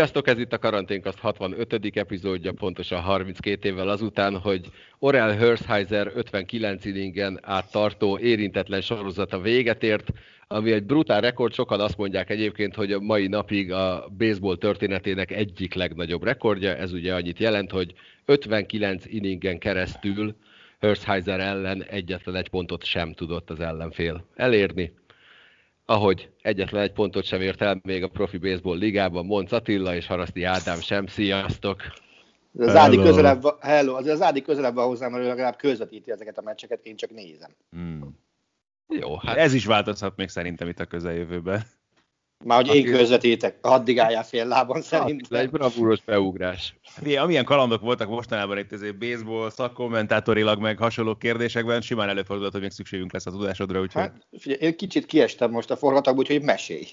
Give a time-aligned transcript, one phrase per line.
[0.00, 1.90] Sziasztok, ez itt a Karanténkaszt 65.
[1.94, 4.66] epizódja, pontosan 32 évvel azután, hogy
[4.98, 10.12] Orel Hershiser 59 inningen át tartó érintetlen sorozata véget ért,
[10.46, 15.30] ami egy brutál rekord, sokan azt mondják egyébként, hogy a mai napig a baseball történetének
[15.30, 20.34] egyik legnagyobb rekordja, ez ugye annyit jelent, hogy 59 inningen keresztül
[20.78, 24.92] Hershiser ellen egyetlen egy pontot sem tudott az ellenfél elérni
[25.90, 30.06] ahogy egyetlen egy pontot sem ért el még a profi baseball ligában, Monc Attila és
[30.06, 31.06] Haraszti Ádám sem.
[31.06, 31.82] Sziasztok!
[32.58, 36.38] Az Ádi közelebb, hello, az, az Ádi közelebb van hozzám, mert ő legalább közvetíti ezeket
[36.38, 37.50] a meccseket, én csak nézem.
[37.70, 38.18] Hmm.
[38.88, 41.62] Jó, Hát ez is változhat még szerintem itt a közeljövőben.
[42.44, 45.50] Már hogy én Aki- közvetítek, addig álljál fél lábon egy szerintem.
[45.50, 46.74] bravúros beugrás.
[47.02, 52.60] Ugye, amilyen kalandok voltak mostanában itt ezért baseball, szakkommentátorilag, meg hasonló kérdésekben, simán előfordulhat, hogy
[52.60, 56.42] még szükségünk lesz a tudásodra, úgyhogy Hát, figyelj, én kicsit kiestem most a forgatagból, úgyhogy
[56.42, 56.86] mesélj.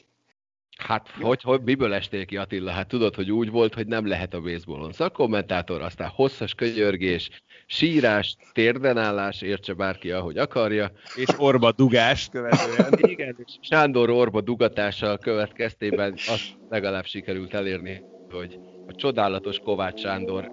[0.77, 2.71] Hát, hogy, hogy miből estél ki Attila?
[2.71, 7.29] Hát tudod, hogy úgy volt, hogy nem lehet a baseballon szakkommentátor, aztán hosszas könyörgés,
[7.65, 10.91] sírás, térdenállás, értse bárki, ahogy akarja.
[11.15, 12.93] és orba dugást követően.
[13.11, 20.51] Igen, és Sándor Orba dugatással következtében azt legalább sikerült elérni, hogy a csodálatos Kovács Sándor,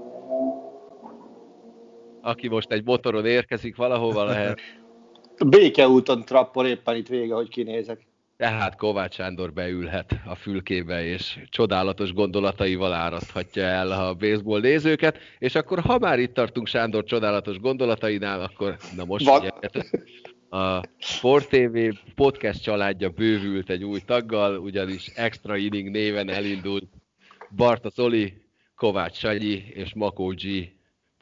[2.20, 4.60] aki most egy motoron érkezik valahova lehet,
[5.47, 8.06] Békeúton trappol éppen itt vége, hogy kinézek.
[8.37, 15.55] Tehát Kovács Sándor beülhet a fülkébe, és csodálatos gondolataival áraszthatja el a baseball nézőket, és
[15.55, 19.53] akkor ha már itt tartunk Sándor csodálatos gondolatainál, akkor na most Van.
[20.50, 21.78] A Sport TV
[22.15, 26.84] podcast családja bővült egy új taggal, ugyanis Extra Inning néven elindult
[27.56, 28.43] Barta Zoli,
[28.77, 30.74] Kovács Sanyi és Makó G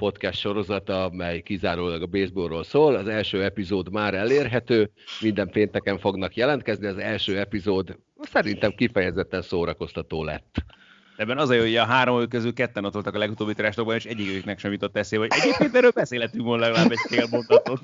[0.03, 2.95] podcast sorozata, mely kizárólag a baseballról szól.
[2.95, 4.91] Az első epizód már elérhető,
[5.21, 10.65] minden pénteken fognak jelentkezni, az első epizód szerintem kifejezetten szórakoztató lett.
[11.17, 14.05] Ebben az a jó, hogy a három közül ketten ott voltak a legutóbbi trestokban, és
[14.05, 17.81] egyiküknek sem jutott eszébe, hogy egyébként erről beszélhetünk volna legalább egy fél mondatot.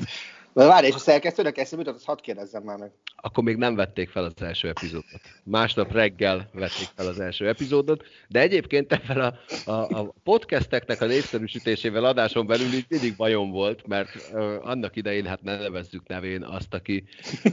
[0.53, 2.91] De várj, és a szerkesztőnek eszembe jutott, azt hadd kérdezzem már meg.
[3.17, 5.21] Akkor még nem vették fel az első epizódot.
[5.45, 9.35] Másnap reggel vették fel az első epizódot, de egyébként ebben a,
[9.71, 15.27] a, a podcasteknek a népszerűsítésével adáson belül így mindig bajom volt, mert uh, annak idején,
[15.27, 17.05] hát ne nevezzük nevén azt, aki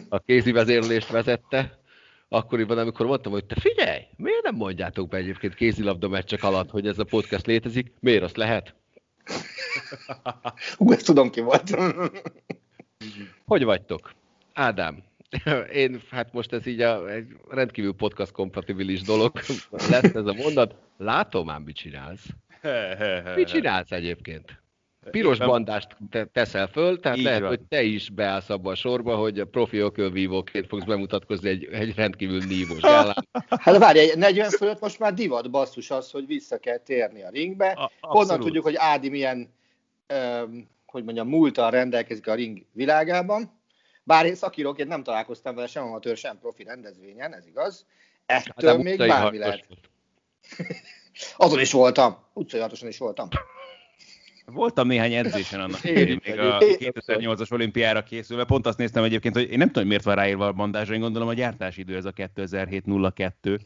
[0.10, 1.80] a kézi vezérlést vezette,
[2.36, 6.88] akkoriban, amikor mondtam, hogy te figyelj, miért nem mondjátok be egyébként kézilabda meccsek alatt, hogy
[6.88, 8.76] ez a podcast létezik, miért azt lehet?
[10.78, 11.76] Hú, ezt tudom ki volt.
[13.46, 14.14] Hogy vagytok?
[14.54, 15.04] Ádám,
[15.74, 19.32] én, hát most ez így a, egy rendkívül podcast kompatibilis dolog
[19.90, 20.76] lesz ez a mondat.
[20.98, 22.26] Látom ám, mit csinálsz.
[23.36, 24.64] Mit csinálsz egyébként?
[25.12, 27.50] Piros Éppen- bandást te- teszel föl, tehát Így lehet, van.
[27.50, 31.96] hogy te is beállsz abba a sorba, hogy a profi ökölvívóként fogsz bemutatkozni egy, egy
[31.96, 33.28] rendkívül nívós gálán.
[33.50, 37.72] Hát várj, 40 fölött most már divat basszus az, hogy vissza kell térni a ringbe.
[37.72, 39.54] A- Honnan tudjuk, hogy Ádi milyen,
[40.08, 43.60] öm, hogy mondjam, múltal rendelkezik a ring világában.
[44.04, 47.86] Bár én szakíróként nem találkoztam vele sem amatőr, sem profi rendezvényen, ez igaz.
[48.26, 49.66] Ettől Hát, még bármi lehet.
[51.38, 52.18] Azon is voltam.
[52.34, 53.28] Utcai is voltam.
[54.46, 57.04] Voltam néhány edzésen annak Én idején, még a egyébként.
[57.08, 58.44] 2008-as olimpiára készülve.
[58.46, 61.00] Pont azt néztem egyébként, hogy én nem tudom, hogy miért van ráírva a bandázsra, én
[61.00, 63.60] gondolom a gyártási idő ez a 2007-02.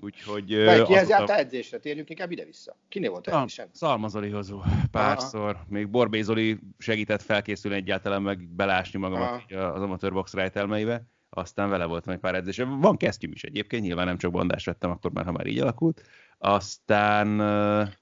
[0.00, 0.64] Úgyhogy...
[0.64, 1.78] Vagy kihez azóta- jártál edzésre?
[1.78, 2.76] Térjünk inkább ide-vissza.
[2.88, 3.68] Kinél volt edzésen?
[3.72, 5.56] Szalma Zoli hozó párszor.
[5.68, 9.62] Még Borbé Zoli segített felkészülni egyáltalán, meg belásni magamat Aha.
[9.62, 11.02] az amatőr box rejtelmeibe.
[11.30, 12.62] Aztán vele voltam egy pár edzés.
[12.80, 16.02] Van kesztyűm is egyébként, nyilván nem csak bandás vettem akkor már, ha már így alakult.
[16.38, 17.40] Aztán...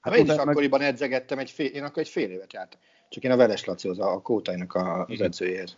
[0.01, 2.79] Hát én is meg- akkoriban edzegettem, egy fél, én akkor egy fél évet jártam.
[3.09, 5.77] Csak én a Veres Lacihoz, a Kótainak az edzőjéhez.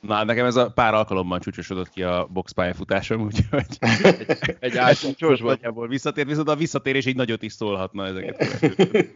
[0.00, 5.40] Na, nekem ez a pár alkalommal csúcsosodott ki a box pályafutásom, úgyhogy egy, egy általános
[5.52, 8.60] nagyjából visszatért, viszont a visszatérés egy nagyot is szólhatna ezeket.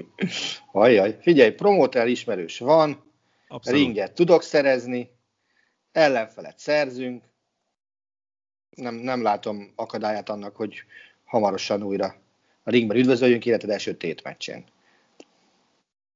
[0.72, 3.02] Ajaj, figyelj, promóter ismerős van,
[3.48, 3.80] Abszolút.
[3.80, 5.10] ringet tudok szerezni,
[5.92, 7.24] ellenfelet szerzünk,
[8.70, 10.84] nem, nem látom akadályát annak, hogy
[11.24, 12.14] hamarosan újra
[12.70, 14.64] a ringben üdvözöljünk, illetve első tétmeccsen.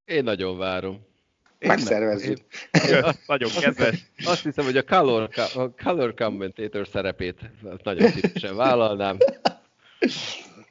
[0.04, 1.06] Én nagyon várom.
[1.58, 2.38] Megszervezzük.
[3.26, 4.10] Nagyon kedves.
[4.24, 7.40] Azt hiszem, hogy a color, a color commentator szerepét
[7.82, 9.16] nagyon szívesen vállalnám.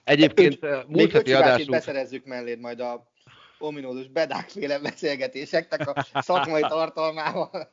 [0.04, 1.70] Egyébként eh, múlt heti adásunk...
[1.70, 3.12] beszerezzük melléd majd a
[3.60, 7.72] ominózus bedákféle beszélgetéseknek a szakmai tartalmával.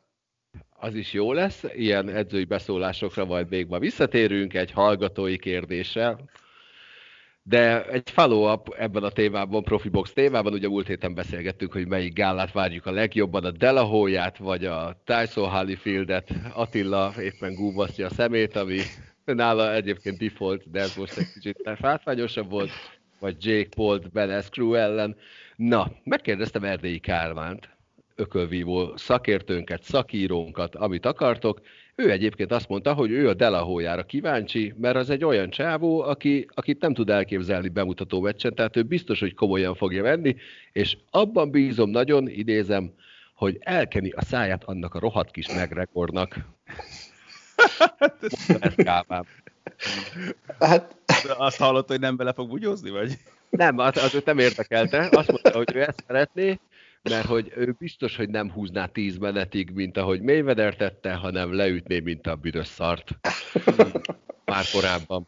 [0.71, 6.31] Az is jó lesz, ilyen edzői beszólásokra majd még ma visszatérünk egy hallgatói kérdéssel.
[7.43, 12.53] De egy follow-up ebben a témában, Profibox témában, ugye múlt héten beszélgettünk, hogy melyik gálát
[12.53, 16.31] várjuk a legjobban, a Delahoyát vagy a Tyson Holyfieldet.
[16.55, 18.79] Attila éppen gúbasztja a szemét, ami
[19.25, 22.71] nála egyébként default, de ez most egy kicsit fátványosabb volt,
[23.19, 25.17] vagy Jake Paul Ben Escrew ellen.
[25.57, 27.69] Na, megkérdeztem Erdélyi Kármánt,
[28.15, 31.61] ökölvívó szakértőnket, szakírónkat, amit akartok,
[32.01, 36.47] ő egyébként azt mondta, hogy ő a Delahójára kíváncsi, mert az egy olyan csávó, aki,
[36.55, 40.37] akit nem tud elképzelni bemutató meccsen, tehát ő biztos, hogy komolyan fogja venni,
[40.73, 42.93] és abban bízom nagyon, idézem,
[43.35, 46.37] hogy elkeni a száját annak a rohadt kis megrekordnak.
[48.21, 49.25] Ez kámám.
[50.59, 50.97] Hát...
[51.37, 53.13] Azt hallott, hogy nem bele fog bugyózni, vagy?
[53.51, 55.09] Nem, az, az őt nem érdekelte.
[55.11, 56.59] Azt mondta, hogy ő ezt szeretné,
[57.03, 62.01] mert hogy ő biztos, hogy nem húzná tíz menetig, mint ahogy Mayweather tette, hanem leütné,
[62.01, 63.11] mint a büdös szart.
[64.45, 65.27] Már korábban.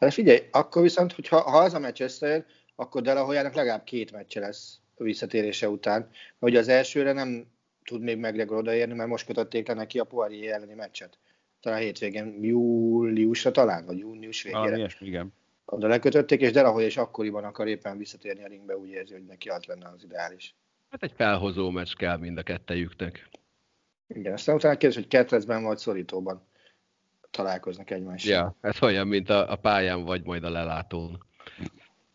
[0.00, 2.44] Hát figyelj, akkor viszont, hogyha ha az a meccs összejön,
[2.74, 6.10] akkor Delahoyának legalább két meccse lesz a visszatérése után.
[6.38, 7.46] Ugye az elsőre nem
[7.84, 11.18] tud még McGregor odaérni, mert most kötötték le neki a Poirier elleni meccset.
[11.60, 14.72] Talán hétvégén, júliusra talán, vagy június végére.
[14.72, 15.32] Ah, ilyesmi, igen
[15.72, 19.48] oda lekötötték, és Delahoy és akkoriban akar éppen visszatérni a ringbe, úgy érzi, hogy neki
[19.48, 20.54] az lenne az ideális.
[20.90, 23.28] Hát egy felhozó meccs kell mind a kettejüknek.
[24.06, 26.46] Igen, aztán utána kérdés, hogy ketrecben vagy szorítóban
[27.30, 28.32] találkoznak egymással.
[28.32, 31.24] Ja, ez olyan, mint a, a pályán vagy majd a lelátón.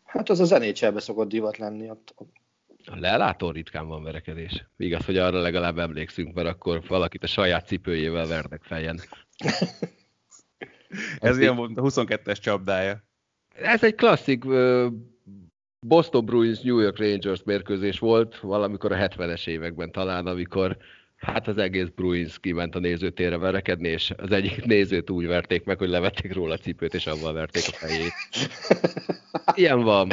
[0.04, 1.90] Hát az a zenécselbe szokott divat lenni.
[1.90, 2.32] Ott, ott.
[2.84, 4.64] A lelátón ritkán van verekedés.
[4.76, 9.00] Igaz, hogy arra legalább emlékszünk, mert akkor valakit a saját cipőjével vernek fejen.
[11.18, 13.06] Ez ilyen volt a 22-es csapdája
[13.62, 14.44] ez egy klasszik
[15.86, 20.76] Boston Bruins New York Rangers mérkőzés volt valamikor a 70-es években talán, amikor
[21.16, 25.78] hát az egész Bruins kiment a nézőtérre verekedni, és az egyik nézőt úgy verték meg,
[25.78, 28.12] hogy levették róla a cipőt, és avval verték a fejét.
[29.54, 30.08] Ilyen van.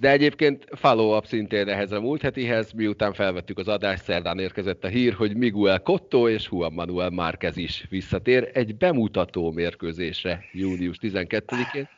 [0.00, 4.88] De egyébként follow-up szintén ehhez a múlt hetihez, miután felvettük az adást, szerdán érkezett a
[4.88, 11.88] hír, hogy Miguel Cotto és Juan Manuel Márquez is visszatér egy bemutató mérkőzésre június 12-én,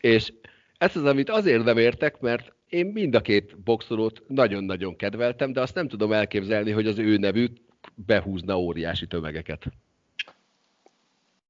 [0.00, 0.32] és
[0.78, 5.60] ez az, amit azért nem értek, mert én mind a két boxolót nagyon-nagyon kedveltem, de
[5.60, 7.56] azt nem tudom elképzelni, hogy az ő nevük
[7.94, 9.66] behúzna óriási tömegeket.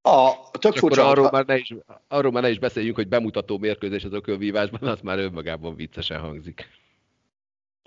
[0.08, 1.75] A, tök Csak furcsa, arról, már ne is,
[2.08, 6.69] arról már ne is beszéljünk, hogy bemutató mérkőzés az ökölvívásban, az már önmagában viccesen hangzik.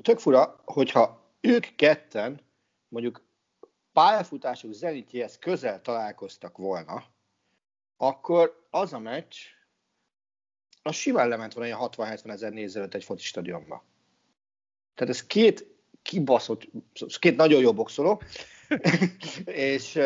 [0.03, 2.39] Tök fura, hogyha ők ketten
[2.87, 3.23] mondjuk
[3.93, 7.03] pályafutásuk zenitjéhez közel találkoztak volna,
[7.97, 9.35] akkor az a meccs
[10.81, 13.85] az simán lement volna ilyen 60-70 ezer nézőt egy foci stadionba.
[14.95, 15.67] Tehát ez két
[16.01, 16.67] kibaszott,
[17.19, 18.21] két nagyon jó boxoló,
[19.45, 19.99] és,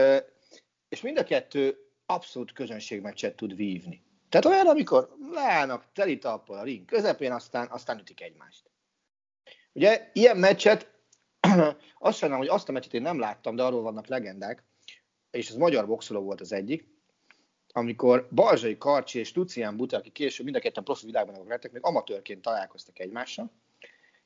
[0.89, 4.04] és mind a kettő abszolút közönségmeccset tud vívni.
[4.30, 8.70] Tehát olyan, amikor leállnak teli talpon a ring közepén, aztán, aztán ütik egymást.
[9.74, 10.92] Ugye ilyen meccset,
[12.00, 14.64] azt sajnálom, hogy azt a meccset én nem láttam, de arról vannak legendák,
[15.32, 16.88] és ez magyar boxoló volt az egyik,
[17.74, 21.84] amikor Balzsai Karcsi és Lucián Buta, aki később mind a ketten profi világban lettek, még
[21.86, 23.52] amatőrként találkoztak egymással,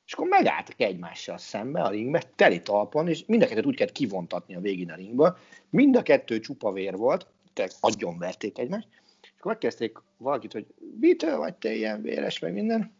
[0.06, 3.94] és akkor megálltak egymással szembe a ringbe, teli talpon, és mind a kettőt úgy kellett
[3.94, 5.38] kivontatni a végén a ringből.
[5.70, 7.28] Mind a kettő csupa vér volt,
[7.60, 8.88] tehát agyon verték egymást,
[9.22, 10.66] és akkor megkezdték valakit, hogy
[11.00, 12.98] mitől vagy te ilyen véres, meg minden?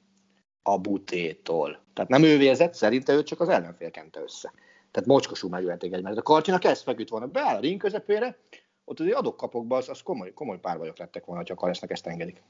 [0.62, 1.84] A butétól.
[1.94, 4.54] Tehát nem ő vérzett, szerinte ő csak az ellenfél kente össze.
[4.92, 6.18] Tehát mocskosú megverték egymást.
[6.18, 8.38] A Karcsinak ez feküdt volna beáll a ring közepére,
[8.86, 12.42] ott azért adok-kapokban az, az komoly, komoly párbajok lettek volna, ha Karesznek ezt engedik.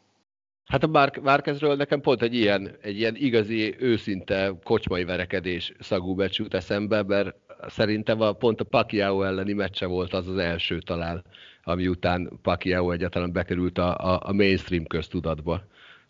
[0.65, 6.39] Hát a Márkezről nekem pont egy ilyen, egy ilyen igazi, őszinte kocsmai verekedés szagú meccs
[6.39, 7.35] jut eszembe, mert
[7.67, 11.23] szerintem a, pont a Pacquiao elleni meccse volt az az első talán,
[11.63, 15.63] ami után Pacquiao egyáltalán bekerült a, a, a mainstream köztudatba.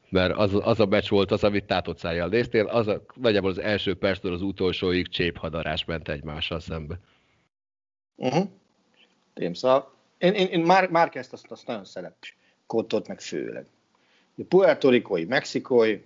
[0.10, 3.60] Mert az, az a meccs volt az, amit tátott szájjal néztél, az a, nagyjából az
[3.60, 7.00] első perctől az utolsóig cséphadaras ment egymással szembe.
[8.15, 8.48] Uh-huh.
[9.34, 12.29] Tém, szóval én, én, én már, már ezt azt, azt nagyon szeretem.
[12.65, 13.65] Kottot meg főleg.
[14.48, 15.98] Puerto Ricoi, Mexikói,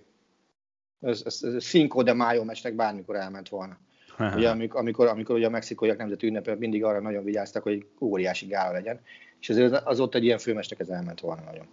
[1.00, 3.78] ez, ez, ez Cinco de Mayo meccsnek bármikor elment volna.
[4.18, 8.46] Ugye, amikor, amikor, amikor ugye a mexikóiak nemzeti ünnepek mindig arra nagyon vigyáztak, hogy óriási
[8.46, 9.00] gála legyen,
[9.40, 11.66] és azért az ott egy ilyen főmestek ez elment volna nagyon.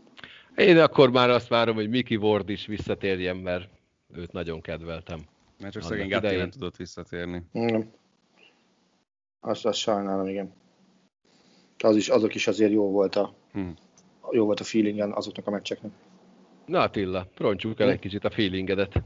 [0.55, 3.69] Én akkor már azt várom, hogy Mickey Ward is visszatérjen, mert
[4.15, 5.19] őt nagyon kedveltem.
[5.59, 7.43] Mert csak szegény Gatti nem tudott visszatérni.
[7.59, 7.79] Mm.
[9.39, 10.53] Azt, azt sajnálom, igen.
[11.77, 13.73] Az is, azok is azért jó volt a, hmm.
[14.31, 15.91] jó volt a feelingen azoknak a meccseknek.
[16.65, 19.01] Na Attila, roncsuk el egy kicsit a feelingedet.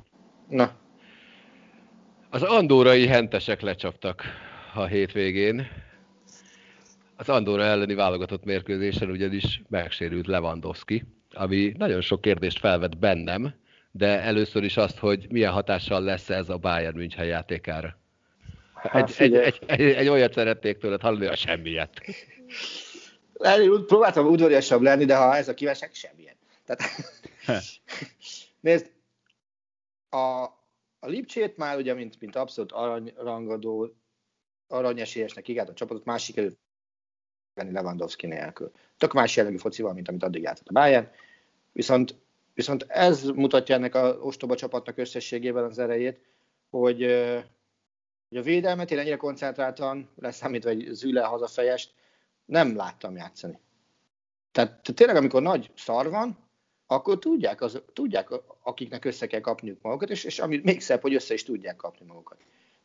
[0.50, 0.72] Na.
[2.36, 4.24] Az andórai hentesek lecsaptak
[4.74, 5.68] a hétvégén.
[7.16, 13.54] Az Andorra elleni válogatott mérkőzésen ugyanis megsérült Lewandowski, ami nagyon sok kérdést felvet bennem,
[13.92, 17.98] de először is azt, hogy milyen hatással lesz ez a Bayern München játékára.
[18.74, 22.02] Hát, egy, egy, egy, egy, egy olyat szeretnék tőled hallani, a semmiet.
[23.88, 26.36] Próbáltam udvariasabb lenni, de ha ez a kívánság, semmilyen.
[26.66, 26.82] Tehát,
[28.60, 28.92] nézd,
[30.10, 30.48] a,
[31.06, 33.96] a Lipcsét már ugye, mint, mint abszolút aranyrangadó,
[34.68, 36.60] aranyesélyesnek igált a csapatot, más sikerült
[37.54, 38.72] venni Lewandowski nélkül.
[38.98, 41.10] Tök más jellegű focival, mint amit addig játszott a Bayern.
[41.72, 42.16] Viszont,
[42.54, 46.20] viszont ez mutatja ennek a ostoba csapatnak összességében az erejét,
[46.70, 47.02] hogy,
[48.30, 51.94] hogy a védelmet én ennyire koncentráltan, leszámítva egy Züle hazafejest,
[52.46, 53.60] nem láttam játszani.
[54.52, 56.45] Tehát, tényleg, amikor nagy szar van,
[56.88, 58.30] akkor tudják, az, tudják,
[58.62, 62.06] akiknek össze kell kapniuk magukat, és, és ami még szebb, hogy össze is tudják kapni
[62.06, 62.38] magukat.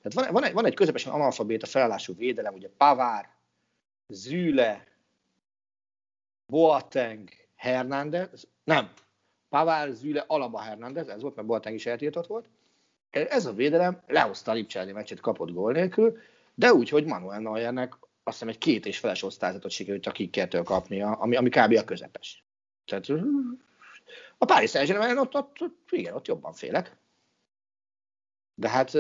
[0.02, 3.28] Tehát van, van, egy, van egy közepesen analfabéta felállású védelem, ugye Pavár,
[4.09, 4.87] Züle,
[6.47, 8.92] Boateng, Hernández, nem,
[9.49, 12.49] Pavár, Züle, Alaba, Hernández, ez volt, mert Boateng is eltiltott volt.
[13.11, 16.19] Ez a védelem lehozta a Lipcselni meccset, kapott gól nélkül,
[16.54, 20.62] de úgy, hogy Manuel Neuernek azt hiszem egy két és feles osztályzatot sikerült a kikkertől
[20.62, 21.76] kapnia, ami, ami kb.
[21.76, 22.45] a közepes.
[22.85, 23.07] Tehát
[24.38, 26.96] a Paris Saint-Germain ott, ott, ott, igen, ott jobban félek.
[28.54, 28.94] De hát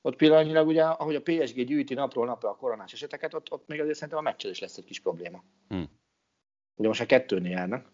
[0.00, 3.80] ott pillanatnyilag ugye, ahogy a PSG gyűjti napról napra a koronás eseteket, ott, ott még
[3.80, 5.44] azért szerintem a meccsel is lesz egy kis probléma.
[5.68, 5.90] Hmm.
[6.74, 7.92] Ugye most a kettőnél járnak,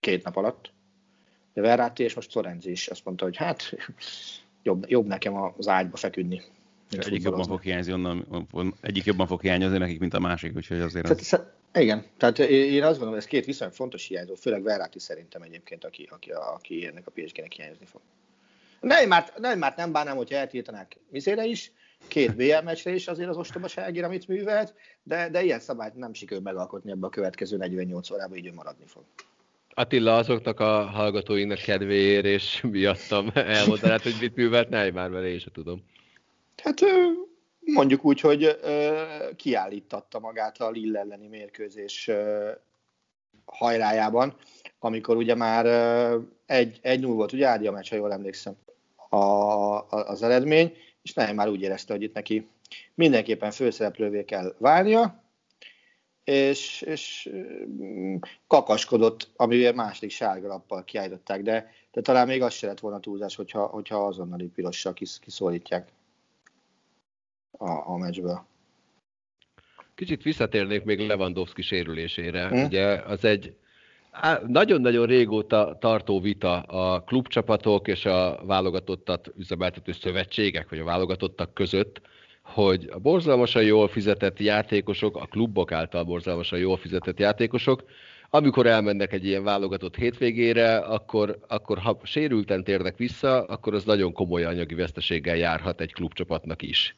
[0.00, 0.72] két nap alatt.
[1.52, 3.74] De Verratti és most Florenzi is azt mondta, hogy hát
[4.62, 6.42] jobb, jobb nekem az ágyba feküdni.
[6.90, 11.04] Egyik jobban fog hiányozni onnan, egyik jobban fog hiányozni nekik, mint a másik, úgyhogy azért...
[11.04, 11.40] Tehát, az...
[11.80, 15.84] Igen, tehát én azt gondolom, hogy ez két viszonylag fontos hiányzó, főleg Verratti szerintem egyébként,
[15.84, 18.00] aki, aki, aki ennek a PSG-nek hiányozni fog.
[18.80, 21.72] Neymart, Neymart nem bánnám, hogyha eltiltanák vizére is,
[22.08, 26.42] két BL meccsre is azért az ostobaságért, amit művelt, de, de ilyen szabályt nem sikerül
[26.42, 29.02] megalkotni ebbe a következő 48 órában, így ő maradni fog.
[29.74, 35.52] Attila, azoknak a hallgatóinknak kedvéért és miattam elmondanád, hogy mit művelt Neymar, mert én sem
[35.52, 35.84] tudom.
[36.62, 36.80] Hát
[37.60, 38.58] mondjuk úgy, hogy
[39.36, 42.10] kiállítatta magát a Lille elleni mérkőzés
[43.44, 44.36] hajrájában,
[44.78, 45.66] amikor ugye már
[46.46, 48.56] egy, egy 0 volt, ugye Ádi a meccs, ha jól emlékszem,
[49.08, 52.48] a, a, az eredmény, és nem már úgy érezte, hogy itt neki
[52.94, 55.22] mindenképpen főszereplővé kell válnia,
[56.24, 57.30] és, és
[58.46, 63.36] kakaskodott, amivel második sárga lappal kiállították, de, de talán még az se lett volna túlzás,
[63.36, 65.88] hogyha, hogyha azonnali pirossal kis, kiszólítják
[67.58, 68.46] a, a meccsből.
[69.94, 72.48] Kicsit visszatérnék még Lewandowski sérülésére.
[72.48, 72.64] Hm?
[72.64, 73.56] Ugye az egy
[74.46, 82.00] nagyon-nagyon régóta tartó vita a klubcsapatok és a válogatottat üzemeltető szövetségek, vagy a válogatottak között,
[82.42, 87.84] hogy a borzalmasan jól fizetett játékosok, a klubok által borzalmasan jól fizetett játékosok,
[88.30, 94.12] amikor elmennek egy ilyen válogatott hétvégére, akkor, akkor ha sérülten térnek vissza, akkor az nagyon
[94.12, 96.96] komoly anyagi veszteséggel járhat egy klubcsapatnak is.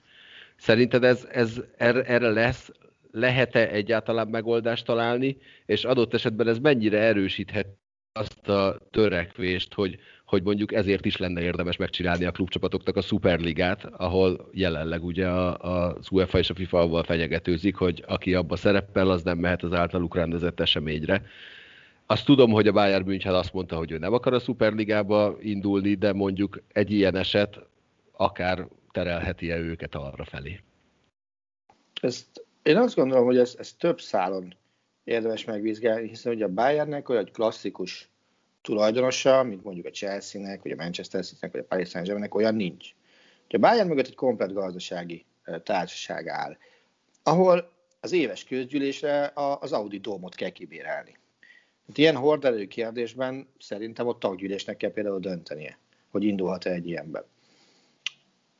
[0.56, 2.70] Szerinted ez, ez erre lesz,
[3.10, 5.36] lehet-e egyáltalán megoldást találni,
[5.66, 7.66] és adott esetben ez mennyire erősíthet
[8.12, 13.84] azt a törekvést, hogy, hogy mondjuk ezért is lenne érdemes megcsinálni a klubcsapatoknak a szuperligát,
[13.84, 19.22] ahol jelenleg ugye az UEFA és a FIFA avval fenyegetőzik, hogy aki abba szerepel, az
[19.22, 21.22] nem mehet az általuk rendezett eseményre.
[22.06, 25.94] Azt tudom, hogy a Bayern München azt mondta, hogy ő nem akar a szuperligába indulni,
[25.94, 27.60] de mondjuk egy ilyen eset
[28.12, 28.66] akár
[28.96, 30.60] terelheti-e őket arra felé?
[32.00, 34.54] Ezt, én azt gondolom, hogy ez, ez több szálon
[35.04, 38.10] érdemes megvizsgálni, hiszen ugye a Bayernnek olyan klasszikus
[38.62, 42.90] tulajdonosa, mint mondjuk a Chelsea-nek, vagy a Manchester City-nek, vagy a Paris Saint-Germainnek olyan nincs.
[43.48, 45.24] A Bayern mögött egy komplet gazdasági
[45.62, 46.56] társaság áll,
[47.22, 51.18] ahol az éves közgyűlésre az Audi Dómot kell kibérelni.
[51.80, 55.78] Tehát ilyen horderő kérdésben szerintem ott taggyűlésnek kell például döntenie,
[56.10, 57.24] hogy indulhat-e egy ilyenben.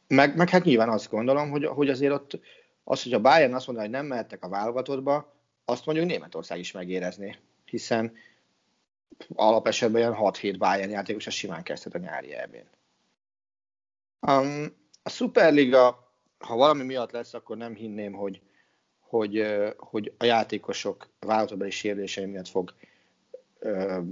[0.08, 2.40] Meg, meg hát nyilván azt gondolom, hogy, hogy azért ott
[2.84, 5.34] Az, hogy a Bayern azt mondja, hogy nem mehettek a válogatottba,
[5.64, 8.12] azt mondjuk Németország is megérezné, hiszen
[9.34, 12.68] alapesetben olyan 6-7 Bayern játékos a simán kezdhet a nyári elbén.
[14.20, 18.40] Um, a Superliga, ha valami miatt lesz, akkor nem hinném, hogy,
[19.00, 19.46] hogy,
[19.76, 22.74] hogy a játékosok válogatottbeli sérülései miatt fog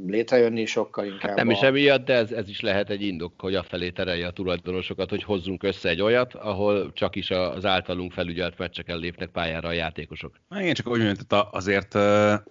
[0.07, 1.21] létrejönni, sokkal inkább.
[1.21, 1.53] Hát nem a...
[1.53, 5.23] is emiatt, de ez, ez is lehet egy indok, hogy afelé terelje a tulajdonosokat, hogy
[5.23, 10.41] hozzunk össze egy olyat, ahol csak is az általunk felügyelt meccseken lépnek pályára a játékosok.
[10.57, 11.93] Igen, csak úgy mondjuk, azért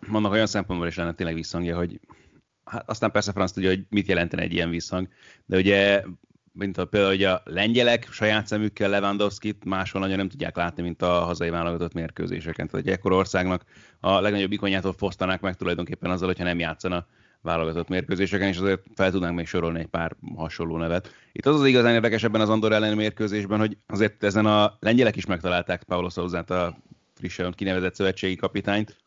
[0.07, 1.99] vannak olyan szempontból is lenne tényleg visszhangja, hogy
[2.63, 5.07] hát aztán persze Franz tudja, hogy mit jelentene egy ilyen visszhang,
[5.45, 6.03] de ugye
[6.53, 11.01] mint a, például hogy a lengyelek saját szemükkel Lewandowski-t máshol nagyon nem tudják látni, mint
[11.01, 12.67] a hazai válogatott mérkőzéseken.
[12.67, 13.63] Tehát egy ekkor országnak
[13.99, 17.05] a legnagyobb ikonyától fosztanák meg tulajdonképpen azzal, hogyha nem játszana
[17.41, 21.15] válogatott mérkőzéseken, és azért fel tudnánk még sorolni egy pár hasonló nevet.
[21.31, 25.15] Itt az az igazán érdekes ebben az Andor elleni mérkőzésben, hogy azért ezen a lengyelek
[25.15, 26.77] is megtalálták Paulo Szózát a
[27.13, 29.02] frissen kinevezett szövetségi kapitányt,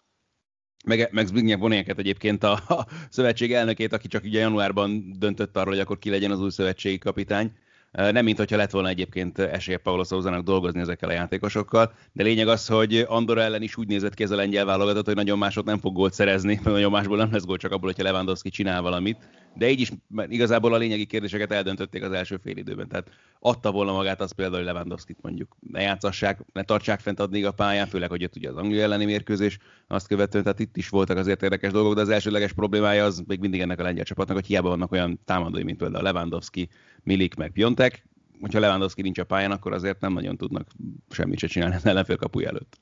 [0.87, 5.73] meg, meg Zbigniew Bonieket egyébként a, a szövetség elnökét, aki csak ugye januárban döntött arról,
[5.73, 7.53] hogy akkor ki legyen az új szövetségi kapitány.
[7.93, 12.49] Nem, mint hogyha lett volna egyébként esélye Paulo Szózának dolgozni ezekkel a játékosokkal, de lényeg
[12.49, 15.65] az, hogy Andorra ellen is úgy nézett ki ez a lengyel válogatott, hogy nagyon másot
[15.65, 18.83] nem fog gólt szerezni, mert nagyon másból nem lesz gól, csak abból, hogyha Lewandowski csinál
[18.83, 19.17] valamit.
[19.59, 19.93] De így is
[20.29, 22.89] igazából a lényegi kérdéseket eldöntötték az első fél időben.
[22.89, 23.09] Tehát
[23.41, 27.53] adta volna magát az például, hogy Lewandowski-t mondjuk ne játszassák, ne tartsák fent addig a
[27.53, 29.59] pályán, főleg, hogy jött ugye az Anglia elleni mérkőzés,
[29.89, 33.41] azt követően, tehát itt is voltak azért érdekes dolgok, de az elsődleges problémája az még
[33.41, 36.69] mindig ennek a lengyel csapatnak, hogy hiába vannak olyan támadói, mint például Lewandowski,
[37.03, 38.07] Milik meg Piontek,
[38.41, 40.69] hogyha Lewandowski nincs a pályán, akkor azért nem nagyon tudnak
[41.11, 42.79] semmit se csinálni az ellenfél kapuja előtt.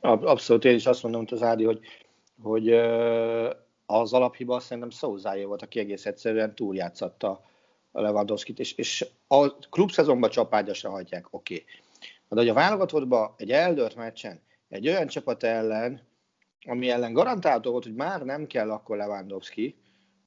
[0.00, 1.80] Abszolút, én is azt mondom, hogy az Ádi, hogy,
[2.42, 2.68] hogy
[3.92, 7.44] az alaphiba szerintem Szózájé volt, aki egész egyszerűen túljátszatta
[7.92, 11.54] a Lewandowski-t, és, és a klubszezonban csapágyasra hagyják, oké.
[11.54, 11.66] Okay.
[12.28, 16.00] De hogy a válogatottban egy eldőlt meccsen, egy olyan csapat ellen,
[16.66, 19.76] ami ellen garantálható volt, hogy már nem kell akkor Lewandowski,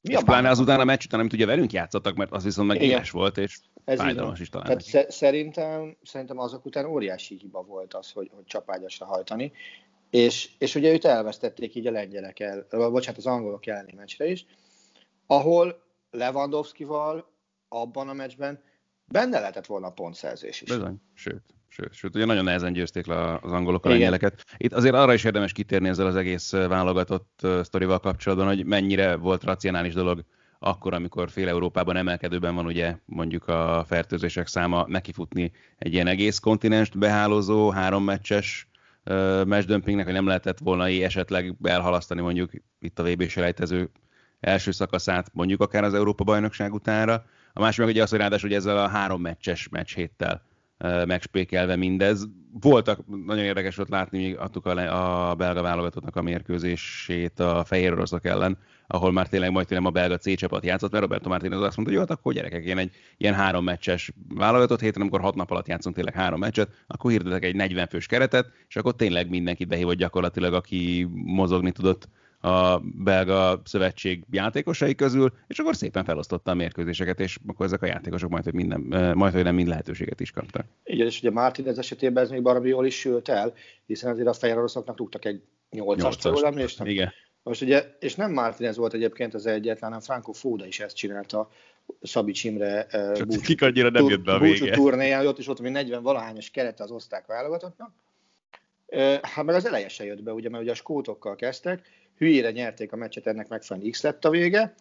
[0.00, 2.68] mi és a pláne azután a meccs után nem tudja, velünk játszottak, mert az viszont
[2.68, 4.66] meg éles volt, és Ez fájdalmas is talán.
[4.66, 9.52] Tehát szerintem, szerintem azok után óriási hiba volt az, hogy, hogy csapágyasra hajtani,
[10.14, 14.46] és, és ugye őt elvesztették így a lengyelek el, bocsánat, az angolok elleni meccsre is,
[15.26, 17.32] ahol Lewandowski-val
[17.68, 18.62] abban a meccsben
[19.04, 20.68] benne lehetett volna a pontszerzés is.
[20.68, 21.42] Bizony, sőt.
[21.68, 24.44] Sőt, sőt, ugye nagyon nehezen győzték le az angolok a lengyeleket.
[24.56, 29.44] Itt azért arra is érdemes kitérni ezzel az egész válogatott sztorival kapcsolatban, hogy mennyire volt
[29.44, 30.24] racionális dolog
[30.58, 36.38] akkor, amikor fél Európában emelkedőben van ugye mondjuk a fertőzések száma, nekifutni egy ilyen egész
[36.38, 38.68] kontinenst behálózó, három meccses
[39.44, 43.90] mesdömpingnek, hogy nem lehetett volna esetleg elhalasztani mondjuk itt a VB selejtező
[44.40, 47.24] első szakaszát, mondjuk akár az Európa bajnokság utánra.
[47.52, 50.42] A másik meg ugye az, hogy ráadásul hogy ezzel a három meccses meccs héttel
[51.06, 52.28] megspékelve mindez.
[52.60, 57.92] Voltak, nagyon érdekes volt látni, még adtuk a, a belga válogatottnak a mérkőzését a fehér
[57.92, 61.60] oroszok ellen, ahol már tényleg majd tényleg a belga C csapat játszott, mert Roberto Martinez
[61.60, 65.20] azt mondta, hogy jó, hát akkor gyerekek, én egy ilyen három meccses válogatott héten, amikor
[65.20, 68.96] hat nap alatt játszunk tényleg három meccset, akkor hirdetek egy 40 fős keretet, és akkor
[68.96, 72.08] tényleg mindenkit behívott gyakorlatilag, aki mozogni tudott
[72.44, 77.86] a belga szövetség játékosai közül, és akkor szépen felosztotta a mérkőzéseket, és akkor ezek a
[77.86, 78.80] játékosok majd, hogy, minden,
[79.14, 80.66] majd, hogy nem mind lehetőséget is kaptak.
[80.84, 83.54] Igen, és ugye Martinez esetében ez még baromi jól is sült el,
[83.86, 86.86] hiszen azért a fehér oroszoknak rúgtak egy 8-ast, jól emlékszem.
[86.86, 87.12] Igen.
[87.42, 91.50] Most ugye, és nem Martinez volt egyébként az egyetlen, hanem Franco Foda is ezt csinálta
[92.02, 92.86] Szabi Csimre
[93.26, 94.72] búcsú, nem jött be a vége.
[94.72, 97.92] turnéján, ott is volt, hogy 40 valahányos kerete az oszták válogatottnak.
[99.22, 102.92] Hát meg az eleje se jött be, ugye, mert ugye a skótokkal kezdtek, hülyére nyerték
[102.92, 104.74] a meccset, ennek megfelelően X lett a vége.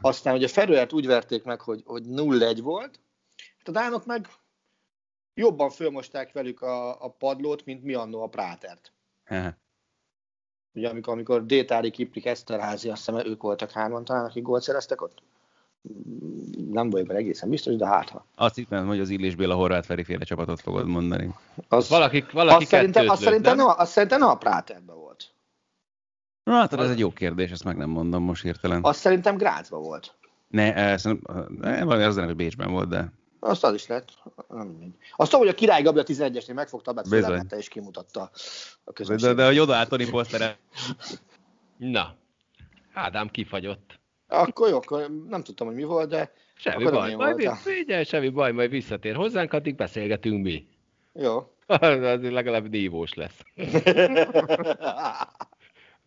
[0.00, 3.00] Aztán ugye Ferőert úgy verték meg, hogy, hogy 0-1 volt.
[3.58, 4.28] Hát a Dánok meg
[5.34, 8.92] jobban fölmosták velük a, a padlót, mint mi annó a Prátert.
[10.74, 15.02] Ugye amikor, amikor Détári, Kiprik, Eszterházi, azt hiszem ők voltak hárman talán, akik gólt szereztek
[15.02, 15.22] ott?
[16.70, 18.26] Nem vagyok benne egészen biztos, de hát ha.
[18.34, 21.34] Azt hittem, hogy az Illés a Horváth Feri féle csapatot fogod mondani.
[21.68, 25.07] Az, valaki, valaki azt, szerintem, azt, szerintem nem, azt szerintem nem a Práterben volt.
[26.48, 28.82] Na, hát ez egy jó kérdés, ezt meg nem mondom most hirtelen.
[28.82, 30.14] Azt szerintem Grácsban volt.
[30.48, 31.04] Ne, ez,
[31.60, 33.12] ne, valami az hogy Bécsben volt, de...
[33.40, 34.08] Azt az is lett.
[35.16, 38.30] Azt tudom, hogy a Király Gabi a 11-esnél megfogta a Születette és kimutatta
[38.84, 39.36] a közönséget.
[39.36, 40.58] De, de hogy odaállt Tony Posztere.
[41.76, 42.14] Na,
[42.92, 43.98] Ádám kifagyott.
[44.28, 48.52] Akkor jó, akkor nem tudtam, hogy mi volt, de Semmi baj, majd figyelj, semmi baj,
[48.52, 50.68] majd visszatér hozzánk, addig beszélgetünk mi.
[51.12, 51.52] Jó.
[52.02, 53.40] Az legalább nívós lesz.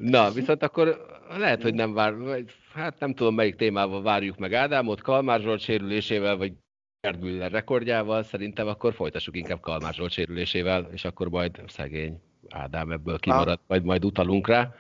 [0.02, 1.06] Na, viszont akkor
[1.38, 5.60] lehet, hogy nem vár, vagy, hát nem tudom melyik témával várjuk meg Ádámot, Kalmár Zsolt
[5.60, 6.54] sérülésével, vagy
[7.02, 12.92] Gerd Müller rekordjával, szerintem akkor folytassuk inkább Kalmár Zsolt sérülésével, és akkor majd szegény Ádám
[12.92, 14.76] ebből kimarad, majd majd utalunk rá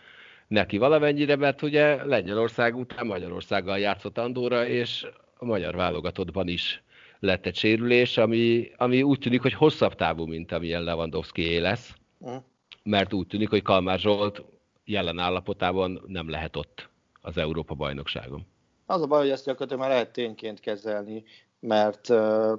[0.48, 5.08] neki valamennyire, mert ugye Lengyelország után Magyarországgal játszott Andorra, és
[5.38, 6.84] a magyar válogatottban is
[7.20, 11.96] lett egy sérülés, ami, ami úgy tűnik, hogy hosszabb távú, mint amilyen Lewandowski lesz,
[12.84, 14.44] mert úgy tűnik, hogy Kalmár Zsolt
[14.92, 16.90] jelen állapotában nem lehet ott
[17.22, 18.46] az Európa bajnokságon.
[18.86, 21.24] Az a baj, hogy ezt gyakorlatilag már lehet tényként kezelni,
[21.60, 22.52] mert uh,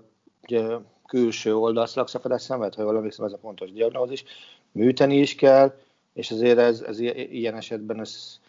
[0.42, 4.24] ugye, külső oldalszlakszakadás szenved, ha jól emlékszem, ez a pontos diagnózis,
[4.72, 5.74] műteni is kell,
[6.12, 8.40] és azért ez, ez ilyen esetben ez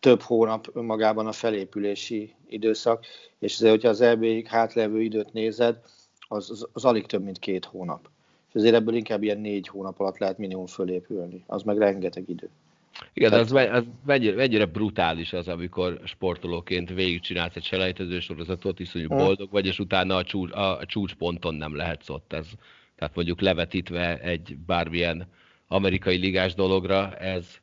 [0.00, 3.04] több hónap önmagában a felépülési időszak,
[3.38, 5.78] és azért, hogyha az EB-ig hátlevő időt nézed,
[6.28, 8.08] az, az, az alig több, mint két hónap.
[8.48, 11.44] És azért ebből inkább ilyen négy hónap alatt lehet minimum fölépülni.
[11.46, 12.50] Az meg rengeteg idő.
[13.12, 13.44] Igen, Tehát...
[13.44, 19.18] az, az mennyire, mennyire brutális az, amikor sportolóként végigcsinálsz egy selejtező sorozatot, iszonyú hmm.
[19.18, 22.32] boldog vagy, és utána a, csúcs, a, a csúcsponton nem lehetsz ott.
[22.32, 22.46] Ez,
[22.96, 25.28] tehát mondjuk levetítve egy bármilyen
[25.68, 27.60] amerikai ligás dologra, ez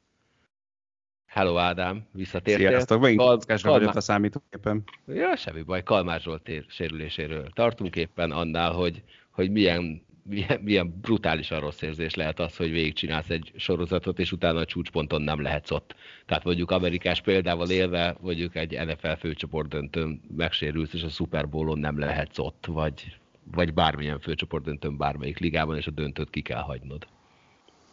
[1.34, 2.67] Hello Ádám, visszatértél.
[2.67, 3.86] Sziasztok, megint Kal- kockásra Kalmár...
[3.86, 4.84] vagyok a számítógépen.
[5.08, 11.59] Ja, semmi baj, Kalmár Zsolt sérüléséről tartunk éppen annál, hogy, hogy milyen, milyen, milyen brutálisan
[11.59, 15.95] rossz érzés lehet az, hogy végigcsinálsz egy sorozatot, és utána a csúcsponton nem lehetsz ott.
[16.25, 21.79] Tehát mondjuk amerikás példával élve, mondjuk egy NFL főcsoport döntőn megsérülsz, és a Super Bowl-on
[21.79, 23.17] nem lehetsz ott, vagy,
[23.51, 27.07] vagy bármilyen főcsoport döntőn bármelyik ligában, és a döntőt ki kell hagynod.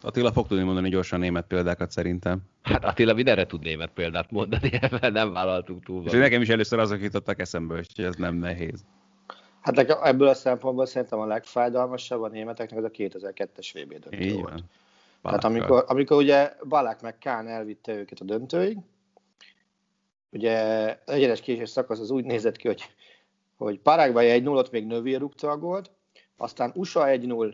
[0.01, 2.41] Attila fog tudni mondani gyorsan német példákat szerintem.
[2.61, 6.05] Hát Attila mindenre tud német példát mondani, ebben nem vállaltunk túl.
[6.05, 8.85] És nekem is először azok jutottak eszembe, hogy ez nem nehéz.
[9.61, 14.41] Hát ebből a szempontból szerintem a legfájdalmasabb a németeknek az a 2002-es VB döntő Így
[14.41, 14.49] volt.
[14.51, 14.63] Van.
[15.21, 18.77] Tehát amikor, amikor ugye Balák meg Kán elvitte őket a döntőig,
[20.29, 20.57] ugye
[21.05, 22.81] egyenes késés szakasz az úgy nézett ki, hogy,
[23.57, 25.91] hogy Paraguay 1 0 még Növi rúgta a gólt,
[26.37, 27.53] aztán USA 1-0,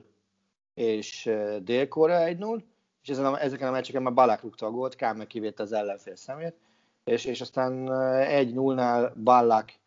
[0.74, 1.30] és
[1.62, 2.62] Dél-Korea 1-0,
[3.04, 5.72] és ezen a, ezeken a meccseken már Balák rúgta a gólt, Kám meg kivétte az
[5.72, 6.56] ellenfél szemét,
[7.04, 9.80] és, és aztán 1-0-nál Balák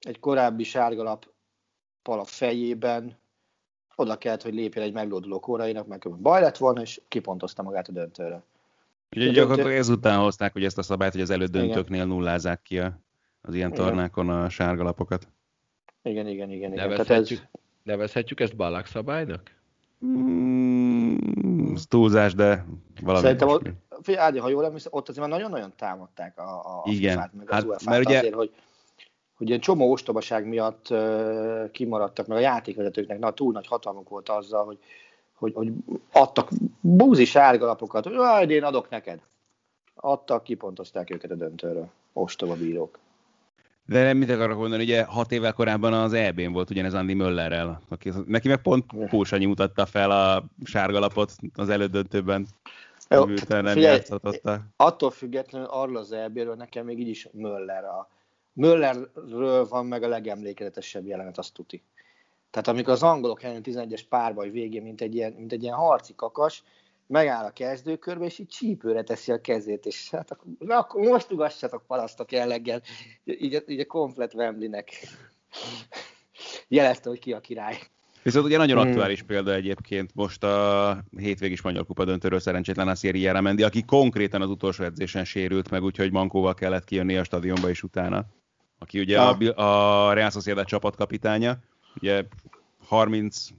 [0.00, 1.26] egy korábbi sárgalap
[2.02, 3.18] a fejében
[3.96, 7.92] oda kellett, hogy lépjen egy meglóduló kórainak, mert baj lett volna, és kipontozta magát a
[7.92, 8.42] döntőre.
[9.16, 12.98] Ugye gyakorlatilag ezután hozták hogy ezt a szabályt, hogy az elődöntőknél nullázák ki a,
[13.40, 13.84] az ilyen igen.
[13.84, 15.28] tornákon a sárgalapokat.
[16.02, 16.72] Igen, igen, igen.
[16.72, 16.88] igen.
[16.88, 17.60] Nevezhetjük, ez...
[17.82, 19.58] nevezhetjük ezt Balák szabálynak?
[20.04, 22.66] Mm, ez túlzás, de
[23.02, 23.22] valami.
[23.22, 23.68] Szerintem ott,
[24.14, 27.16] Ádi, ha jól emlékszem, ott azért már nagyon-nagyon támadták a, a Igen.
[27.16, 28.18] FIFA-t, meg hát, az UEFA-t mert ugye...
[28.18, 28.54] azért, hogy,
[29.40, 30.94] hogy ilyen csomó ostobaság miatt
[31.70, 34.78] kimaradtak, meg a játékvezetőknek na, túl nagy hatalmuk volt azzal, hogy,
[35.34, 35.72] hogy, hogy
[36.12, 36.48] adtak
[36.80, 39.20] búzi sárgalapokat, hogy én adok neked.
[39.94, 41.88] Adtak, kipontozták őket a döntőről.
[42.12, 42.98] Ostoba bírók.
[43.86, 47.80] De nem mit akarok mondani, ugye hat évvel korábban az EB-n volt ugyanez Andy Möllerrel,
[47.88, 52.46] aki, neki meg pont Pósanyi mutatta fel a sárgalapot az elődöntőben.
[53.08, 54.00] Jó, nem figyelj,
[54.76, 58.08] attól függetlenül arról az EB-ről nekem még így is Möller a
[58.60, 61.82] Möllerről van meg a legemlékezetesebb jelenet, azt tuti.
[62.50, 66.14] Tehát amikor az angolok ellen 11-es párbaj végén, mint egy ilyen, mint egy ilyen harci
[66.14, 66.62] kakas,
[67.06, 71.32] megáll a kezdőkörbe, és így csípőre teszi a kezét, és hát akkor, na, akkor most
[71.32, 72.82] ugassatok parasztok jelleggel,
[73.24, 74.90] így, így a komplet Wembleynek
[76.68, 77.78] jelezte, hogy ki a király.
[78.22, 78.88] Viszont ugye nagyon hmm.
[78.88, 84.42] aktuális példa egyébként most a hétvégi spanyol kupa döntőről szerencsétlen a Sierra Mendi, aki konkrétan
[84.42, 88.26] az utolsó edzésen sérült meg, úgyhogy Mankóval kellett kijönni a stadionba is utána.
[88.82, 91.58] Aki ugye a, a Real Sociedad csapatkapitánya,
[91.96, 92.24] ugye
[92.86, 93.54] 35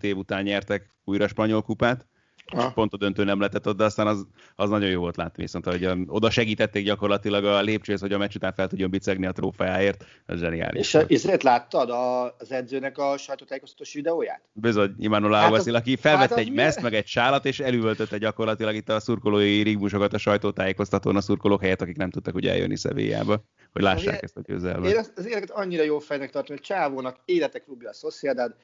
[0.00, 2.06] év után nyertek újra spanyol kupát,
[2.52, 2.70] Ha.
[2.70, 5.64] pont a döntő nem lehetett ott, de aztán az, az nagyon jó volt látni, viszont
[5.64, 10.04] hogy oda segítették gyakorlatilag a lépcsőhöz, hogy a meccs után fel tudjon bicegni a trófeáért,
[10.26, 10.94] ez zseniális.
[10.94, 11.90] És ezért láttad
[12.38, 14.42] az edzőnek a sajtótájékoztatós videóját?
[14.52, 18.74] Bizony, Immanuel hát Alguacil, aki felvette hát egy meszt, meg egy sálat, és elüvöltötte gyakorlatilag
[18.74, 23.44] itt a szurkolói rigmusokat a sajtótájékoztatón a szurkolók helyett, akik nem tudtak ugye eljönni Szevélyába,
[23.72, 24.88] hogy lássák az ezt a közelbe.
[24.88, 28.54] Én az életet annyira jó fejnek tartom, hogy Csávónak életek klubja a Sociedad,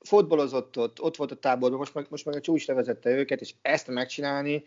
[0.00, 3.54] fotbalozott ott, ott volt a táborban, most meg, most meg a csúcs vezette őket, és
[3.62, 4.64] ezt megcsinálni,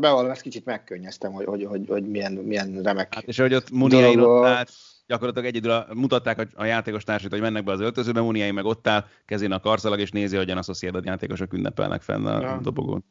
[0.00, 3.70] bevallom, ezt kicsit megkönnyeztem, hogy, hogy, hogy, hogy milyen, milyen remek hát, És hogy ott
[3.70, 4.70] Muniain ott állt,
[5.06, 8.86] gyakorlatilag egyedül mutatták a, a játékos társait, hogy mennek be az öltözőbe, Muniain meg ott
[8.86, 12.58] áll, kezén a karszalag, és nézi, hogyan a Sociedad játékosok ünnepelnek fenn a ja.
[12.62, 13.04] dobogón.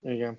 [0.00, 0.38] Igen.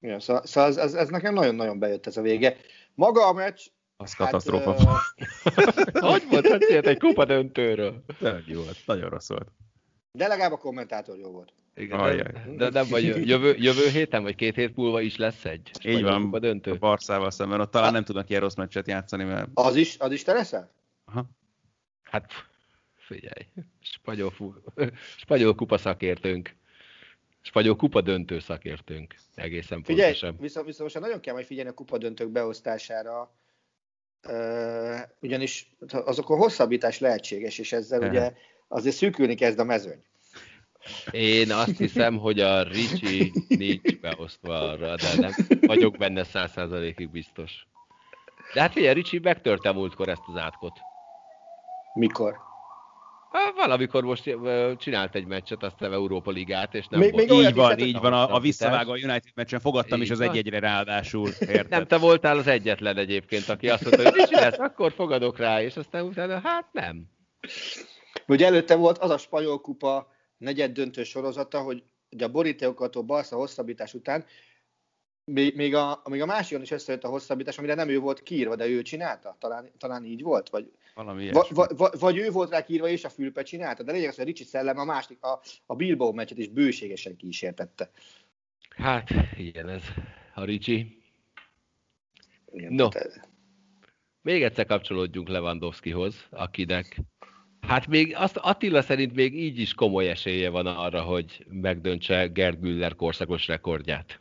[0.00, 2.56] Igen, szóval, szóval ez, ez, ez, nekem nagyon-nagyon bejött ez a vége.
[2.94, 3.60] Maga a meccs...
[3.96, 4.70] Az hát, katasztrófa.
[4.70, 4.88] Uh...
[6.10, 8.04] hogy mondtad egy kupa döntőről?
[8.20, 9.48] Nagyon jó volt, nagyon rossz volt.
[10.16, 11.52] De legalább a kommentátor jó volt.
[11.74, 15.70] Igen, de, de nem vagy jövő, jövő héten, vagy két hét múlva is lesz egy.
[15.84, 16.70] Így van, a döntő.
[16.70, 19.48] A Barszával szemben, ott talán nem tudnak ilyen rossz meccset játszani, mert...
[19.54, 20.72] Az is, az is te leszel?
[21.04, 21.24] Aha.
[22.02, 22.32] Hát
[22.94, 23.46] figyelj,
[23.80, 24.32] spanyol,
[25.24, 26.54] spanyol kupa szakértőnk.
[27.40, 29.14] Spanyol kupa döntő szakértőnk.
[29.34, 30.36] Egészen Figyelj, pontosan.
[30.40, 33.34] viszont, viszont most nagyon kell majd figyelni a kupa döntők beosztására,
[35.20, 38.32] ugyanis azok a hosszabbítás lehetséges, és ezzel ugye
[38.68, 40.02] azért szűkülni kezd a mezőny.
[41.10, 47.10] Én azt hiszem, hogy a Ricsi nincs beosztva arra, de nem vagyok benne száz százalékig
[47.10, 47.66] biztos.
[48.54, 50.78] De hát figyelj, Ricsi megtörte múltkor ezt az átkot.
[51.94, 52.44] Mikor?
[53.56, 54.36] Valamikor most
[54.76, 57.28] csinált egy meccset, aztán Európa Ligát, és nem Még- volt.
[57.28, 58.12] még Így van, így van.
[58.12, 60.28] A, a visszavágó a United meccsen fogadtam Így is az van.
[60.28, 61.28] egy-egyre ráadásul.
[61.40, 61.68] Érted?
[61.68, 65.62] Nem te voltál az egyetlen egyébként, aki azt mondta, hogy Ricsi lesz, akkor fogadok rá,
[65.62, 67.04] és aztán utána, hát nem.
[68.28, 71.82] Ugye előtte volt az a spanyol kupa negyed döntő sorozata, hogy
[72.18, 74.24] a borítékokat a Barca hosszabbítás után
[75.24, 78.56] még, még, a, még a másikon is összejött a hosszabbítás, amire nem ő volt kiírva,
[78.56, 79.36] de ő csinálta.
[79.38, 83.04] Talán, talán így volt, vagy, Valami va, va, va, vagy ő volt rá kiírva, és
[83.04, 83.82] a Fülpe csinálta.
[83.82, 87.16] De lényeg az, hogy a Ricsi szellem a másik, a, a Bilbao meccset is bőségesen
[87.16, 87.90] kísértette.
[88.76, 89.82] Hát, ilyen ez
[90.34, 91.02] a Ricsi.
[92.52, 92.88] Igen, No.
[92.88, 93.28] tehát-
[94.22, 96.96] Még egyszer kapcsolódjunk Lewandowskihoz, akinek
[97.66, 102.60] Hát még azt Attila szerint még így is komoly esélye van arra, hogy megdöntse Gerd
[102.60, 104.20] Müller korszakos rekordját.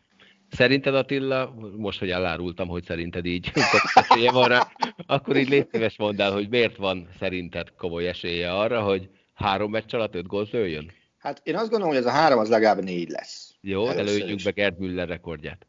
[0.50, 3.52] Szerinted Attila, most, hogy elárultam, hogy szerinted így
[3.94, 4.72] esélye van rá,
[5.06, 9.72] akkor így légy szíves mondd el, hogy miért van szerinted komoly esélye arra, hogy három
[9.72, 10.92] meccs alatt öt gólt lőjön?
[11.18, 13.54] Hát én azt gondolom, hogy ez a három az legalább négy lesz.
[13.62, 14.44] Jó, Először is.
[14.44, 15.68] be Gerd Müller rekordját.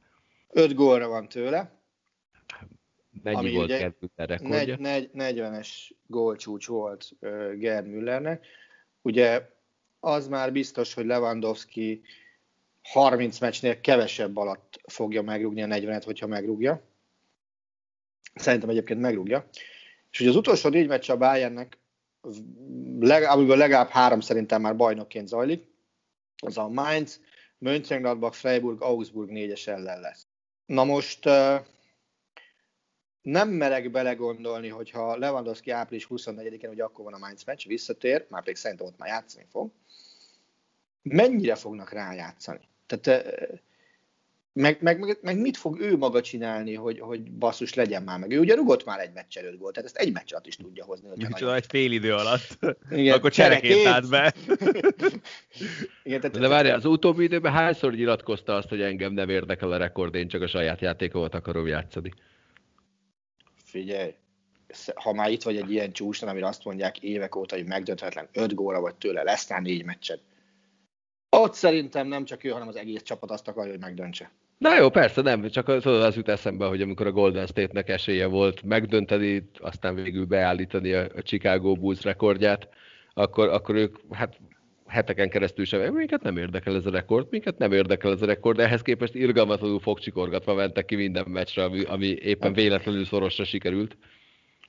[0.50, 1.75] Öt gólra van tőle,
[3.26, 3.94] Mennyi Ami volt ugye Gerd
[4.42, 5.68] Müller negy, negy, 40-es
[6.06, 8.46] gólcsúcs volt uh, Gerd Müllernek.
[9.02, 9.48] Ugye
[10.00, 12.02] az már biztos, hogy Lewandowski
[12.82, 16.82] 30 meccsnél kevesebb alatt fogja megrúgni a 40-et, hogyha megrúgja.
[18.34, 19.48] Szerintem egyébként megrúgja.
[20.10, 21.78] És ugye az utolsó négy meccs a Bayernnek,
[23.00, 25.68] leg- amiből legalább három szerintem már bajnokként zajlik,
[26.36, 27.20] az a Mainz,
[27.58, 30.26] Mönchengladbach, Freiburg, Augsburg négyes ellen lesz.
[30.66, 31.56] Na most uh,
[33.26, 38.40] nem merek belegondolni, hogyha Lewandowski április 24-én, hogy akkor van a Mainz meccs, visszatér, már
[38.42, 39.70] pedig szerintem ott már játszani fog,
[41.02, 42.68] mennyire fognak rájátszani?
[42.86, 43.48] Tehát, eh,
[44.52, 48.32] meg, meg, meg, meg, mit fog ő maga csinálni, hogy, hogy basszus legyen már meg?
[48.32, 50.84] Ő ugye rugott már egy meccs előtt volt, tehát ezt egy meccs alatt is tudja
[50.84, 51.08] hozni.
[51.08, 52.58] Micsoda, nagyon- egy fél idő alatt.
[52.90, 53.86] Igen, Akkor csereként.
[53.86, 54.34] állt be.
[56.02, 59.76] Igen, tehát, De várj, az utóbbi időben hányszor nyilatkozta azt, hogy engem nem érdekel a
[59.76, 62.12] rekord, én csak a saját játékomat akarom játszani.
[63.76, 64.14] Figyelj,
[64.94, 68.54] ha már itt vagy egy ilyen csúcsnál, amire azt mondják évek óta, hogy megdönthetetlen öt
[68.54, 70.20] góra vagy tőle, lesz már négy meccsed.
[71.36, 74.30] Ott szerintem nem csak ő, hanem az egész csapat azt akarja, hogy megdöntse.
[74.58, 78.26] Na jó, persze nem, csak az, az jut eszembe, hogy amikor a Golden State-nek esélye
[78.26, 82.68] volt megdönteni, aztán végül beállítani a, a Chicago Bulls rekordját,
[83.14, 84.38] akkor, akkor ők hát
[84.86, 88.56] heteken keresztül sem, minket nem érdekel ez a rekord, minket nem érdekel ez a rekord,
[88.56, 93.96] de ehhez képest irgalmatlanul fogcsikorgatva mentek ki minden meccsre, ami, ami éppen véletlenül szorosra sikerült.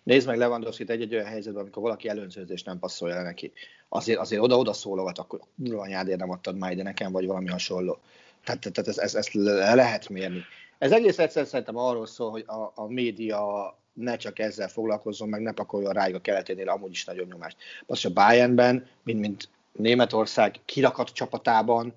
[0.04, 3.52] Nézd meg Lewandowski-t egy-egy olyan helyzetben, amikor valaki előnzőzés nem passzolja le neki.
[3.90, 8.00] Azért, azért oda-oda szólogat, akkor kurva anyádért nem adtad már ide nekem, vagy valami hasonló.
[8.44, 10.44] Tehát, tehát ezt, ezt, ezt le lehet mérni.
[10.78, 15.42] Ez egész egyszerűen szerintem arról szól, hogy a, a média ne csak ezzel foglalkozzon, meg
[15.42, 17.58] ne pakoljon rájuk a keleténél amúgy is nagyon nyomást.
[17.86, 21.94] Az a Bayernben, mint, mint Németország kirakat csapatában,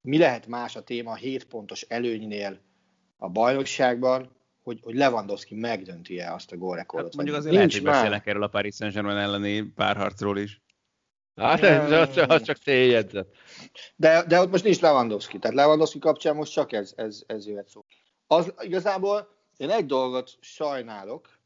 [0.00, 2.60] mi lehet más a téma 7 pontos előnynél
[3.16, 7.08] a bajnokságban, hogy, hogy Lewandowski megdönti-e azt a gólrekordot.
[7.08, 8.00] Hát mondjuk azért lehet, nincs hogy már.
[8.00, 10.60] beszélnek erről a Paris Saint-Germain elleni párharcról is.
[11.36, 13.26] Hát ez, az, csak- az csak széljegyzet.
[13.96, 17.68] De, de ott most nincs Lewandowski, tehát Lewandowski kapcsán most csak ez, ez, ez jöhet
[17.68, 17.84] szó.
[18.26, 21.38] Az igazából én egy dolgot sajnálok,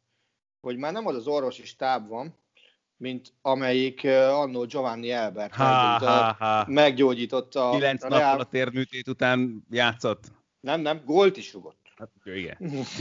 [0.61, 2.35] hogy már nem az az orvosi stáb van,
[3.01, 6.65] mint amelyik uh, annó Giovanni Elbert Ha, ha, meggyógyította, ha.
[6.67, 10.25] meggyógyította Kilenc a nappal Real, a térműtét után játszott.
[10.61, 11.79] nem, nem, gólt is rugott.
[11.97, 12.57] Hát, igen.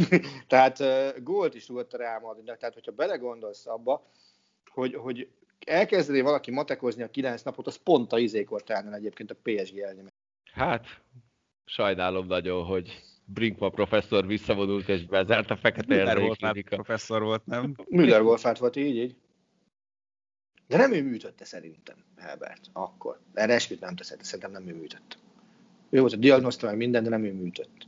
[0.47, 4.07] tehát uh, gólt is rúgott a Real Madridnak, tehát hogyha belegondolsz abba,
[4.71, 5.29] hogy, hogy
[5.65, 10.11] elkezdeni valaki matekozni a kilenc napot, az pont a izékor telne egyébként a PSG elnyomás.
[10.51, 10.85] Hát,
[11.65, 16.75] sajnálom nagyon, hogy Brinkma professzor visszavonult és bezárt a fekete Müller klinika.
[16.75, 17.75] professzor volt, nem?
[17.87, 19.15] Müller golfát volt így, így.
[20.69, 23.19] De nem ő műtötte szerintem, Herbert, akkor.
[23.33, 25.17] Erre esküt nem teszed, szerintem nem ő műtött.
[25.89, 27.87] Ő volt a diagnoszta, meg minden, de nem ő műtött.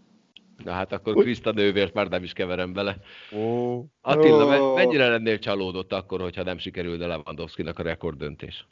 [0.63, 2.98] Na hát akkor Krista nővért már nem is keverem bele.
[3.36, 3.84] Ó.
[4.02, 8.65] Attila, me- mennyire lennél csalódott akkor, hogyha nem sikerülne Lewandowski-nak a rekorddöntés?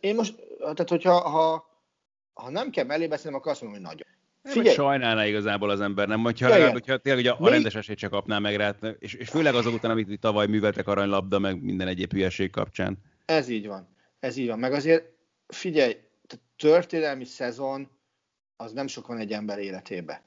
[0.00, 1.66] Én most, tehát hogyha ha,
[2.32, 4.08] ha nem kell mellé beszélnem, akkor azt mondom, hogy nagyon.
[4.42, 4.58] Figyelj.
[4.58, 6.20] Figyelj, Sajnálná igazából az ember, nem?
[6.22, 9.14] Hogyha, Ja, legalább, hogyha tényleg ugye a Még- rendes esélyt csak kapná meg rá, és,
[9.14, 12.98] és főleg azok után, amit tavaly műveltek aranylabda, meg minden egyéb hülyeség kapcsán.
[13.32, 13.88] Ez így van.
[14.20, 14.58] Ez így van.
[14.58, 15.04] Meg azért
[15.46, 15.96] figyelj,
[16.56, 17.88] történelmi szezon
[18.56, 20.22] az nem sok van egy ember életébe.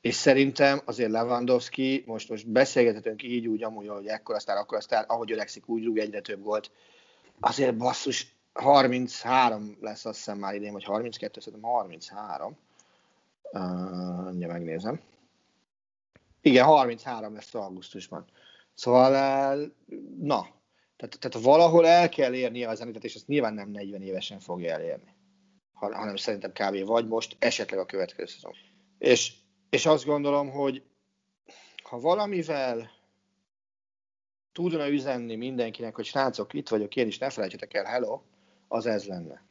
[0.00, 5.04] És szerintem azért Lewandowski, most, most beszélgethetünk így úgy, amúgy, hogy ekkor aztán, akkor aztán,
[5.04, 6.70] ahogy öregszik, úgy rúg egyre több volt.
[7.40, 12.56] Azért basszus, 33 lesz azt hiszem már idén, vagy 32, szerintem 33.
[13.52, 15.00] Uh, megnézem.
[16.40, 18.24] Igen, 33 lesz augusztusban.
[18.74, 19.72] Szóval,
[20.18, 20.48] na,
[20.98, 24.72] tehát, tehát valahol el kell érnie a zenitet, és ezt nyilván nem 40 évesen fogja
[24.72, 25.14] elérni,
[25.72, 26.86] hanem szerintem kb.
[26.86, 28.52] vagy most, esetleg a következő szezon.
[28.98, 29.32] És,
[29.70, 30.82] és azt gondolom, hogy
[31.82, 32.90] ha valamivel
[34.52, 38.20] tudna üzenni mindenkinek, hogy srácok, itt vagyok én is, ne felejtsetek el, hello,
[38.68, 39.42] az ez lenne.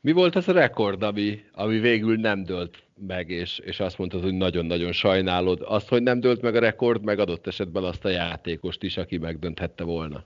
[0.00, 4.22] Mi volt az a rekord, ami, ami végül nem dölt meg, és, és azt mondtad,
[4.22, 8.08] hogy nagyon-nagyon sajnálod azt, hogy nem dölt meg a rekord, meg adott esetben azt a
[8.08, 10.24] játékost is, aki megdönthette volna?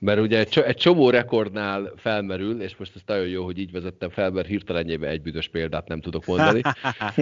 [0.00, 4.30] Mert ugye egy csomó rekordnál felmerül, és most ez nagyon jó, hogy így vezettem fel,
[4.30, 6.60] mert hirtelenjébe egy büdös példát nem tudok mondani.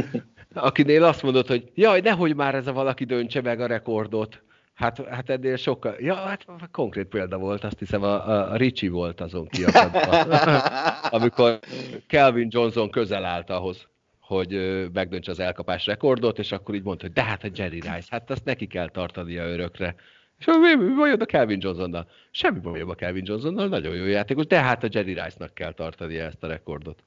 [0.54, 4.42] Akinél azt mondod, hogy jaj, nehogy már ez a valaki döntse meg a rekordot.
[4.74, 5.94] Hát, hát ennél sokkal...
[5.98, 10.00] Ja, hát konkrét példa volt, azt hiszem a, a Ricsi volt azon kiakadva,
[11.18, 11.58] amikor
[12.06, 13.88] Kelvin Johnson közel állt ahhoz,
[14.20, 14.50] hogy
[14.92, 18.30] megdöntse az elkapás rekordot, és akkor így mondta, hogy de hát a Jerry Rice, hát
[18.30, 19.94] azt neki kell tartania örökre.
[20.38, 22.10] És mi, mi bajod a Kelvin Johnsonnal?
[22.30, 26.24] Semmi bajod a Kelvin Johnsonnal, nagyon jó játékos, de hát a Jerry Rice-nak kell tartania
[26.24, 27.04] ezt a rekordot.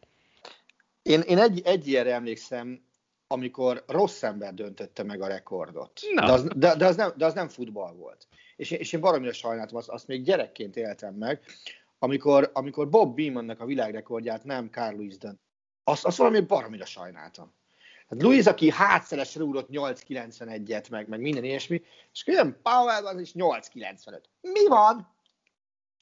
[1.01, 2.83] Én, én egy, egy ilyenre emlékszem,
[3.27, 5.99] amikor rossz ember döntötte meg a rekordot.
[6.15, 8.27] De az, de, de, az nem, de az nem futball volt.
[8.55, 11.43] És, és én baromira sajnáltam, azt, azt még gyerekként éltem meg,
[11.99, 15.39] amikor, amikor Bob Beemannek a világrekordját nem Carl Lewis dönt.
[15.83, 17.53] Azt, azt valami baromira sajnáltam.
[18.11, 21.81] Hát Louis, aki hátszeles ugrott 891-et, meg, meg minden ilyesmi,
[22.13, 24.29] és jön Powell az is 895.
[24.41, 25.15] Mi van?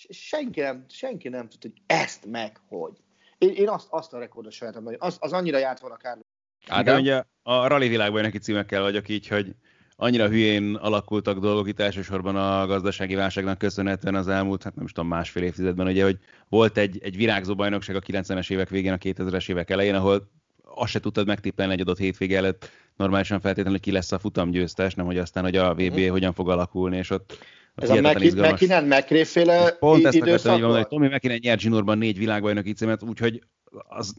[0.09, 2.97] Senki nem, senki nem tudta, hogy ezt meg hogy.
[3.37, 6.25] Én, én azt, azt a rekordot sajnáltam, hogy az, az annyira járt volna Carlos
[6.67, 6.99] Ádám?
[6.99, 9.55] ugye a rally világban neki címekkel vagyok így, hogy
[9.95, 14.91] annyira hülyén alakultak dolgok itt elsősorban a gazdasági válságnak köszönhetően az elmúlt, hát nem is
[14.91, 16.19] tudom, másfél évtizedben, ugye, hogy
[16.49, 20.29] volt egy, egy virágzó bajnokság a 90-es évek végén, a 2000-es évek elején, ahol
[20.75, 25.05] azt se tudtad megtippelni egy adott hétvége előtt normálisan feltétlenül, ki lesz a futamgyőztes, nem
[25.05, 26.09] hogy aztán, hogy a VB mm-hmm.
[26.09, 27.37] hogyan fog alakulni, és ott
[27.75, 32.73] ez a McKinnon McRae féle Pont ezt akartam, hogy Tomi McKinnon nyert zsinórban négy világbajnoki
[32.73, 33.43] címet, úgyhogy
[33.87, 34.13] az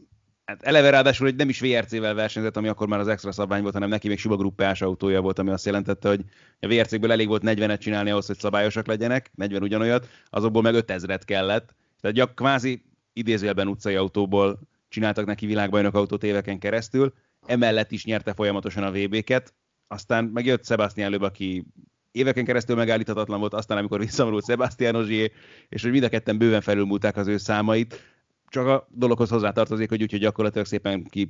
[0.44, 3.74] hát eleve ráadásul, hogy nem is VRC-vel versenyzett, ami akkor már az extra szabvány volt,
[3.74, 6.20] hanem neki még Suba gruppás autója volt, ami azt jelentette, hogy
[6.60, 11.20] a VRC-ből elég volt 40-et csinálni ahhoz, hogy szabályosak legyenek, 40 ugyanolyat, azokból meg 5000-et
[11.24, 11.74] kellett.
[12.00, 17.12] Tehát gyak, kvázi idézőjelben utcai autóból csináltak neki világbajnok autót éveken keresztül,
[17.46, 19.54] emellett is nyerte folyamatosan a VB-ket,
[19.86, 21.66] aztán megjött Sebastian előbb, aki
[22.12, 25.30] éveken keresztül megállíthatatlan volt, aztán amikor visszamerült Sebastian Ogier,
[25.68, 28.00] és hogy mind a ketten bőven felülmúlták az ő számait,
[28.48, 31.28] csak a dologhoz hozzátartozik, hogy úgyhogy gyakorlatilag szépen ki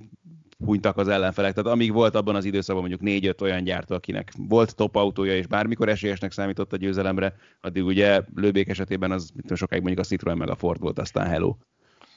[0.65, 1.55] hunytak az ellenfelek.
[1.55, 5.47] Tehát amíg volt abban az időszakban mondjuk négy-öt olyan gyártó, akinek volt top autója, és
[5.47, 10.51] bármikor esélyesnek számított a győzelemre, addig ugye lőbék esetében az sokáig mondjuk a Citroen meg
[10.51, 11.57] a Ford volt, aztán hello.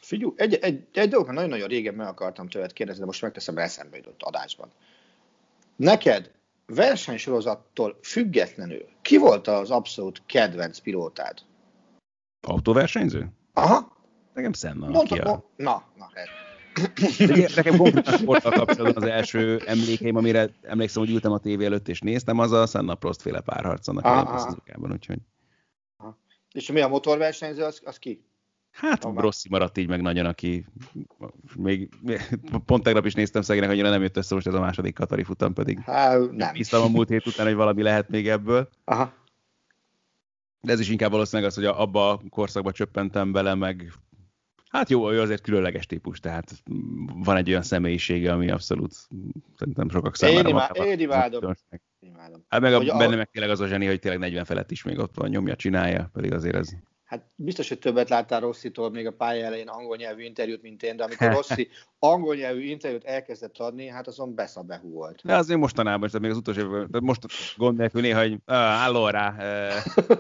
[0.03, 3.97] Figyú, egy, egy, egy dolgot nagyon-nagyon régen meg akartam tőled kérdezni, de most megteszem, eszembe
[3.97, 4.71] jutott adásban.
[5.75, 6.31] Neked
[6.65, 11.39] versenysorozattól függetlenül ki volt az abszolút kedvenc pilótád?
[12.41, 13.29] Autóversenyző?
[13.53, 13.97] Aha.
[14.33, 14.87] Nekem Senna.
[14.87, 15.43] Mondta, a...
[15.55, 16.27] Na, na, hát.
[17.27, 21.87] De nekem konkrétan sporttal kapcsolatban az első emlékeim, amire emlékszem, hogy ültem a tévé előtt
[21.87, 24.57] és néztem, az a Senna Prost féle párharc annak a
[24.91, 25.19] úgyhogy.
[26.51, 28.25] És mi a motorversenyző, az, az ki?
[28.73, 29.21] Hát Aha.
[29.21, 30.65] Rossi maradt így meg nagyon, aki
[31.55, 31.89] még,
[32.65, 35.53] pont tegnap is néztem szegénynek, annyira nem jött össze most ez a második Katari futam,
[35.53, 36.53] pedig hát, nem.
[36.53, 38.69] Bíztam a múlt hét után, hogy valami lehet még ebből.
[38.83, 39.13] Aha.
[40.61, 43.93] De ez is inkább valószínűleg az, hogy abba a korszakba csöppentem bele, meg
[44.69, 46.63] Hát jó, ő azért különleges típus, tehát
[47.13, 48.93] van egy olyan személyisége, ami abszolút
[49.57, 50.39] szerintem sokak számára.
[50.39, 51.55] Én, imá- én imádom.
[52.47, 54.99] Hát meg a, benne meg tényleg az a zseni, hogy tényleg 40 felett is még
[54.99, 56.69] ott van, nyomja, csinálja, pedig azért ez
[57.13, 60.95] hát biztos, hogy többet láttál Rosszitól még a pálya elején angol nyelvű interjút, mint én,
[60.95, 65.21] de amikor Rossi angol nyelvű interjút elkezdett adni, hát azon beszabehú volt.
[65.23, 67.25] De azért mostanában, tehát még az utolsó évben, most
[67.57, 70.17] gond nélkül néha, hogy uh, allora, uh,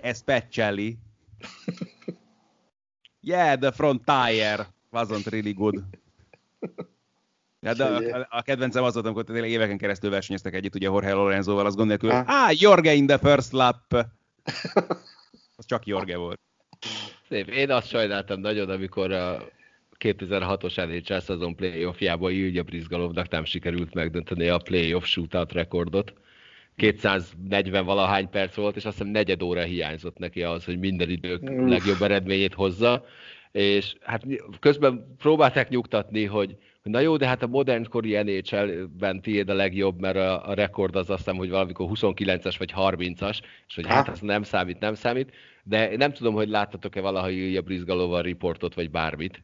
[0.10, 0.96] especially.
[3.20, 5.82] Yeah, the front tire wasn't really good.
[7.60, 11.36] Ja, de a, a kedvencem az volt, amikor tényleg éveken keresztül versenyeztek együtt, ugye Jorge
[11.36, 14.06] az gond nélkül, ah, Jorge in the first lap.
[15.56, 16.40] Az csak Jorge volt.
[17.28, 17.48] Szép.
[17.48, 19.48] Én azt sajnáltam nagyon, amikor a
[19.98, 26.12] 2006-os NHL szezon playoffjába Ilja Brizgalovnak nem sikerült megdönteni a playoff shootout rekordot.
[26.76, 31.42] 240 valahány perc volt, és azt hiszem negyed óra hiányzott neki ahhoz, hogy minden idők
[31.42, 33.04] legjobb eredményét hozza,
[33.52, 34.24] és hát
[34.60, 40.16] közben próbálták nyugtatni, hogy na jó, de hát a modernkori NHL-ben tiéd a legjobb, mert
[40.16, 44.20] a, a rekord az azt hiszem, hogy valamikor 29-es vagy 30-as, és hogy hát ez
[44.20, 45.32] nem számít, nem számít,
[45.62, 49.42] de nem tudom, hogy láttatok-e valaha Ilya Brizgalóval riportot, vagy bármit.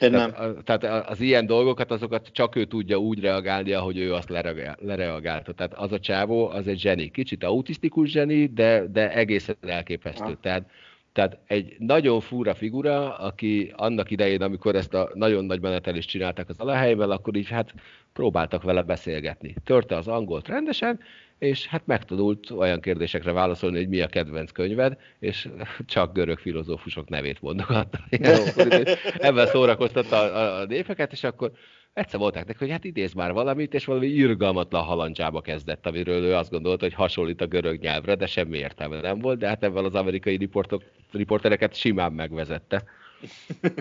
[0.00, 0.54] Én Tehát, nem.
[0.56, 4.80] a, tehát az ilyen dolgokat, azokat csak ő tudja úgy reagálni, ahogy ő azt lereagál-
[4.80, 5.52] lereagálta.
[5.52, 7.10] Tehát az a csávó, az egy zseni.
[7.10, 10.24] Kicsit autisztikus zseni, de, de egészen elképesztő.
[10.24, 10.38] Ha.
[10.40, 10.70] Tehát,
[11.12, 16.48] tehát egy nagyon fura figura, aki annak idején, amikor ezt a nagyon nagy menetelést csinálták
[16.48, 17.74] az alahelyben, akkor így hát
[18.12, 19.54] próbáltak vele beszélgetni.
[19.64, 21.00] Törte az angolt rendesen,
[21.38, 25.48] és hát megtanult olyan kérdésekre válaszolni, hogy mi a kedvenc könyved, és
[25.86, 27.98] csak görög filozófusok nevét mondogatta.
[29.28, 31.52] Ebben szórakoztatta a, a népeket, és akkor
[31.92, 36.34] egyszer volták neki, hogy hát idéz már valamit, és valami irgalmatlan halandzsába kezdett, amiről ő
[36.34, 39.84] azt gondolta, hogy hasonlít a görög nyelvre, de semmi értelme nem volt, de hát ebben
[39.84, 40.82] az amerikai riportok,
[41.12, 42.84] riportereket simán megvezette.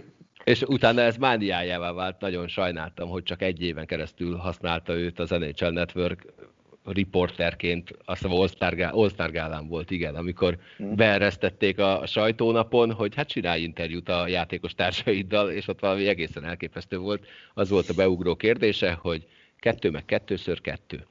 [0.44, 5.30] És utána ez mániájává vált, nagyon sajnáltam, hogy csak egy éven keresztül használta őt az
[5.30, 6.26] NHL Network
[6.86, 13.28] riporterként, azt hiszem All-Star, Gá- All-Star gálán volt, igen, amikor beeresztették a sajtónapon, hogy hát
[13.28, 17.26] csinálj interjút a játékos társaiddal, és ott valami egészen elképesztő volt.
[17.54, 19.28] Az volt a beugró kérdése, hogy
[19.60, 21.06] kettő meg kettőször kettő.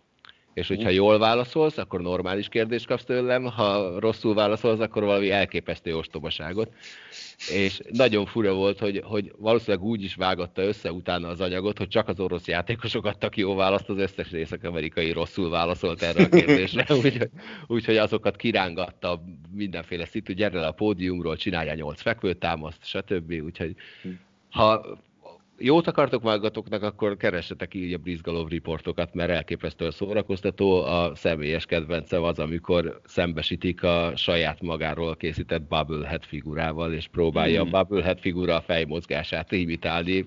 [0.59, 5.97] És hogyha jól válaszolsz, akkor normális kérdést kapsz tőlem, ha rosszul válaszolsz, akkor valami elképesztő
[5.97, 6.73] ostobaságot.
[7.53, 11.89] És nagyon fura volt, hogy, hogy valószínűleg úgy is vágatta össze utána az anyagot, hogy
[11.89, 16.87] csak az orosz játékosok adtak jó választ, az összes észak-amerikai rosszul válaszolt erre a kérdésre,
[16.89, 17.31] úgyhogy,
[17.67, 23.33] úgyhogy azokat kirángatta mindenféle szitu, gyere le a pódiumról, csinálja nyolc fekvőtámaszt, stb.
[23.45, 23.75] Úgyhogy
[24.51, 24.99] ha
[25.59, 30.83] jót akartok magatoknak, akkor keressetek így a Brizgalov riportokat, mert elképesztően szórakoztató.
[30.85, 37.75] A személyes kedvencem az, amikor szembesítik a saját magáról készített Bubblehead figurával, és próbálja Hmm.
[37.75, 40.27] a Bubblehead figura a fejmozgását imitálni.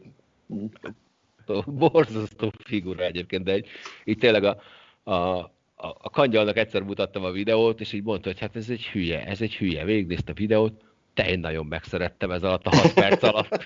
[1.66, 3.68] Borzasztó figura egyébként, de egy,
[4.04, 4.58] így tényleg a,
[5.04, 8.86] a, a, a kangyalnak egyszer mutattam a videót, és így mondta, hogy hát ez egy
[8.86, 9.86] hülye, ez egy hülye.
[9.86, 10.82] Végignézte a videót,
[11.14, 13.66] te én nagyon megszerettem ez alatt a 6 perc alatt.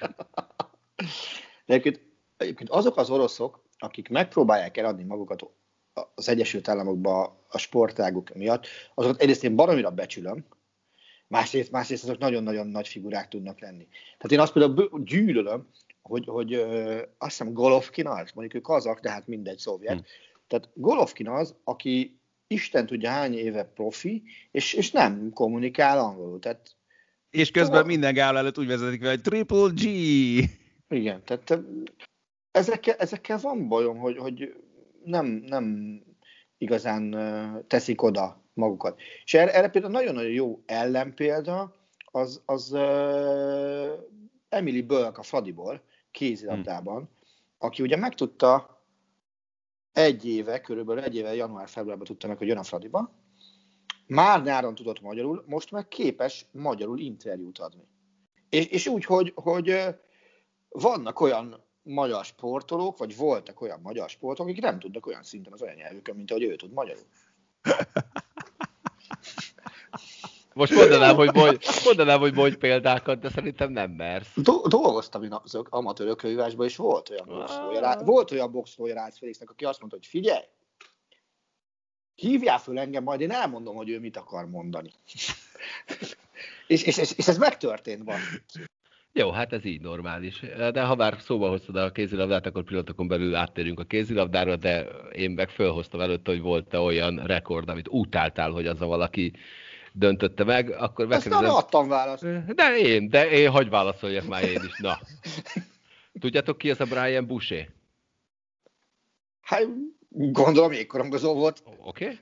[1.66, 2.05] De egyébként,
[2.38, 5.49] egyébként azok az oroszok, akik megpróbálják eladni magukat
[6.16, 10.45] az Egyesült Államokba a sportáguk miatt, azokat egyrészt én baromira becsülöm,
[11.28, 13.88] másrészt, másrészt azok nagyon-nagyon nagy figurák tudnak lenni.
[14.18, 15.70] Tehát én azt például gyűlölöm,
[16.01, 19.97] hogy, hogy ö, azt hiszem Golovkin az, mondjuk ő kazak, de hát mindegy szovjet.
[19.97, 20.05] Hm.
[20.47, 26.39] Tehát Golovkin az, aki Isten tudja hány éve profi, és, és nem kommunikál angolul.
[26.39, 26.76] Tehát
[27.30, 29.84] És közben minden gála előtt úgy vezetik fel, hogy Triple G.
[30.89, 31.59] Igen, tehát
[32.51, 34.63] ezekkel, ezekkel van bajom, hogy, hogy
[35.03, 35.99] nem, nem
[36.57, 37.15] igazán
[37.67, 38.99] teszik oda magukat.
[39.23, 41.75] És erre, erre például nagyon-nagyon jó ellenpélda
[42.11, 43.89] az, az uh,
[44.49, 45.81] Emily Bölk a Fradiból,
[46.11, 47.09] kézilabdában,
[47.57, 48.83] aki ugye megtudta
[49.91, 53.11] egy éve, körülbelül egy éve, január-februárban tudta meg, hogy jön a Fradiba,
[54.07, 57.88] már nyáron tudott magyarul, most meg képes magyarul interjút adni.
[58.49, 59.95] És, és úgy, hogy, hogy
[60.80, 65.61] vannak olyan magyar sportolók, vagy voltak olyan magyar sportolók, akik nem tudnak olyan szinten az
[65.61, 67.05] olyan nyelvükön, mint ahogy ő tud magyarul.
[70.53, 74.32] Most mondanám, hogy mondj, mondanám, hogy mondj példákat, de szerintem nem mersz.
[74.36, 79.17] Do- dolgoztam én az amatőr ökölvívásban, és volt olyan boxolója, Rá- volt olyan boxolója Rácz
[79.17, 80.43] Félixnek, aki azt mondta, hogy figyelj,
[82.15, 84.91] hívjál föl engem, majd én elmondom, hogy ő mit akar mondani.
[86.67, 88.19] és, és, és, és ez megtörtént van.
[89.18, 90.39] Jó, hát ez így normális.
[90.72, 95.32] De ha már szóba hoztad a kézilabdát, akkor pillanatokon belül áttérünk a kézilabdára, de én
[95.32, 99.34] meg fölhoztam előtt, hogy volt-e olyan rekord, amit utáltál, hogy az a valaki
[99.93, 101.49] döntötte meg, akkor megkérdezem.
[101.49, 102.53] adtam választ.
[102.55, 104.80] De én, de én hagy válaszoljak már én is.
[104.80, 104.99] Na.
[106.22, 107.70] Tudjátok ki ez a Brian Boucher?
[109.41, 109.68] Hát
[110.09, 111.63] gondolom, jégkorongozó volt.
[111.66, 112.05] Oké?
[112.05, 112.20] Okay?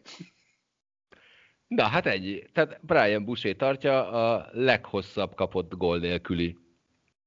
[1.68, 2.44] Na, hát ennyi.
[2.54, 6.62] Tehát Brian Boucher tartja a leghosszabb kapott gól nélküli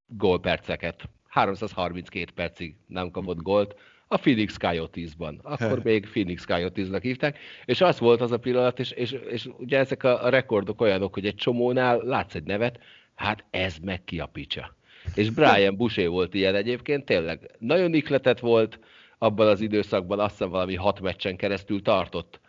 [0.07, 1.09] gólperceket.
[1.29, 3.75] 332 percig nem kapott gólt
[4.09, 5.41] a Phoenix Coyotes-ban.
[5.43, 9.79] Akkor még Phoenix Coyotes-nak hívták, és az volt az a pillanat, és, és, és ugye
[9.79, 12.79] ezek a, a rekordok olyanok, hogy egy csomónál látsz egy nevet,
[13.15, 14.77] hát ez meg ki a picsa.
[15.15, 18.79] És Brian Boucher volt ilyen egyébként, tényleg nagyon ikletet volt,
[19.19, 22.41] abban az időszakban azt hiszem valami hat meccsen keresztül tartott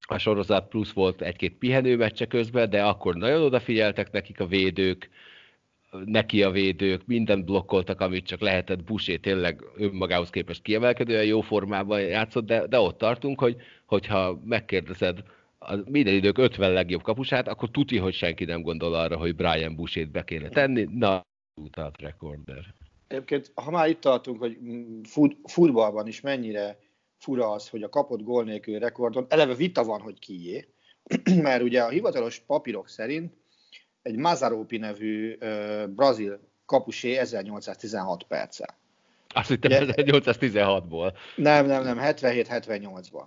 [0.00, 5.10] a sorozat, plusz volt egy-két pihenő meccse közben, de akkor nagyon odafigyeltek nekik a védők,
[6.04, 12.00] neki a védők, mindent blokkoltak, amit csak lehetett, Busé tényleg önmagához képest kiemelkedően jó formában
[12.00, 15.22] játszott, de, de ott tartunk, hogy, hogyha megkérdezed
[15.58, 19.74] a minden idők 50 legjobb kapusát, akkor tuti, hogy senki nem gondol arra, hogy Brian
[19.74, 20.88] Busét be kéne tenni.
[20.90, 21.22] Na,
[21.60, 22.74] utat rekorder.
[23.06, 24.58] Egyébként, ha már itt tartunk, hogy
[25.08, 26.78] fut, futballban is mennyire
[27.18, 30.68] fura az, hogy a kapott gól nélkül rekordon, eleve vita van, hogy kié,
[31.42, 33.32] mert ugye a hivatalos papírok szerint
[34.02, 38.80] egy Mazaropi nevű uh, brazil kapusé 1816 perccel.
[39.34, 41.12] Azt hittem 1816-ból.
[41.36, 43.24] Nem, nem, nem, 77-78-ban.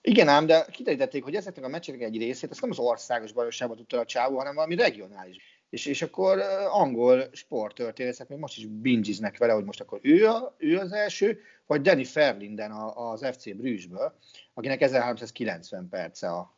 [0.00, 3.76] Igen ám, de kiterítették, hogy ezeknek a meccseknek egy részét, ezt nem az országos bajnokságban
[3.76, 5.36] tudta a csávó, hanem valami regionális.
[5.70, 6.38] És, és akkor
[6.70, 11.40] angol sporttörténészek még most is bingiznek vele, hogy most akkor ő, a, ő az első,
[11.66, 14.18] vagy Danny Ferlinden az FC Brüsszből,
[14.54, 16.57] akinek 1390 perce a,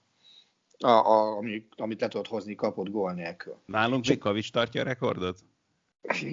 [0.85, 3.57] a, a, amit, amit le tudott hozni kapott gól nélkül.
[3.67, 5.39] Nálunk még Kavics tartja a rekordot?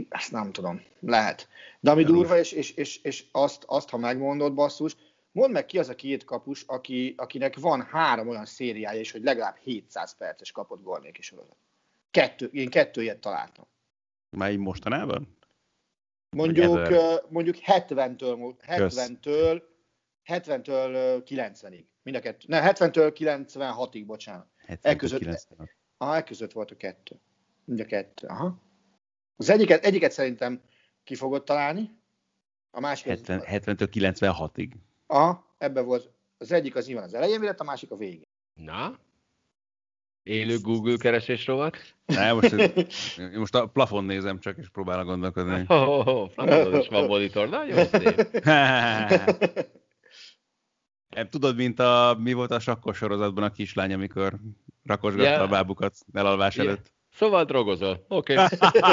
[0.10, 0.82] Ezt nem tudom.
[1.00, 1.48] Lehet.
[1.80, 4.96] De ami durva, és, és, és, és azt, azt, ha megmondod, basszus,
[5.32, 9.24] mondd meg ki az a két kapus, aki, akinek van három olyan szériája is, hogy
[9.24, 11.58] legalább 700 perces kapott gól nélkül sorozat.
[12.12, 13.66] Kettő, én kettő ilyet találtam.
[14.38, 15.38] Már így mostanában?
[16.36, 16.90] Mondjuk,
[17.30, 19.62] mondjuk 70-től, 70-től,
[20.28, 21.86] 70-től 90-ig.
[22.04, 22.46] Mind a kettő.
[22.48, 24.48] Nem, 70-től 96-ig, bocsánat.
[24.66, 25.70] 70 között, 96.
[25.98, 27.20] Aha, között volt a kettő.
[27.66, 28.62] Mind a kettő, aha.
[29.36, 30.62] Az egyiket, egyiket szerintem
[31.04, 31.98] ki fogod találni,
[32.72, 33.08] a másik...
[33.08, 34.72] 70, 70-től 96-ig.
[35.08, 36.12] Aha, ebben volt.
[36.38, 38.28] Az egyik az nyilván az elején lett, a másik a végén.
[38.54, 39.00] Na?
[40.24, 41.78] Élő Google keresés rovat?
[42.06, 42.52] Nem, most,
[43.18, 45.66] én most a plafon nézem csak, és próbálok gondolkodni.
[45.68, 48.46] Oh, oh, plafonon is van monitor, nagyon szép.
[51.26, 54.40] Tudod, mint a, mi volt a sakkos sorozatban a kislány, amikor
[54.84, 55.42] rakosgatta yeah.
[55.42, 56.68] a bábukat elalvás yeah.
[56.68, 56.94] előtt.
[57.14, 58.06] Szóval drogozol.
[58.08, 58.34] Oké.
[58.34, 58.48] Okay.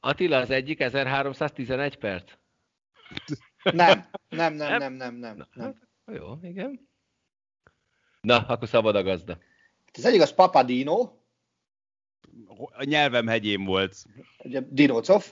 [0.00, 2.32] Attila, az egyik 1311 perc?
[3.62, 5.46] Nem, nem, nem, nem, nem, nem.
[5.54, 5.66] nem.
[5.66, 5.76] Hát,
[6.16, 6.88] jó, igen.
[8.20, 9.32] Na, akkor szabad a gazda.
[9.84, 11.12] Hát az egyik az Papadino.
[12.56, 14.04] A nyelvem hegyén volt.
[14.44, 15.24] Ugye Dinocov.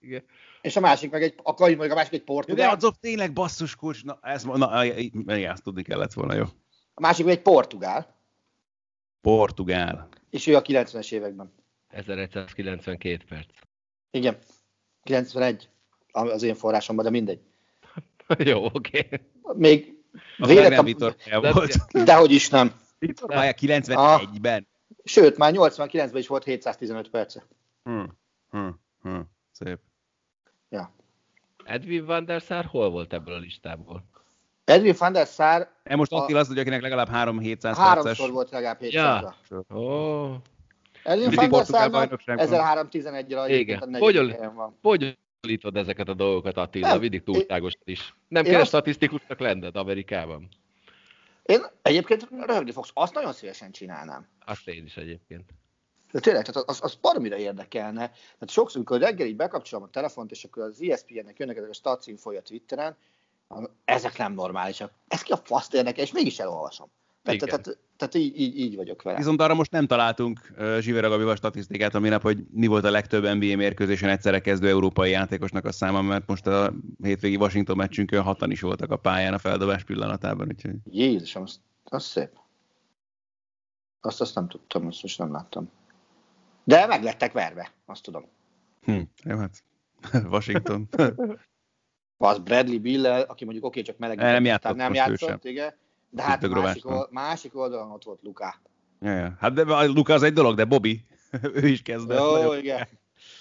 [0.00, 0.24] Igen.
[0.60, 2.68] És a másik meg egy, akkor mondjuk a másik egy portugál.
[2.68, 6.44] De azok tényleg basszus kulcs, na, ez, na, igen, ezt tudni kellett volna, jó.
[6.94, 8.16] A másik meg egy portugál.
[9.20, 10.08] Portugál.
[10.30, 11.52] És ő a 90-es években.
[11.88, 13.46] 1192 perc.
[14.10, 14.38] Igen.
[15.02, 15.68] 91
[16.12, 17.40] az én forrásomban, de mindegy.
[18.38, 18.98] Jó, oké.
[18.98, 19.20] Okay.
[19.56, 19.98] Még
[20.36, 22.04] Véletlen Vitor volt.
[22.04, 22.72] Dehogy is nem.
[22.98, 24.66] Vitor 91-ben.
[25.04, 27.46] Sőt, már 89-ben is volt 715 perce.
[27.82, 28.18] Hmm.
[28.50, 28.80] Hmm.
[29.02, 29.30] Hmm.
[29.52, 29.78] Szép.
[30.68, 30.92] Ja.
[31.64, 34.04] Edwin van der Sar hol volt ebből a listából?
[34.64, 35.68] Edwin van der Sar...
[35.82, 37.96] E most Attila az, hogy akinek legalább 3 700 perces.
[37.96, 39.64] Háromszor volt legalább 700 ja.
[39.68, 40.34] Oh.
[41.02, 43.94] Edwin van der Sarnak 1311-re Igen.
[43.98, 44.36] Hogy,
[44.82, 48.14] hogy hasonlítod ezeket a dolgokat, Attila, nem, mindig túlságos is.
[48.28, 50.48] Nem kell statisztikusnak lenned Amerikában.
[51.42, 54.26] Én egyébként röhögni fogsz, azt nagyon szívesen csinálnám.
[54.46, 55.50] Azt én is egyébként.
[56.12, 58.10] De tényleg, tehát az, az baromira érdekelne.
[58.10, 61.72] Tehát sokszor, amikor reggel így bekapcsolom a telefont, és akkor az ESPN-nek jönnek ezek a
[61.72, 62.96] statisztikai a Twitteren,
[63.84, 64.92] ezek nem normálisak.
[65.08, 66.88] Ez ki a faszt érdekel, és mégis elolvasom.
[67.22, 69.16] Tehát, tehát, tehát így, így, így vagyok vele.
[69.16, 72.90] Viszont arra most nem találtunk uh, Zsivera Gabival statisztikát a minap, hogy mi volt a
[72.90, 78.22] legtöbb NBA mérkőzésen egyszerre kezdő európai játékosnak a száma, mert most a hétvégi Washington meccsünkön
[78.22, 80.48] hatan is voltak a pályán a feldobás pillanatában.
[80.48, 80.74] Úgyhogy...
[80.84, 82.30] Jézusom, az, az szép.
[84.00, 85.70] Azt, azt nem tudtam, azt most nem láttam.
[86.68, 88.28] De meg lettek verve, azt tudom.
[88.82, 89.64] Hm, jó, hát
[90.32, 90.88] Washington.
[92.16, 94.16] az Bradley Bill, aki mondjuk oké, okay, csak meleg.
[94.16, 95.74] Nem játszott, nem játszott, igen
[96.10, 98.60] de hát a másik, old, másik oldalon ott volt Luka.
[99.00, 99.36] Ja, ja.
[99.40, 101.04] Hát de Luka az egy dolog, de Bobby,
[101.62, 102.18] ő is kezdett.
[102.18, 102.88] Jó, nagyon, igen.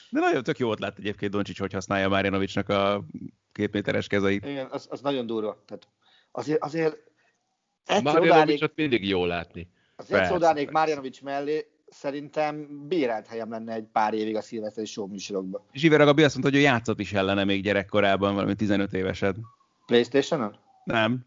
[0.10, 3.04] De nagyon tök jó lett egyébként Doncsics, hogy használja Marjanovicsnak a
[3.52, 4.46] két méteres kezeit.
[4.46, 5.64] Igen, az, az nagyon durva.
[5.66, 5.88] Tehát
[6.32, 6.98] azért, azért
[8.04, 9.72] Marjanovicsot mindig jó látni.
[9.96, 15.62] Azért odánék Marjanovics mellé, szerintem bérelt helyem lenne egy pár évig a szilveszteri show műsorokban.
[15.74, 19.36] Zsiver Gabi azt mondta, hogy ő játszott is ellene még gyerekkorában, valami 15 évesen.
[19.86, 20.56] Playstation-on?
[20.84, 21.26] Nem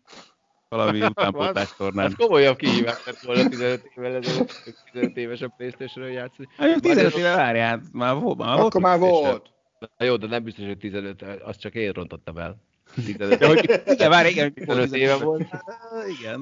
[0.70, 2.06] valami utánpótlás tornán.
[2.06, 6.48] Az komolyabb kihívás lett volna 15 évvel ezelőtt, 15 éves a Playstation-ről játszani.
[6.56, 8.38] Hát 15 éve várjál, már volt.
[8.38, 9.50] Már Akkor volt már volt.
[9.98, 12.56] Na jó, de nem biztos, hogy 15, az csak én rontottam el.
[12.94, 13.38] 15.
[13.38, 15.48] De, hogy, igen, várj, igen, 15 éve volt.
[16.18, 16.40] igen,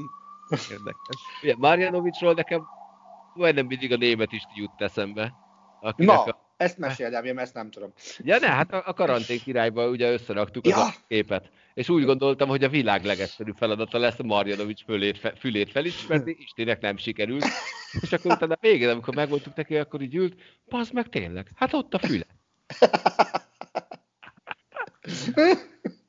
[0.51, 1.17] érdekes.
[1.43, 2.67] Ugye, Marjanovicsról nekem
[3.39, 5.35] majdnem mindig a német is jut eszembe.
[5.81, 7.93] Akinek Na, a, ezt meséld el, én ezt nem tudom.
[8.19, 10.85] Ja, ne, hát a, a karantén királyban ugye összeraktuk ja.
[10.85, 11.51] a képet.
[11.75, 16.37] És úgy gondoltam, hogy a világ legegyszerűbb feladata lesz a Marjanovics fülét, fe, fülét felismerni,
[16.39, 17.45] Istenek nem sikerült.
[18.01, 21.73] És akkor utána a végén, amikor megmondtuk neki, akkor így ült, bazd meg tényleg, hát
[21.73, 22.27] ott a füle.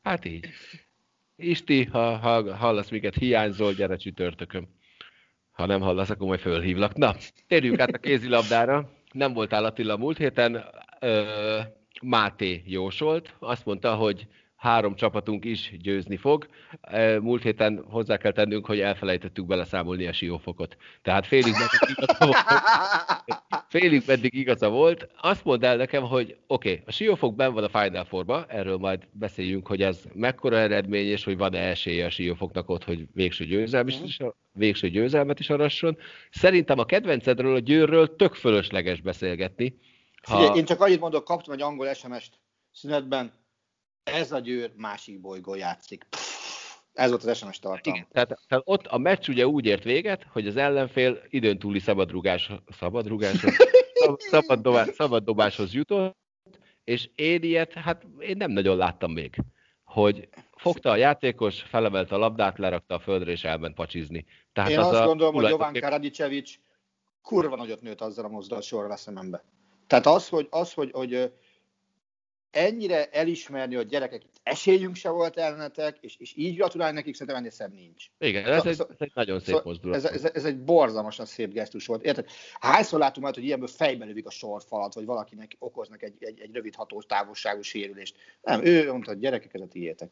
[0.04, 0.48] Hát így.
[1.36, 4.68] Isti, ha, ha hallasz minket, hiányzol, gyere csütörtökön.
[5.60, 6.96] Ha nem hallasz, akkor majd fölhívlak.
[6.96, 7.16] Na,
[7.48, 8.90] térjünk át a kézilabdára.
[9.12, 10.64] Nem voltál Attila múlt héten.
[11.00, 11.60] Ö,
[12.02, 13.34] Máté jósolt.
[13.40, 14.28] Azt mondta, hogy
[14.60, 16.48] három csapatunk is győzni fog.
[17.22, 20.78] Múlt héten hozzá kell tennünk, hogy elfelejtettük beleszámolni a siófokot.
[21.02, 22.38] Tehát félig meddig igaza volt.
[23.70, 25.10] Félig meddig igaza volt.
[25.22, 28.78] Azt mondd el nekem, hogy oké, okay, a siófok ben van a Final Four-ba, erről
[28.78, 33.46] majd beszéljünk, hogy ez mekkora eredmény, és hogy van-e esélye a siófoknak ott, hogy végső
[33.46, 34.18] győzelmet is,
[34.52, 35.98] végső győzelmet is arasson.
[36.30, 39.78] Szerintem a kedvencedről, a győrről tök fölösleges beszélgetni.
[40.22, 40.38] Ha...
[40.38, 42.34] Figyelj, én csak annyit mondok, kaptam egy angol SMS-t
[42.72, 43.39] szünetben,
[44.14, 46.06] ez a győr másik bolygó játszik.
[46.10, 46.40] Pff,
[46.94, 47.98] ez volt az SMS tartalma.
[47.98, 51.80] Igen, tehát, tehát, ott a meccs ugye úgy ért véget, hogy az ellenfél időn túli
[51.80, 53.54] szabadrugás, szabadrugáshoz,
[54.18, 56.18] szabad, dobás, szabad dobáshoz jutott,
[56.84, 59.36] és én ilyet, hát én nem nagyon láttam még,
[59.84, 64.26] hogy fogta a játékos, felemelte a labdát, lerakta a földre, és elment pacsizni.
[64.54, 66.52] Tehát én az azt a gondolom, hogy Jovan Karadicevic
[67.22, 69.44] kurva nagyot nőtt azzal a mozdulat sorra a szemembe.
[69.88, 71.32] Tehát az, hogy, az, hogy, hogy
[72.52, 77.52] ennyire elismerni, hogy gyerekek, esélyünk se volt ellenetek, és, és így gratulálni nekik, szerintem ennél
[77.52, 78.06] szebb nincs.
[78.18, 79.96] Igen, ez, szóval, egy, ez egy nagyon szép szóval mozdulat.
[79.98, 82.04] Ez, ez, ez, egy borzalmasan szép gesztus volt.
[82.04, 82.28] Érted?
[82.60, 86.54] Hányszor látunk már, hogy ilyenből fejbe lövik a sorfalat, vagy valakinek okoznak egy, egy, egy
[86.54, 88.16] rövid hatós távolságú sérülést.
[88.42, 90.12] Nem, ő mondta, hogy gyerekek, ez a tiétek.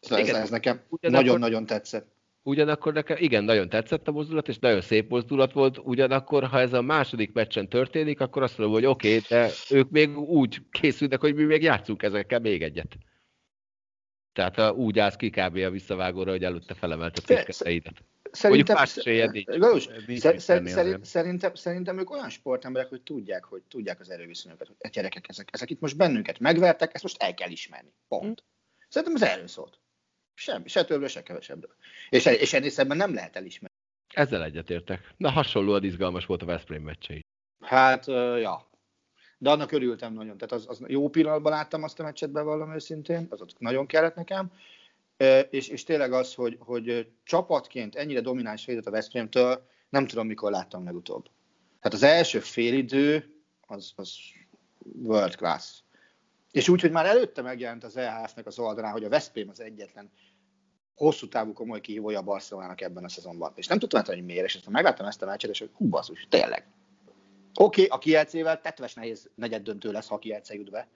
[0.00, 2.16] Szóval ez, ez nekem nagyon-nagyon tetszett.
[2.48, 6.72] Ugyanakkor nekem igen, nagyon tetszett a mozdulat, és nagyon szép mozdulat volt, ugyanakkor, ha ez
[6.72, 11.20] a második meccsen történik, akkor azt mondom, hogy oké, okay, de ők még úgy készülnek,
[11.20, 12.96] hogy mi még játszunk ezekkel még egyet.
[14.32, 15.56] Tehát a, úgy állsz ki kb.
[15.56, 18.02] a visszavágóra, hogy előtte felemelte a piszketeidet.
[18.30, 18.84] Szerintem,
[20.36, 25.28] szerintem, szerintem, szerintem ők olyan sportemberek, hogy tudják, hogy tudják az erőviszonyokat, hogy a gyerekek,
[25.28, 27.92] ezek, ezek itt most bennünket megvertek, ezt most el kell ismerni.
[28.08, 28.44] Pont.
[28.88, 29.78] Szerintem ez erről szólt.
[30.38, 31.74] Semmi, se többről, se kevesebbről.
[32.08, 33.76] És, és ennél szemben nem lehet elismerni.
[34.08, 35.14] Ezzel egyetértek.
[35.16, 37.20] Na hasonlóan izgalmas volt a Veszprém meccse
[37.60, 38.70] Hát, uh, ja.
[39.38, 40.38] De annak örültem nagyon.
[40.38, 43.26] Tehát az, az jó pillanatban láttam azt a meccset, bevallom őszintén.
[43.30, 44.52] Az ott nagyon kellett nekem.
[45.50, 50.50] És, és tényleg az, hogy, hogy csapatként ennyire domináns védett a Veszprémtől, nem tudom, mikor
[50.50, 51.24] láttam legutóbb.
[51.80, 53.34] Tehát az első félidő
[53.66, 54.16] az, az
[54.82, 55.80] world class.
[56.50, 60.10] És úgy, hogy már előtte megjelent az EHF-nek az oldalán, hogy a Veszprém az egyetlen
[60.98, 63.52] hosszú távú komoly kihívója a Barcelonának ebben a szezonban.
[63.54, 66.26] És nem tudtam hogy miért, és aztán megláttam ezt a meccset, és hogy hú, basszus,
[66.30, 66.66] tényleg.
[67.54, 70.88] Oké, okay, a kielcével tetves nehéz negyed döntő lesz, ha a kielce jut be.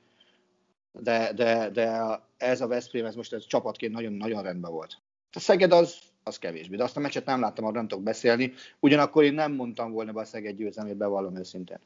[0.93, 2.01] De, de, de
[2.37, 4.99] ez a Veszprém, ez most ez csapatként nagyon-nagyon rendben volt.
[5.33, 8.53] A Szeged az, az kevésbé, de azt a meccset nem láttam, arra nem tudok beszélni.
[8.81, 11.79] Ugyanakkor én nem mondtam volna be a Szeged győzelmét, bevallom őszintén.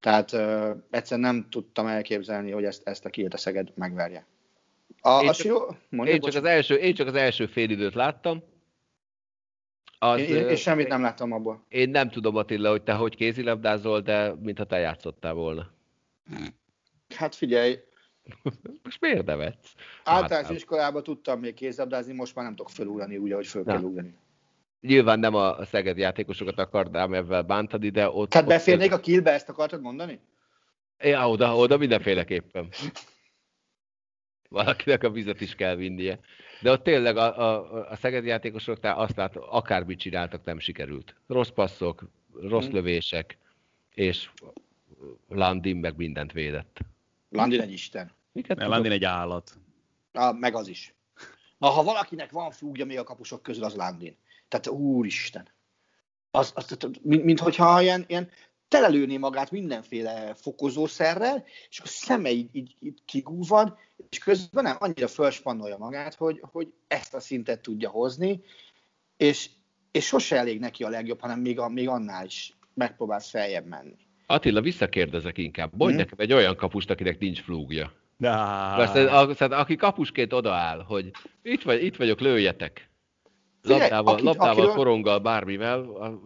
[0.00, 4.26] Tehát uh, egyszerűen nem tudtam elképzelni, hogy ezt, ezt a Kilt a Szeged megverje.
[5.06, 7.94] A, én, csak, jó, mondja, én, csak az első, én csak az első fél időt
[7.94, 8.42] láttam.
[9.98, 11.64] Az, én, én, én semmit nem láttam abból.
[11.68, 15.70] Én nem tudom, Attila, hogy te hogy kézilabdázol, de mintha te játszottál volna.
[17.16, 17.78] Hát figyelj.
[18.82, 19.74] most miért nevetsz?
[20.04, 24.14] Általános iskolában tudtam még kézilabdázni, most már nem tudok felugrani úgy, ahogy föl kell ugrani.
[24.80, 28.30] Nyilván nem a Szeged játékosokat akarnám ebben bántani, de ott...
[28.30, 28.98] Tehát beférnék ott...
[28.98, 30.20] a killbe, ezt akartad mondani?
[30.98, 32.68] Ja, oda, oda mindenféleképpen.
[34.48, 36.18] Valakinek a vizet is kell vinnie.
[36.60, 41.14] De ott tényleg a, a, a Szeged játékosoknál azt lát, akármit csináltak, nem sikerült.
[41.26, 42.08] Rossz passzok,
[42.40, 42.74] rossz hmm.
[42.74, 43.38] lövések,
[43.94, 44.30] és
[45.28, 46.78] Landin meg mindent védett.
[47.28, 48.12] Landin egy isten.
[48.32, 49.58] Miket ne, Landin egy állat.
[50.12, 50.94] Na, meg az is.
[51.58, 54.16] Na, ha valakinek van fúgja még a kapusok közül, az Landin.
[54.48, 55.48] Tehát úristen.
[56.30, 58.30] Az, az, mint, mint hogyha ilyen, ilyen
[58.68, 63.74] telelőné magát mindenféle fokozószerrel, és a szeme így, így, így kigúvad,
[64.10, 68.40] és közben nem annyira felspannolja magát, hogy, hogy ezt a szintet tudja hozni,
[69.16, 69.50] és,
[69.90, 73.96] és sose elég neki a legjobb, hanem még, a, még annál is megpróbálsz feljebb menni.
[74.26, 75.70] Attila, visszakérdezek inkább.
[75.76, 76.02] Mondj hmm?
[76.02, 77.92] nekem egy olyan kapust, akinek nincs flúgja.
[78.18, 81.10] Aztán, aki kapusként odaáll, hogy
[81.42, 82.90] itt, vagy, itt vagyok, lőjetek
[83.68, 85.78] labdával, akit, labdával akiről, koronggal, bármivel,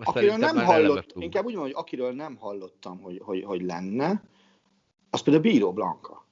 [0.05, 4.22] akiről nem hallott, inkább úgy mondom, hogy akiről nem hallottam, hogy, hogy, hogy lenne,
[5.11, 6.28] az például Bíró Blanka.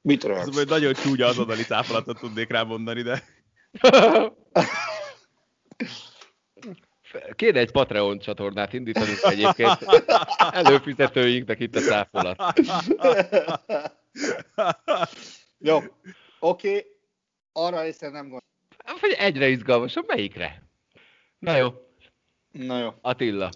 [0.00, 0.58] Mit rögsz?
[0.58, 3.22] Ez nagyon csúnya azonnali cáfolatot tudnék rá mondani, de...
[7.36, 9.78] Kéne egy Patreon csatornát indítani egyébként
[10.38, 12.42] előfizetőinknek itt a száfolat.
[15.58, 16.86] Jó, oké, okay.
[17.52, 18.53] arra részre nem gondolom.
[19.00, 20.62] Vagy egyre izgalmasabb, melyikre?
[21.38, 21.72] Na jó.
[22.50, 22.90] Na jó.
[23.00, 23.50] Attila.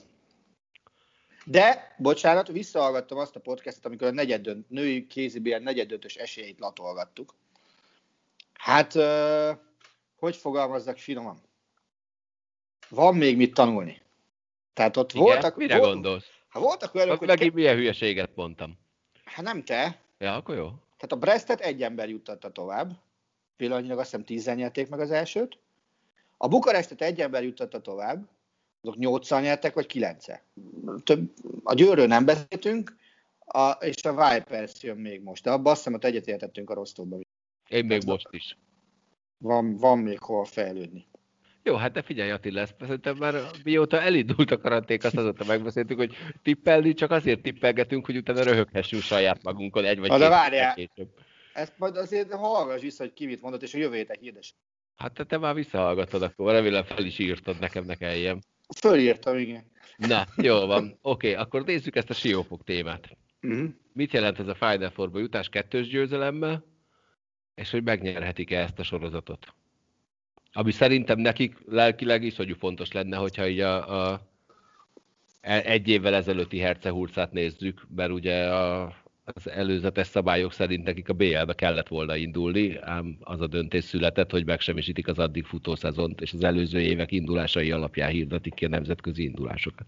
[1.44, 6.58] De, bocsánat, visszahallgattam azt a podcastot, amikor a negyed dönt, női kézibél negyed döntős esélyeit
[6.58, 7.34] latolgattuk.
[8.52, 8.92] Hát,
[10.18, 11.40] hogy fogalmazzak finoman?
[12.88, 14.00] Van még mit tanulni.
[14.72, 15.24] Tehát ott Igen?
[15.24, 15.56] voltak...
[15.56, 16.26] Mire volt, gondolsz?
[16.48, 17.28] Hát voltak olyanok, hogy...
[17.28, 18.78] megint Ke- milyen hülyeséget mondtam.
[19.24, 20.00] hát nem te.
[20.18, 20.66] Ja, akkor jó.
[20.66, 22.92] Tehát a Brestet egy ember juttatta tovább.
[23.58, 25.58] Pillanatnyilag azt hiszem tízzel nyerték meg az elsőt.
[26.36, 28.28] A Bukarestet egy ember juttatta tovább.
[28.82, 30.42] Azok nyolccal nyertek, vagy kilencel.
[31.04, 31.32] Több,
[31.62, 32.96] a Győrről nem beszéltünk,
[33.38, 35.42] a, és a Vipers jön még most.
[35.42, 37.26] De abban azt hiszem, hogy egyetértettünk a Rostovban.
[37.68, 38.56] Én még most is.
[39.38, 41.06] Van, van még hol fejlődni.
[41.62, 43.34] Jó, hát de figyelj Attila, ezt szerintem már
[43.64, 49.02] mióta elindult a karanték, azt azóta megbeszéltük, hogy tippelni csak azért tippelgetünk, hogy utána röhöghessünk
[49.02, 50.74] saját magunkon egy vagy Na, de két várjál.
[50.74, 51.26] héttel később.
[51.58, 54.54] Ezt majd azért hallgass vissza, hogy ki mit mondott, és a jövő héten hirdes.
[54.96, 58.42] Hát te, te már visszahallgatod, akkor remélem fel is írtad nekem, ne kelljen.
[58.76, 59.70] Fölírtam, igen.
[59.96, 60.98] Na, jó van.
[61.02, 63.16] Oké, akkor nézzük ezt a siófok témát.
[63.42, 63.68] Uh-huh.
[63.92, 66.64] Mit jelent ez a Final Four-ba jutás kettős győzelemmel,
[67.54, 69.54] és hogy megnyerhetik-e ezt a sorozatot?
[70.52, 74.20] Ami szerintem nekik lelkileg iszonyú fontos lenne, hogyha így a, a
[75.40, 78.96] e- egy évvel ezelőtti hercehurcát nézzük, mert ugye a,
[79.34, 84.30] az előzetes szabályok szerint nekik a BL-be kellett volna indulni, ám az a döntés született,
[84.30, 88.68] hogy megsemmisítik az addig futó szezont, és az előző évek indulásai alapján hirdetik ki a
[88.68, 89.86] nemzetközi indulásokat.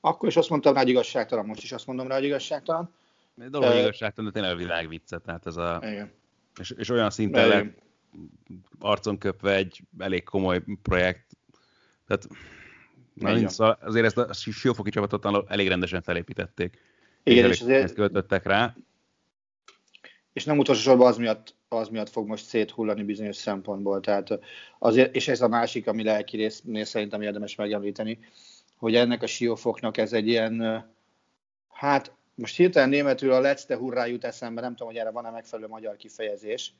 [0.00, 2.90] Akkor is azt mondtam rá, hogy igazságtalan, most is azt mondom rá, hogy igazságtalan.
[3.38, 6.12] Egy dolog Ö- igazságtalan, de tényleg a világ vicce, tehát ez a, Igen.
[6.60, 7.58] és, és olyan szinten Igen.
[7.58, 7.82] lett
[8.78, 11.36] arcon köpve egy elég komoly projekt.
[12.06, 12.28] Tehát
[13.14, 16.78] na, nincs, szóval azért ezt a siófoki csapatot elég rendesen felépítették.
[17.24, 18.76] Igen, és azért- pénzt költöttek rá.
[20.32, 24.00] és nem utolsó sorban az miatt, az miatt fog most széthullani bizonyos szempontból.
[24.00, 24.38] Tehát
[24.78, 28.18] azért, és ez a másik, ami lelki résznél szerintem érdemes megemlíteni,
[28.76, 30.84] hogy ennek a siófoknak ez egy ilyen,
[31.68, 35.68] hát most hirtelen németül a letzte hurrá jut eszembe, nem tudom, hogy erre van-e megfelelő
[35.68, 36.72] magyar kifejezés,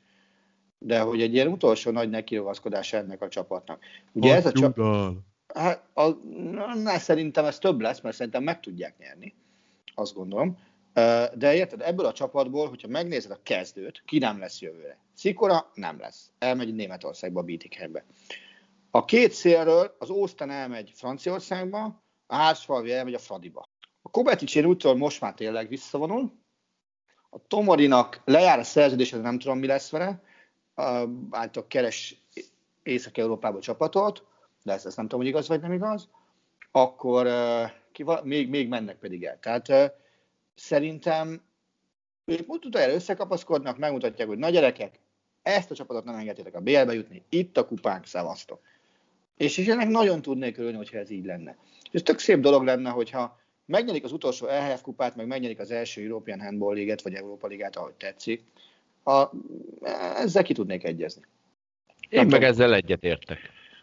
[0.79, 3.83] de hogy egy ilyen utolsó nagy nekirogaszkodás ennek a csapatnak.
[4.11, 5.13] Ugye ez a csapat,
[5.53, 6.09] hát, a,
[6.73, 9.33] na, szerintem ez több lesz, mert szerintem meg tudják nyerni,
[9.95, 10.57] azt gondolom.
[11.33, 14.97] De érted, ebből a csapatból, hogyha megnézed a kezdőt, ki nem lesz jövőre?
[15.13, 16.31] Szikora nem lesz.
[16.39, 18.05] Elmegy Németországba, Bietigheimbe.
[18.91, 23.63] A két szélről az Ósztán elmegy Franciaországba, a Hársfalvi elmegy a Fradiba.
[24.01, 26.33] A Kobetic én úgy most már tényleg visszavonul.
[27.29, 30.23] A Tomorinak lejár a szerződése, de nem tudom, mi lesz vele.
[31.29, 32.21] Által keres
[32.83, 34.25] Észak-Európába csapatot,
[34.63, 36.09] de ezt, ezt nem tudom, hogy igaz vagy nem igaz.
[36.71, 37.27] Akkor
[37.95, 39.39] ki, még, még mennek pedig el.
[39.39, 39.93] Tehát
[40.55, 41.41] szerintem
[42.25, 44.99] ők utána összekapaszkodnak, megmutatják, hogy na gyerekek,
[45.41, 48.61] ezt a csapatot nem engedjétek a BL-be jutni, itt a kupánk, szevasztok.
[49.37, 51.57] És, és ennek nagyon tudnék örülni, hogyha ez így lenne.
[51.83, 55.71] És ez tök szép dolog lenne, hogyha megnyerik az utolsó EHF kupát, meg megnyerik az
[55.71, 58.43] első European Handball Liget, vagy Európa Ligát, ahogy tetszik,
[59.03, 59.29] a,
[60.17, 61.21] ezzel ki tudnék egyezni.
[62.09, 62.49] Én Nem meg tudom.
[62.49, 63.39] ezzel egyetértek.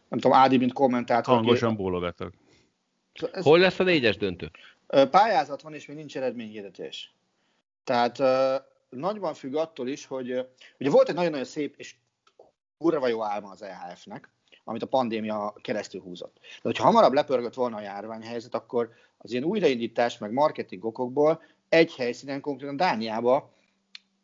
[0.08, 1.34] Nem tudom, Ádi, mint kommentátor.
[1.34, 2.32] Hangosan bólogatok.
[3.32, 4.50] Ez, Hol lesz a négyes döntő?
[5.10, 7.14] Pályázat van, és még nincs eredményhirdetés.
[7.84, 8.22] Tehát
[8.88, 10.46] nagyban függ attól is, hogy
[10.78, 11.94] ugye volt egy nagyon-nagyon szép és
[12.78, 14.30] kurva jó álma az EHF-nek,
[14.64, 16.38] amit a pandémia keresztül húzott.
[16.40, 21.94] De hogyha hamarabb lepörgött volna a járványhelyzet, akkor az ilyen újraindítás, meg marketing okokból egy
[21.94, 23.52] helyszínen, konkrétan Dániába,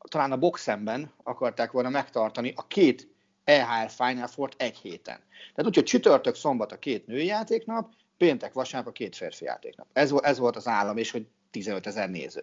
[0.09, 3.09] talán a boxemben akarták volna megtartani a két
[3.45, 5.21] EHF Final four egy héten.
[5.55, 9.87] Tehát úgy, hogy csütörtök, szombat a két női játéknap, péntek, vasárnap a két férfi játéknap.
[9.93, 12.41] Ez, ez volt az állam, és hogy 15 ezer néző.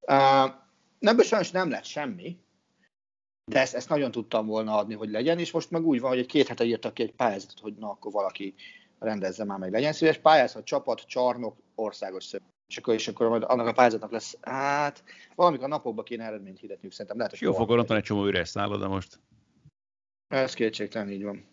[0.00, 0.50] Uh,
[0.98, 2.38] ebből sajnos nem lett semmi,
[3.48, 6.18] de ezt, ezt nagyon tudtam volna adni, hogy legyen, és most meg úgy van, hogy
[6.18, 8.54] egy két hete írtak ki egy pályázatot, hogy na, akkor valaki
[8.98, 10.18] rendezze már meg, legyen szíves.
[10.18, 12.56] Pályázat, csapat, csarnok, országos szövetség.
[12.68, 15.04] És akkor, és akkor majd annak a pályázatnak lesz, hát
[15.34, 18.88] valamikor a napokban kéne eredményt hirdetniük, szerintem lehet, hogy ott van egy csomó üres szálloda
[18.88, 19.20] most.
[20.28, 21.46] ez kétségtelen így van.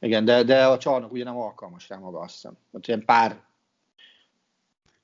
[0.00, 2.56] Igen, de, de a csarnok ugye nem alkalmas rá maga, azt hiszem.
[2.70, 3.46] Ott ilyen pár,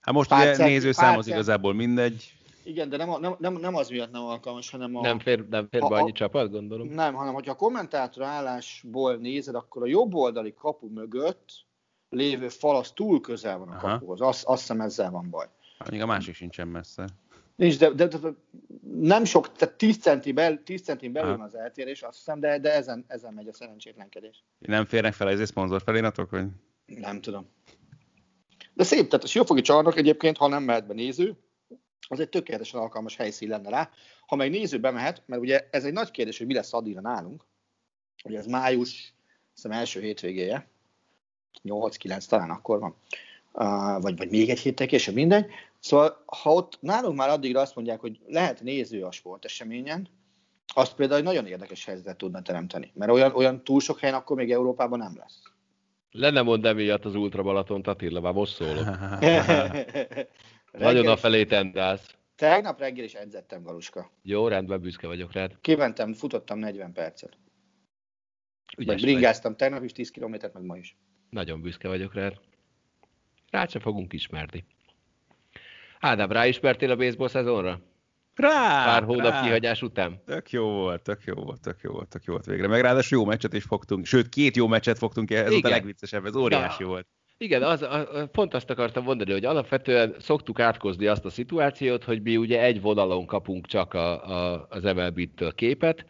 [0.00, 2.34] Hát most Pár ugye cent- nézőszám pár az cent- igazából mindegy.
[2.64, 5.00] igen, de nem, nem, nem, nem az miatt nem alkalmas, hanem a...
[5.00, 6.88] Nem fér, nem fér be a- annyi csapat, gondolom.
[6.88, 11.52] Nem, hanem hogyha a kommentátor állásból nézed, akkor a jobb oldali kapu mögött
[12.08, 13.88] lévő fal az túl közel van a Aha.
[13.88, 14.20] kapuhoz.
[14.20, 15.46] Azt, azt hiszem ezzel van baj.
[15.90, 17.04] Még a másik sincsen messze.
[17.56, 18.18] Nincs, de, de, de,
[18.94, 21.38] nem sok, tehát 10 centi bel, 10 centin belül Aha.
[21.38, 24.44] van az eltérés, azt hiszem, de, de ezen, ezen megy a szerencsétlenkedés.
[24.58, 26.46] Nem férnek fel ez szponzor feliratok, hogy
[26.86, 27.48] Nem tudom.
[28.74, 31.36] De szép, tehát a Siófoki csarnok egyébként, ha nem mehet be néző,
[32.08, 33.90] az egy tökéletesen alkalmas helyszín lenne rá.
[34.26, 37.44] Ha meg néző bemehet, mert ugye ez egy nagy kérdés, hogy mi lesz addigra nálunk,
[38.24, 39.14] ugye ez május,
[39.54, 40.68] hiszem első hétvégéje,
[41.64, 42.96] 8-9 talán akkor van,
[43.52, 45.46] uh, vagy, vagy még egy héttel később, mindegy.
[45.84, 50.08] Szóval, ha ott nálunk már addigra azt mondják, hogy lehet néző a sporteseményen,
[50.74, 54.36] azt például egy nagyon érdekes helyzetet tudna teremteni, mert olyan, olyan túl sok helyen akkor
[54.36, 55.42] még Európában nem lesz.
[56.10, 58.84] Le nem mond emiatt az Ultra Balaton Attila, már most szólok.
[60.86, 62.14] Nagyon a felé tendálsz.
[62.36, 64.10] Tegnap reggel is edzettem, Galuska.
[64.22, 65.56] Jó, rendben, büszke vagyok rád.
[65.60, 67.38] Kimentem, futottam 40 percet.
[68.76, 70.96] Ügyes Meg bringáztam tegnap is 10 kilométert, meg ma is.
[71.30, 72.34] Nagyon büszke vagyok rád.
[73.50, 74.64] Rád se fogunk ismerni.
[76.04, 77.80] Ádám, ráismertél a baseball szezonra?
[78.34, 78.84] Rá!
[78.84, 79.42] Pár hónap rá.
[79.42, 80.22] kihagyás után?
[80.26, 82.66] Tök jó volt, tök jó volt, tök jó volt, tök jó volt végre.
[82.66, 85.70] Meg ráadásul jó meccset is fogtunk, sőt, két jó meccset fogtunk, ez volt a Igen.
[85.70, 86.88] legviccesebb, ez óriási Ja.
[86.88, 87.06] volt.
[87.38, 92.04] Igen, az, a, a- pont azt akartam mondani, hogy alapvetően szoktuk átkozni azt a szituációt,
[92.04, 96.06] hogy mi ugye egy vonalon kapunk csak a, a, az MLB-től képet,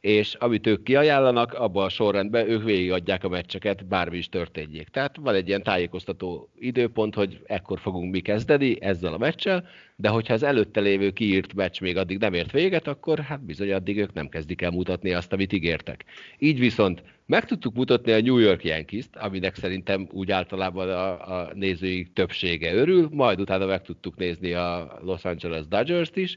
[0.00, 4.88] és amit ők kiajánlanak, abban a sorrendben ők végigadják a meccseket, bármi is történjék.
[4.88, 10.08] Tehát van egy ilyen tájékoztató időpont, hogy ekkor fogunk mi kezdeni ezzel a meccsel, de
[10.08, 13.98] hogyha az előtte lévő kiírt meccs még addig nem ért véget, akkor hát bizony addig
[13.98, 16.04] ők nem kezdik el mutatni azt, amit ígértek.
[16.38, 21.50] Így viszont meg tudtuk mutatni a New York Yankees-t, aminek szerintem úgy általában a, a
[21.54, 26.36] nézői többsége örül, majd utána meg tudtuk nézni a Los Angeles Dodgers-t is,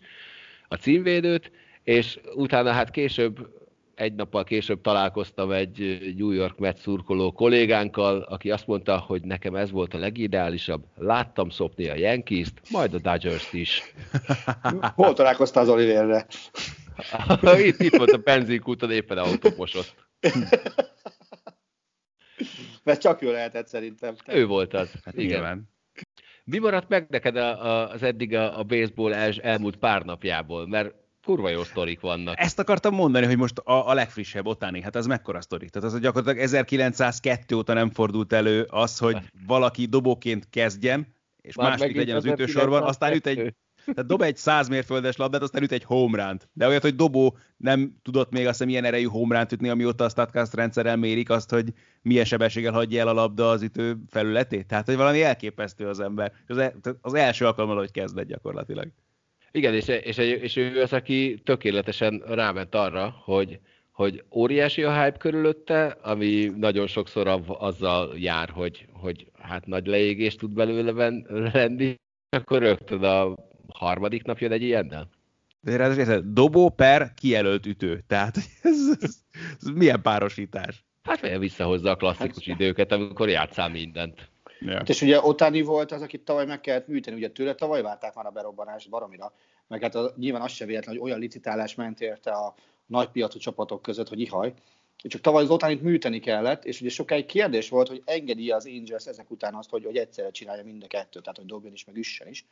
[0.68, 1.52] a címvédőt,
[1.84, 3.48] és utána hát később,
[3.96, 9.56] egy nappal később találkoztam egy New York Mets szurkoló kollégánkkal, aki azt mondta, hogy nekem
[9.56, 13.82] ez volt a legideálisabb, láttam szopni a Yankees-t, majd a Dodgers-t is.
[14.96, 16.26] Hol találkoztál az Oliverre?
[17.58, 19.96] itt, itt volt a benzinkúton, éppen autóposott.
[22.84, 24.16] Mert csak ő lehetett szerintem.
[24.28, 24.92] Ő volt az.
[25.04, 25.26] Hát igen.
[25.28, 25.70] Nyilván.
[26.44, 30.68] Mi maradt meg neked a, a, az eddig a, a baseball el, elmúlt pár napjából?
[30.68, 30.94] Mert
[31.26, 32.40] kurva jó sztorik vannak.
[32.40, 35.70] Ezt akartam mondani, hogy most a, a legfrissebb otáni, hát az mekkora sztori?
[35.70, 39.18] Tehát az, hogy gyakorlatilag 1902 óta nem fordult elő az, hogy
[39.48, 41.08] valaki dobóként kezdjen,
[41.42, 43.56] és Már második legyen az ütősorban, aztán üt egy,
[43.86, 46.50] tehát dob egy 100 mérföldes labdát, aztán üt egy homeránt.
[46.54, 50.10] De olyat, hogy dobó nem tudott még azt hiszem ilyen erejű homeránt ütni, amióta a
[50.10, 54.68] StatCast rendszerrel mérik azt, hogy milyen sebességgel hagyja el a labda az ütő felületét.
[54.68, 56.32] Tehát, hogy valami elképesztő az ember.
[56.48, 58.92] És Az, el, az első alkalommal, hogy kezdett gyakorlatilag.
[59.52, 63.60] Igen, és, és, és ő az, aki tökéletesen ráment arra, hogy,
[63.92, 69.88] hogy óriási a hype körülötte, ami nagyon sokszor av- azzal jár, hogy, hogy hát nagy
[69.88, 71.22] leégés tud belőle
[71.54, 71.96] lenni,
[72.30, 73.36] akkor rögtön a
[73.74, 75.10] harmadik nap jön egy ilyennel.
[75.60, 78.04] De ráadásul dobó per kijelölt ütő.
[78.08, 79.16] Tehát ez, ez,
[79.60, 80.86] ez milyen párosítás.
[81.04, 84.31] Hát vagy visszahozza a klasszikus időket, amikor játszál mindent.
[84.68, 88.14] Hát És ugye Otani volt az, akit tavaly meg kellett műteni, ugye tőle tavaly várták
[88.14, 89.34] már a berobbanást baromira,
[89.68, 92.56] meg hát a, nyilván az sem véletlen, hogy olyan licitálás ment érte a
[92.86, 94.54] nagypiacú csapatok között, hogy ihaj.
[94.98, 99.06] Csak tavaly az Otanit műteni kellett, és ugye sokáig kérdés volt, hogy engedi az Angels
[99.06, 101.96] ezek után azt, hogy, hogy egyszerre csinálja mind a kettőt, tehát hogy dobjon is, meg
[101.96, 102.46] üssen is.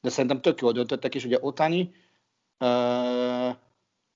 [0.00, 1.80] De szerintem tök jól döntöttek, és ugye Otani
[2.60, 3.56] uh,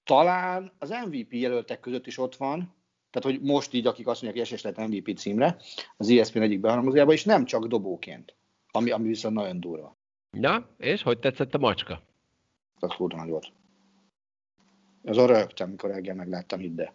[0.04, 2.74] talán az MVP jelöltek között is ott van,
[3.16, 5.56] tehát hogy most így, akik azt mondják, hogy esélyes lehet MVP címre,
[5.96, 8.36] az ESPN egyik beharangozójában, és nem csak dobóként,
[8.70, 9.96] ami, ami viszont nagyon durva.
[10.30, 12.02] Na, és hogy tetszett a macska?
[12.78, 13.52] Az kurva nagy volt.
[15.04, 16.94] Azon rögtem, mikor reggel megláttam, hidd el.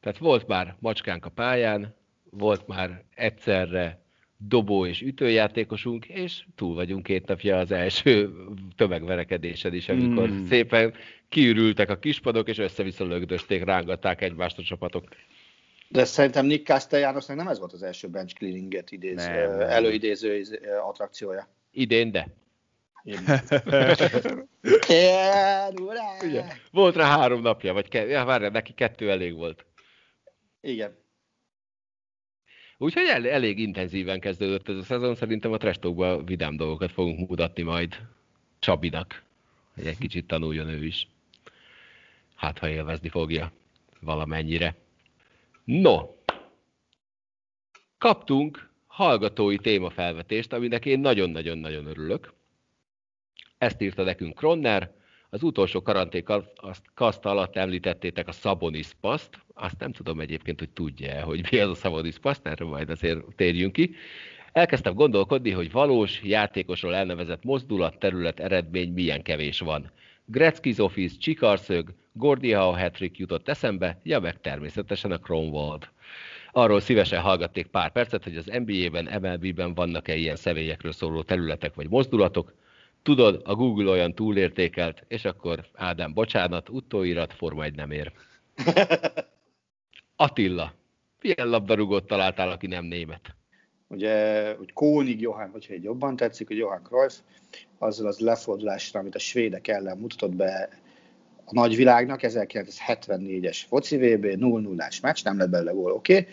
[0.00, 1.94] Tehát volt már macskánk a pályán,
[2.30, 4.04] volt már egyszerre
[4.48, 8.34] dobó és ütőjátékosunk, és túl vagyunk két napja az első
[8.76, 10.46] tömegverekedésen is, amikor Mm.
[10.46, 10.94] szépen
[11.28, 15.04] kiürültek a kispadok, és össze-vissza lögdösték, rángatták egymást a csapatok.
[15.88, 20.42] De szerintem Nick Castellanosnak nem ez volt az első bench cleaninget idéz, Nem, előidéző
[20.86, 21.48] attrakciója.
[21.72, 22.28] Idén, de.
[24.88, 26.16] Igen, urá!
[26.24, 26.44] Ugye?
[26.70, 29.64] Volt rá három napja, vagy ke- ja, várjál, neki kettő elég volt.
[30.60, 30.98] Igen.
[32.82, 37.62] Úgyhogy el- elég intenzíven kezdődött ez a szezon, szerintem a Trestokban vidám dolgokat fogunk mutatni
[37.62, 38.00] majd
[38.58, 39.22] Csabinak,
[39.74, 41.08] hogy egy kicsit tanuljon ő is.
[42.34, 43.52] Hát, ha élvezni fogja
[44.00, 44.74] valamennyire.
[45.64, 46.08] No,
[47.98, 52.32] kaptunk hallgatói témafelvetést, aminek én nagyon-nagyon-nagyon örülök.
[53.58, 54.90] Ezt írta nekünk Kronner,
[55.30, 56.28] az utolsó karanték
[56.94, 61.70] kaszt alatt említettétek a Szabonis paszt, azt nem tudom egyébként, hogy tudja hogy mi az
[61.70, 63.94] a Szabonis paszt, erre majd azért térjünk ki.
[64.52, 69.90] Elkezdtem gondolkodni, hogy valós játékosról elnevezett mozdulat, terület, eredmény milyen kevés van.
[70.32, 75.88] Gretzky's Office, Csikarszög, Gordy Howe hattrick jutott eszembe, ja meg természetesen a Kronwald.
[76.52, 81.88] arról szívesen hallgatték pár percet, hogy az NBA-ben, MLB-ben vannak-e ilyen személyekről szóló területek vagy
[81.88, 82.54] mozdulatok.
[83.02, 88.12] Tudod, a Google olyan túlértékelt, és akkor Ádám, bocsánat, utóirat, Forma egy nem ér.
[90.16, 90.72] Attila,
[91.20, 93.34] milyen labdarúgót találtál, aki nem német?
[93.88, 97.14] Ugye, hogy Kónig Johann, hogyha egy jobban tetszik, hogy Johann Cruyff,
[97.78, 100.68] azzal az lefordulásra, amit a svédek ellen mutatott be
[101.44, 106.26] a nagyvilágnak, 1974-es foci VB, 0-0-ás meccs, nem lett belőle gól, oké, okay.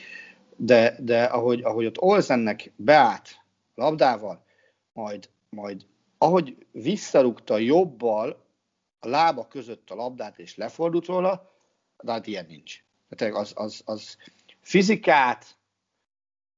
[0.55, 3.29] de, de ahogy, ahogy ott Olsennek beállt
[3.75, 4.45] labdával,
[4.93, 5.85] majd, majd
[6.17, 8.45] ahogy visszarúgta jobbal
[8.99, 11.51] a lába között a labdát és lefordult róla,
[12.03, 12.83] de hát ilyen nincs.
[13.09, 14.17] Tehát az, az, az
[14.61, 15.57] fizikát,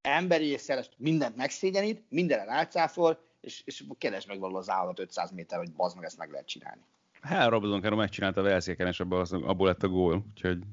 [0.02, 5.58] emberi észjelest, mindent megszégyenít, mindenre rácáfol, és, és keresd meg valahol az állat 500 méter,
[5.58, 6.82] hogy bazd meg, ezt meg lehet csinálni.
[7.22, 10.64] Hát Robinson Caro megcsinálta a Velszéken, és abból, abból lett a gól, úgyhogy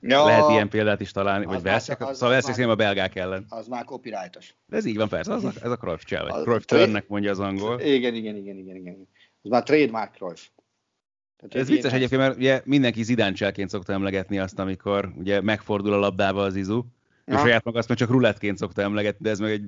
[0.00, 3.44] ja, lehet ilyen példát is találni, vagy Velszék, szóval Velszék a belgák ellen.
[3.48, 4.54] Az már copyrightos.
[4.66, 7.40] De ez így van persze, az a, ez a Cruyff vagy Cruyff törnek mondja az
[7.40, 7.80] angol.
[7.80, 9.08] Igen, igen, igen, igen, igen.
[9.42, 10.40] Ez már trademark Cruyff.
[11.36, 13.34] Tehát ez vicces egyébként, mert ugye mindenki zidán
[13.66, 16.84] szokta emlegetni azt, amikor ugye megfordul a labdába az izu,
[17.30, 17.36] Ja.
[17.36, 19.64] A saját maga azt meg csak rulettként szokta emlegetni, de ez meg egy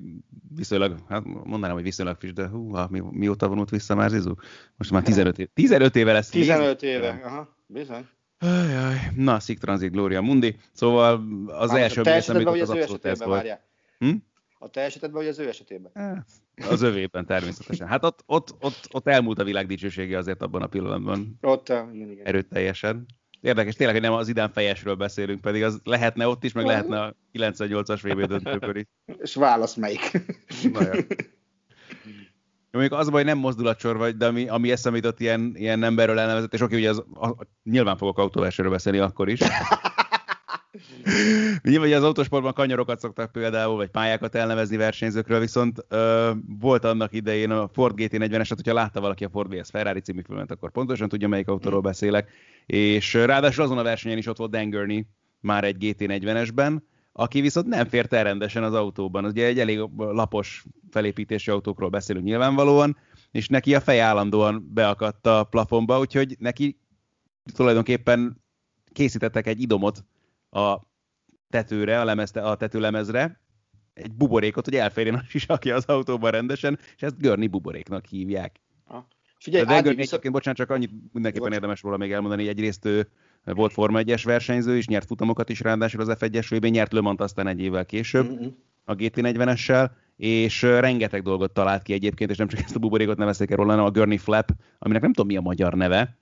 [0.54, 4.34] viszonylag, hát mondanám, hogy viszonylag friss, de hú, mi, mióta vonult vissza már Zizu?
[4.76, 6.28] Most már 15 éve, 15 éve lesz.
[6.28, 8.08] 15 éve, aha, bizony.
[8.42, 8.96] Ajaj.
[9.16, 10.56] Na, Szik Transit Gloria Mundi.
[10.72, 13.58] Szóval az hát, első amit az abszolút ez volt.
[13.98, 14.14] Hm?
[14.58, 16.24] A te esetedben, vagy az ő esetében?
[16.70, 17.86] Az övében természetesen.
[17.86, 21.38] Hát ott, ott, ott, ott elmúlt a világ dicsősége azért abban a pillanatban.
[21.40, 22.26] Ott, igen, igen.
[22.26, 23.06] Erőteljesen.
[23.40, 27.02] Érdekes, tényleg, hogy nem az idán fejesről beszélünk, pedig az lehetne ott is, meg lehetne
[27.02, 28.86] a 98-as VB döntőkör is.
[29.18, 30.20] És válasz melyik.
[30.72, 30.80] Na,
[32.72, 32.78] jó.
[32.80, 36.54] Mondjuk az baj, nem mozdulatsor vagy, de ami, ami eszembe jutott ilyen, ilyen emberről elnevezett,
[36.54, 39.40] és oké, ugye az, a, nyilván fogok autóversről beszélni akkor is.
[41.62, 47.12] Nyilván hogy az autósportban kanyarokat szoktak például, vagy pályákat elnevezni versenyzőkről, viszont ö, volt annak
[47.12, 51.08] idején a Ford GT40-es, hogyha látta valaki a Ford vs Ferrari című filmet, akkor pontosan
[51.08, 52.30] tudja, melyik autóról beszélek.
[52.66, 55.06] És ráadásul azon a versenyen is ott volt Dan Gurney,
[55.40, 56.78] már egy GT40-esben,
[57.12, 59.24] aki viszont nem fért el rendesen az autóban.
[59.24, 62.96] Ugye egy elég lapos felépítési autókról beszélünk nyilvánvalóan,
[63.30, 66.78] és neki a fej állandóan beakadt a plafonba, úgyhogy neki
[67.54, 68.42] tulajdonképpen
[68.92, 70.04] készítettek egy idomot
[70.50, 70.76] a
[71.50, 73.40] tetőre, a, lemezte, a tetőlemezre,
[73.94, 78.60] egy buborékot, hogy elférjen a sisakja az autóban rendesen, és ezt görni buboréknak hívják.
[78.84, 79.06] Ha.
[79.38, 80.30] Figyelj, Görni viszont...
[80.30, 81.54] bocsánat, csak annyit mindenképpen Bocs.
[81.54, 83.08] érdemes róla még elmondani, egyrészt ő
[83.44, 87.20] volt Forma 1-es versenyző, és nyert futamokat is ráadásul az F1-es vb nyert Le Mans
[87.20, 88.48] aztán egy évvel később mm-hmm.
[88.84, 93.50] a GT40-essel, és rengeteg dolgot talált ki egyébként, és nem csak ezt a buborékot nevezték
[93.50, 96.16] el róla, hanem a Gurney Flap, aminek nem tudom mi a magyar neve,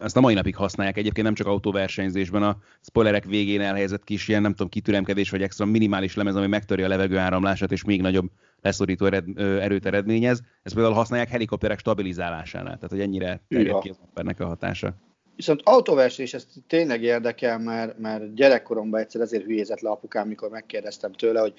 [0.00, 4.42] ezt a mai napig használják egyébként nem csak autóversenyzésben, a spoilerek végén elhelyezett kis ilyen,
[4.42, 8.30] nem tudom, kitüremkedés vagy extra minimális lemez, ami megtöri a levegő áramlását és még nagyobb
[8.60, 10.42] leszorító ered, erőt eredményez.
[10.62, 14.94] Ezt például használják helikopterek stabilizálásánál, tehát hogy ennyire terjed ki az embernek a hatása.
[15.36, 21.12] Viszont autóversés, ez tényleg érdekel, mert, mert gyerekkoromban egyszer ezért hülyézett le apukám, mikor megkérdeztem
[21.12, 21.54] tőle, hogy,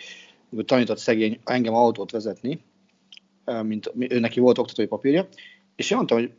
[0.56, 2.64] hogy tanított szegény engem autót vezetni,
[3.64, 5.28] mint ő neki volt oktatói papírja,
[5.76, 6.32] és én mondtam, hogy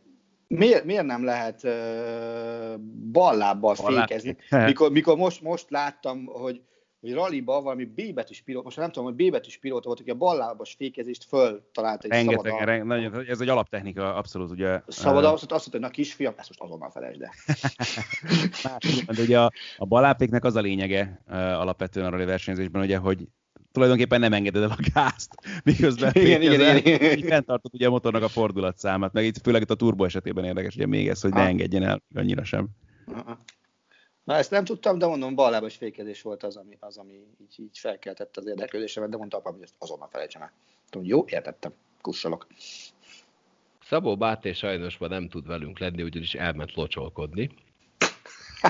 [0.47, 2.79] miért, miért nem lehet uh,
[3.11, 4.37] ballábbal fékezni?
[4.49, 6.61] Mikor, mikor most, most láttam, hogy,
[6.99, 10.09] hogy ralliba valami B betűs pilóta, most nem tudom, hogy B betűs pilóta volt, aki
[10.09, 14.81] a ballábas fékezést föl talált egy Rengeteg, szabad reng, nagyon, ez egy alaptechnika, abszolút, ugye.
[14.87, 17.31] Szabad, uh, azt, mondta, hogy na kisfiam, ezt most azonnal felejtsd el.
[19.15, 23.27] de ugye a, a ballápéknek az a lényege uh, alapvetően a rally versenyzésben, ugye, hogy
[23.71, 28.23] tulajdonképpen nem engeded el a gázt, miközben igen, igen, igen, így fenntartod ugye a motornak
[28.23, 31.41] a fordulatszámát, meg itt főleg itt a turbo esetében érdekes, ugye még ez, hogy ne
[31.41, 32.67] engedjen el annyira sem.
[34.27, 37.77] Na ezt nem tudtam, de mondom, ballábas fékezés volt az, ami, az, ami így, így
[37.77, 40.51] felkeltette az érdeklődésemet, de mondta apám, hogy ezt azonnal felejtsem el.
[40.89, 42.47] Tudom, jó, értettem, kussolok.
[43.83, 47.49] Szabó Báté sajnos ma nem tud velünk lenni, ugyanis elment locsolkodni.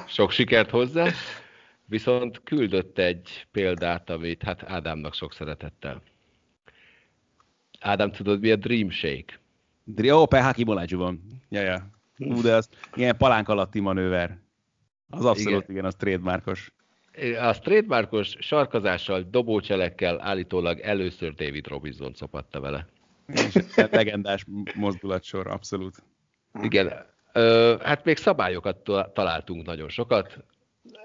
[0.07, 1.09] Sok sikert hozzá.
[1.85, 6.01] Viszont küldött egy példát, amit hát Ádámnak sok szeretettel.
[7.79, 9.39] Ádám, tudod mi a Dream Shake?
[10.11, 11.21] Ó, oh, PH van.
[11.49, 11.89] Ja, ja.
[12.17, 14.45] Ú, de az ilyen palánk alatti manőver.
[15.09, 16.71] Az abszolút igen, igen az trademarkos.
[17.39, 22.87] Az trademarkos sarkazással, dobócselekkel állítólag először David Robinson szopatta vele.
[23.91, 24.45] legendás
[24.75, 25.95] mozdulatsor, abszolút.
[26.61, 27.05] Igen.
[27.33, 28.77] Ö, hát még szabályokat
[29.13, 30.37] találtunk nagyon sokat.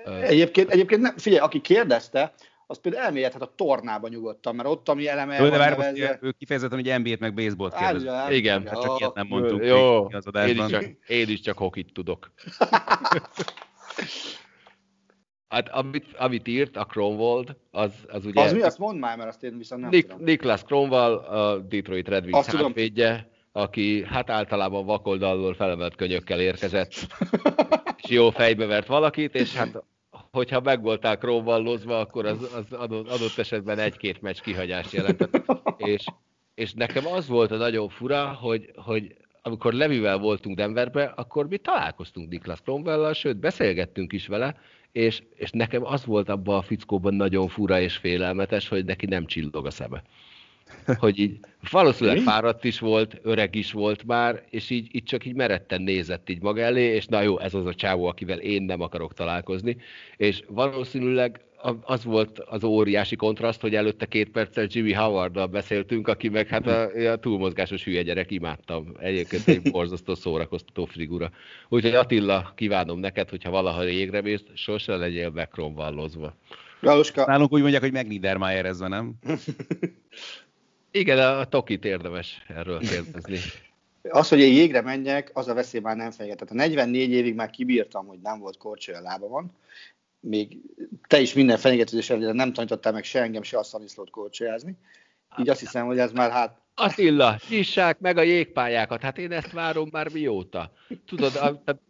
[0.04, 2.34] Egyébként, egyébként nem, figyelj, aki kérdezte,
[2.66, 6.18] az például elmélyedhet a tornába nyugodtan, mert ott, ami eleme Jó, de vár, nevezve...
[6.20, 8.30] ő kifejezetten, hogy NBA-t meg baseball-t kérdez.
[8.30, 10.48] Igen, hát csak ilyet nem mondtunk jó, az adásban.
[10.48, 12.30] Én is csak, én is csak hokit tudok.
[15.48, 18.42] Hát amit, amit írt a Cromwell, az, az ugye...
[18.42, 18.60] Az mi?
[18.60, 20.24] Azt mondd már, mert azt én viszont nem Nick, tudom.
[20.24, 26.92] Niklas Cromwell, a Detroit Red Wings hátvédje, aki hát általában vakoldalról felemelt könyökkel érkezett,
[28.02, 29.82] és jó fejbe vert valakit, és hát
[30.30, 35.42] hogyha meg voltál Cromwellozva, akkor az, az adott, adott esetben egy-két meccs kihagyást jelentett.
[35.76, 36.04] És,
[36.54, 41.56] és nekem az volt a nagyon fura, hogy, hogy amikor Levivel voltunk Denverbe, akkor mi
[41.56, 44.56] találkoztunk Niklas Cromwell-lal, sőt, beszélgettünk is vele,
[44.92, 49.26] és, és nekem az volt abban a fickóban nagyon fura és félelmetes, hogy neki nem
[49.26, 50.02] csillog a szeme.
[50.98, 51.38] Hogy így
[51.70, 56.28] valószínűleg fáradt is volt, öreg is volt már, és így, így csak így meretten nézett
[56.28, 59.76] így maga elé, és na jó, ez az a csávó, akivel én nem akarok találkozni,
[60.16, 61.40] és valószínűleg
[61.82, 66.66] az volt az óriási kontraszt, hogy előtte két perccel Jimmy Howarddal beszéltünk, aki meg hát
[66.66, 68.96] a, a túlmozgásos hülye gyerek, imádtam.
[68.98, 71.30] Egyébként egy borzasztó szórakoztató figura.
[71.68, 76.36] Úgyhogy Attila, kívánom neked, hogyha valaha régre mész, sose legyél megkronvallozva.
[76.80, 79.12] Galuska, Nálunk úgy mondják, hogy megniedermájerezve, nem?
[80.90, 83.38] Igen, a, a Tokit érdemes erről kérdezni.
[84.08, 86.50] az, hogy én jégre menjek, az a veszély már nem fenyegetett.
[86.50, 89.52] A 44 évig már kibírtam, hogy nem volt korcsolya a lábamon.
[90.24, 90.60] Még
[91.08, 94.76] te is minden fenyegetőzés ellenére nem tanítottál meg se engem, se a Szaniszlót korcsolyázni.
[95.38, 99.52] Így azt hiszem, hogy ez már hát Attila, nyissák meg a jégpályákat, hát én ezt
[99.52, 100.72] várom már mióta.
[101.06, 101.80] Tudod, a, a,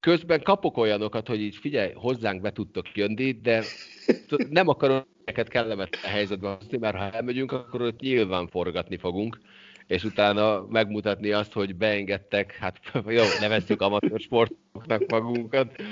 [0.00, 3.64] közben kapok olyanokat, hogy így figyelj, hozzánk be tudtok jönni, de
[4.48, 9.38] nem akarom neked kellemetlen helyzetbe hozni, mert ha elmegyünk, akkor ott nyilván forgatni fogunk,
[9.86, 15.82] és utána megmutatni azt, hogy beengedtek, hát jó, nevezzük amatőr sportoknak magunkat,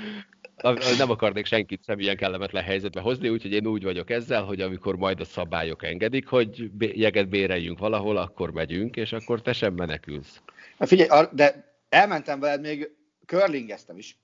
[0.97, 5.19] nem akarnék senkit személyen kellemetlen helyzetbe hozni, úgyhogy én úgy vagyok ezzel, hogy amikor majd
[5.19, 10.41] a szabályok engedik, hogy jeget béreljünk valahol, akkor megyünk, és akkor te sem menekülsz.
[10.77, 12.89] Na figyelj, de elmentem veled, még
[13.25, 14.17] curlingeztem is.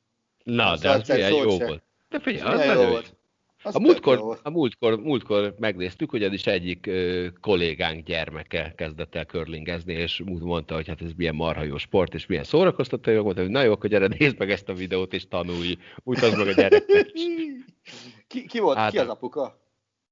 [0.43, 1.83] Na, de az milyen jó volt.
[2.09, 3.17] De figyelj, az jó volt.
[3.63, 9.15] Az A múltkor, a múltkor, múltkor megnéztük, hogy ez is egyik ö, kollégánk gyermeke kezdett
[9.15, 13.11] el curlingezni, és úgy mondta, hogy hát ez milyen marha jó sport, és milyen szórakoztató,
[13.11, 15.77] jó, mondta, hogy na jó, akkor gyere, nézd meg ezt a videót, és tanulj.
[16.03, 17.65] Mutasd meg a gyereknek is.
[18.27, 18.77] Ki, ki volt?
[18.77, 19.59] Hát- ki az apuka?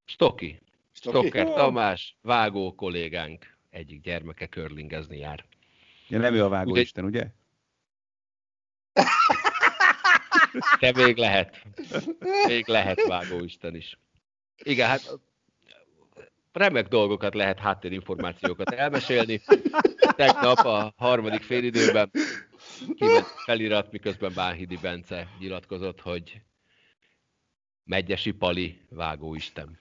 [0.06, 0.60] Stoki.
[0.92, 1.28] Stoki?
[1.28, 1.54] Stokker Ó.
[1.54, 5.46] Tamás, vágó kollégánk, egyik gyermeke curlingezni jár.
[6.08, 7.28] Ja, nem ő a vágó Isten, ugye?
[10.80, 11.62] De még lehet.
[12.48, 13.98] Még lehet vágóisten is.
[14.64, 15.20] Igen, hát
[16.52, 19.42] remek dolgokat lehet, háttérinformációkat elmesélni.
[20.16, 22.12] Tegnap a harmadik félidőben
[22.96, 26.42] kiment felirat, miközben Bánhidi Bence nyilatkozott, hogy
[27.84, 29.80] Megyesi Pali vágóisten.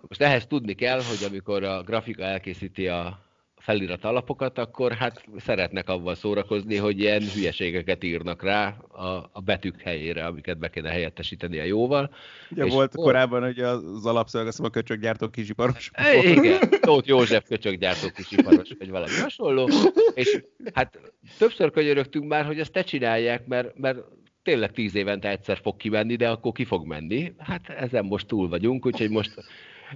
[0.00, 3.27] Most ehhez tudni kell, hogy amikor a grafika elkészíti a
[3.68, 9.80] felirat alapokat, akkor hát szeretnek avval szórakozni, hogy ilyen hülyeségeket írnak rá a, a betűk
[9.80, 12.10] helyére, amiket be kéne helyettesíteni a jóval.
[12.50, 15.90] Ugye És volt hol- korábban, hogy az alapszög, azt a köcsöggyártó kisiparos.
[16.14, 19.68] É, Igen, Tóth József köcsöggyártó kisiparos, vagy valami hasonló.
[20.14, 20.42] És
[20.72, 21.00] hát
[21.38, 23.98] többször könyörögtünk már, hogy ezt te csinálják, mert, mert
[24.42, 27.32] tényleg tíz évente egyszer fog kimenni, de akkor ki fog menni.
[27.38, 29.34] Hát ezen most túl vagyunk, úgyhogy most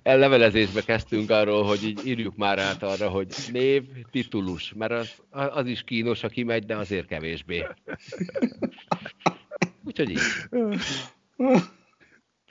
[0.03, 4.93] levelezésbe kezdtünk arról, hogy így írjuk már át arra, hogy név, titulus, mert
[5.31, 7.67] az, az is kínos, ha kimegy, de azért kevésbé.
[9.85, 10.19] Úgyhogy így.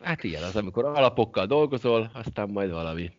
[0.01, 3.11] Hát ilyen az, amikor alapokkal dolgozol, aztán majd valami.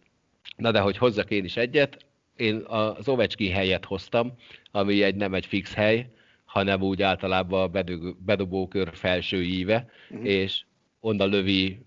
[0.56, 2.06] Na de hogy hozzak én is egyet,
[2.36, 4.32] én az Ovecski helyet hoztam,
[4.70, 6.10] ami egy nem egy fix hely,
[6.44, 7.82] hanem úgy általában a
[8.18, 10.28] bedobókör felső íve, uh-huh.
[10.28, 10.64] és
[11.00, 11.78] onnan lövi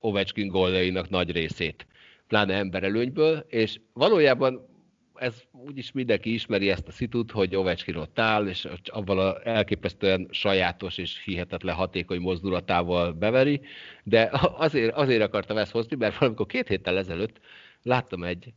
[0.00, 1.86] Ovechkin góljainak nagy részét,
[2.26, 4.68] pláne emberelőnyből, és valójában
[5.14, 10.28] ez úgyis mindenki ismeri ezt a szitut, hogy Ovechkin ott áll, és avval a elképesztően
[10.30, 13.60] sajátos és hihetetlen hatékony mozdulatával beveri,
[14.02, 17.40] de azért, azért akartam ezt hozni, mert valamikor két héttel ezelőtt
[17.82, 18.52] láttam egy,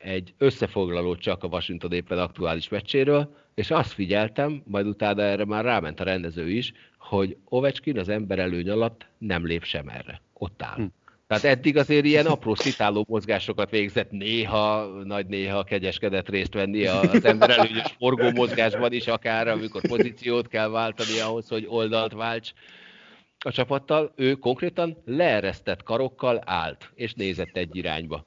[0.00, 5.64] egy összefoglalót csak a Washington éppen aktuális meccséről, és azt figyeltem, majd utána erre már
[5.64, 10.22] ráment a rendező is, hogy Ovechkin az ember előny alatt nem lép sem erre.
[10.32, 10.76] Ott áll.
[10.76, 10.84] Hm.
[11.26, 17.24] Tehát eddig azért ilyen apró szitáló mozgásokat végzett, néha, nagy néha kegyeskedett részt venni az
[17.24, 22.52] ember előnyös forgó mozgásban is, akár amikor pozíciót kell váltani ahhoz, hogy oldalt válts
[23.38, 24.12] a csapattal.
[24.16, 28.24] Ő konkrétan leeresztett karokkal állt, és nézett egy irányba.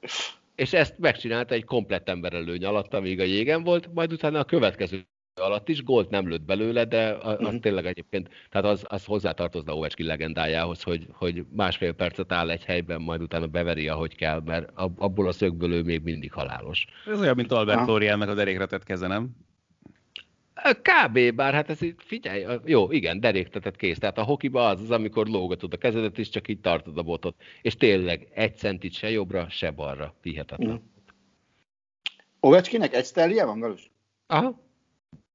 [0.54, 5.06] És ezt megcsinálta egy komplett emberelőny alatt, amíg a jégen volt, majd utána a következő
[5.40, 7.60] alatt is gólt nem lőtt belőle, de az uh-huh.
[7.60, 13.00] tényleg egyébként, tehát az, az hozzátartozna Ovechkin legendájához, hogy, hogy másfél percet áll egy helyben,
[13.00, 16.84] majd utána beveri, ahogy kell, mert abból a szögből ő még mindig halálos.
[17.06, 19.36] Ez olyan, mint Albert Floriannak az erégre tett keze, nem?
[20.62, 21.34] Kb.
[21.34, 23.98] bár hát ez így, figyelj, jó, igen, deréktetett kész.
[23.98, 27.42] Tehát a hokiba az az, amikor lógatod a kezedet, és csak így tartod a botot.
[27.62, 30.14] És tényleg egy centit se jobbra, se balra.
[30.22, 30.74] Hihetetlen.
[30.76, 30.92] Mm.
[32.40, 33.90] Ovecskinek egy sztelje van, Galus?
[34.26, 34.62] Aha.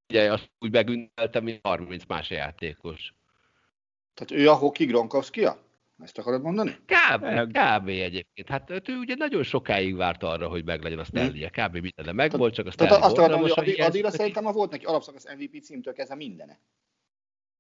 [0.10, 3.14] Ugye, azt úgy megünneltem, mint 30 más játékos.
[4.14, 5.69] Tehát ő a hoki Gronkowski-a?
[6.04, 6.72] Ezt akarod mondani?
[6.72, 7.26] Kb.
[7.48, 7.88] Kb.
[7.88, 8.50] egyébként.
[8.50, 11.50] Hát ő ugye nagyon sokáig várt arra, hogy meglegyen a Stanley-e.
[11.50, 11.72] Kb.
[11.72, 14.86] minden meg volt, csak a Stanley azt akartam, hogy addig, addigra szerintem a volt neki
[14.86, 16.60] alapszakasz MVP címtől kezdve mindene.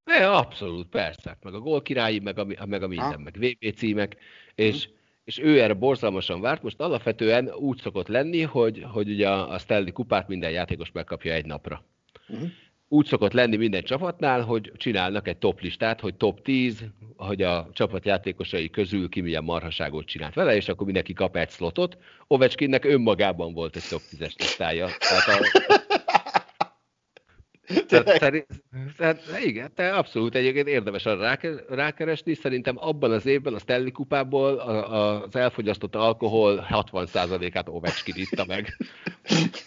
[0.05, 1.37] Ja, abszolút, persze.
[1.41, 3.17] Meg a gól királyi, meg a, meg a minden, ha?
[3.17, 4.17] meg VB címek,
[4.55, 4.95] és, hmm.
[5.23, 6.63] és ő erre borzalmasan várt.
[6.63, 11.45] Most alapvetően úgy szokott lenni, hogy, hogy ugye a Stanley kupát minden játékos megkapja egy
[11.45, 11.83] napra.
[12.27, 12.49] Uh-huh
[12.89, 16.83] úgy szokott lenni minden csapatnál, hogy csinálnak egy top listát, hogy top 10,
[17.17, 21.49] hogy a csapat játékosai közül ki milyen marhaságot csinált vele, és akkor mindenki kap egy
[21.49, 21.97] slotot.
[22.27, 24.87] Ovechkinnek önmagában volt egy top 10-es listája.
[24.99, 25.43] Tehát a,
[27.87, 28.19] tehát,
[28.97, 31.37] tehát, igen, te abszolút egyébként érdemes arra
[31.67, 32.33] rákeresni.
[32.33, 38.77] Szerintem abban az évben a Stanley kupából az elfogyasztott alkohol 60%-át Ovechkin itta meg.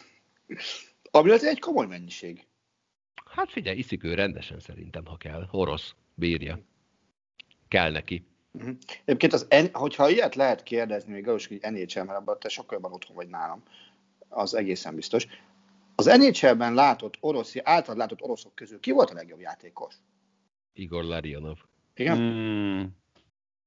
[1.11, 2.47] Ami az egy komoly mennyiség.
[3.33, 5.49] Hát figyelj, iszik ő rendesen szerintem, ha kell.
[5.51, 6.59] Orosz, bírja.
[7.69, 8.27] Kell neki.
[8.53, 8.77] Uh-huh.
[9.05, 12.93] Egyébként, az, hogyha ilyet lehet kérdezni, még Galus, hogy NHL, mert abban te sokkal jobban
[12.93, 13.63] otthon vagy nálam,
[14.29, 15.27] az egészen biztos.
[15.95, 19.95] Az NHL-ben látott orosz, általad látott oroszok közül ki volt a legjobb játékos?
[20.73, 21.59] Igor Larionov.
[21.95, 22.19] Igen?
[22.19, 22.85] Mm.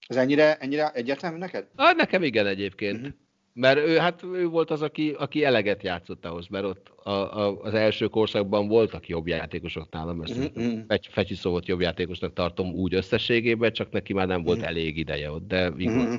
[0.07, 1.67] Ez ennyire, ennyire egyértelmű neked?
[1.75, 2.97] Ah, nekem igen egyébként.
[2.97, 3.13] Uh-huh.
[3.57, 7.61] Mert ő, hát ő volt az, aki, aki eleget játszott ahhoz, mert ott a, a,
[7.61, 10.79] az első korszakban voltak jobb játékosok nálam, mert mm-hmm.
[11.09, 14.67] Fecsiszó volt jobb játékosnak tartom úgy összességében, csak neki már nem volt mm-hmm.
[14.67, 16.15] elég ideje ott, de mm-hmm.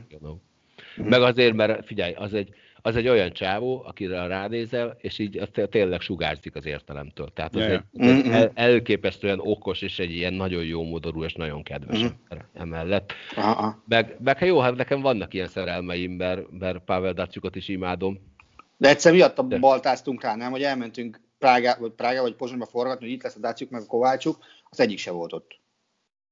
[0.97, 2.55] Meg azért, mert figyelj, az egy,
[2.87, 7.33] az egy olyan csávó, akire ránézel, és így tényleg sugárzik az értelemtől.
[7.35, 8.33] Tehát az egy, mm-hmm.
[8.33, 12.39] el, elképesztően okos, és egy ilyen nagyon jó modorú, és nagyon kedves mm-hmm.
[12.55, 13.13] emellett.
[13.37, 13.75] Uh-huh.
[13.89, 18.19] Meg, meg hát jó, hát nekem vannak ilyen szerelmeim, mert, mert Pavel Datsukot is imádom.
[18.77, 20.51] De egyszer miatt a baltáztunk rá, nem?
[20.51, 23.87] Hogy elmentünk Prága, vagy Prága vagy Pozsonyba forgatni, hogy itt lesz a Datsuk, meg a
[23.87, 24.39] Kovácsuk,
[24.71, 25.59] az egyik se volt ott.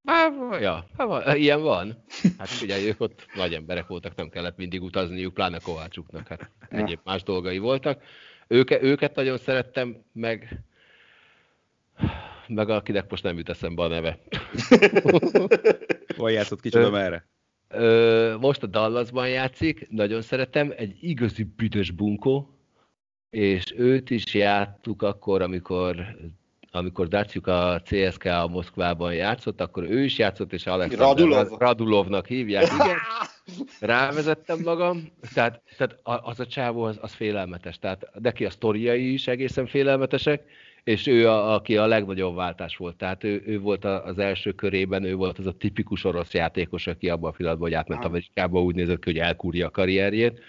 [0.04, 0.86] Há, ja,
[1.34, 2.04] ilyen van.
[2.38, 6.98] Hát ugye ők ott nagy emberek voltak, nem kellett mindig utazniuk, pláne Kovácsuknak, hát egyéb
[7.04, 8.02] más dolgai voltak.
[8.46, 10.60] Őke, őket nagyon szerettem, meg,
[12.46, 14.18] meg akinek most nem jut eszembe a neve.
[16.16, 17.26] Hol játszott kicsoda merre?
[18.40, 22.58] most a Dallasban játszik, nagyon szeretem, egy igazi büdös bunkó,
[23.30, 26.16] és őt is játtuk akkor, amikor
[26.74, 31.58] amikor Daciuk a CSK a Moszkvában játszott, akkor ő is játszott, és Alexander Radulov.
[31.58, 32.64] Radulovnak hívják.
[32.64, 32.96] Igen,
[33.80, 39.26] rávezettem magam, tehát, tehát az a csávó az, az félelmetes, tehát neki a sztoriai is
[39.26, 40.42] egészen félelmetesek,
[40.84, 42.96] és ő, a, aki a legnagyobb váltás volt.
[42.96, 47.08] Tehát ő, ő volt az első körében, ő volt az a tipikus orosz játékos, aki
[47.08, 50.40] abban a pillanatban, hogy átment Amerikába, úgy nézett ki, hogy elkúrja a karrierjét.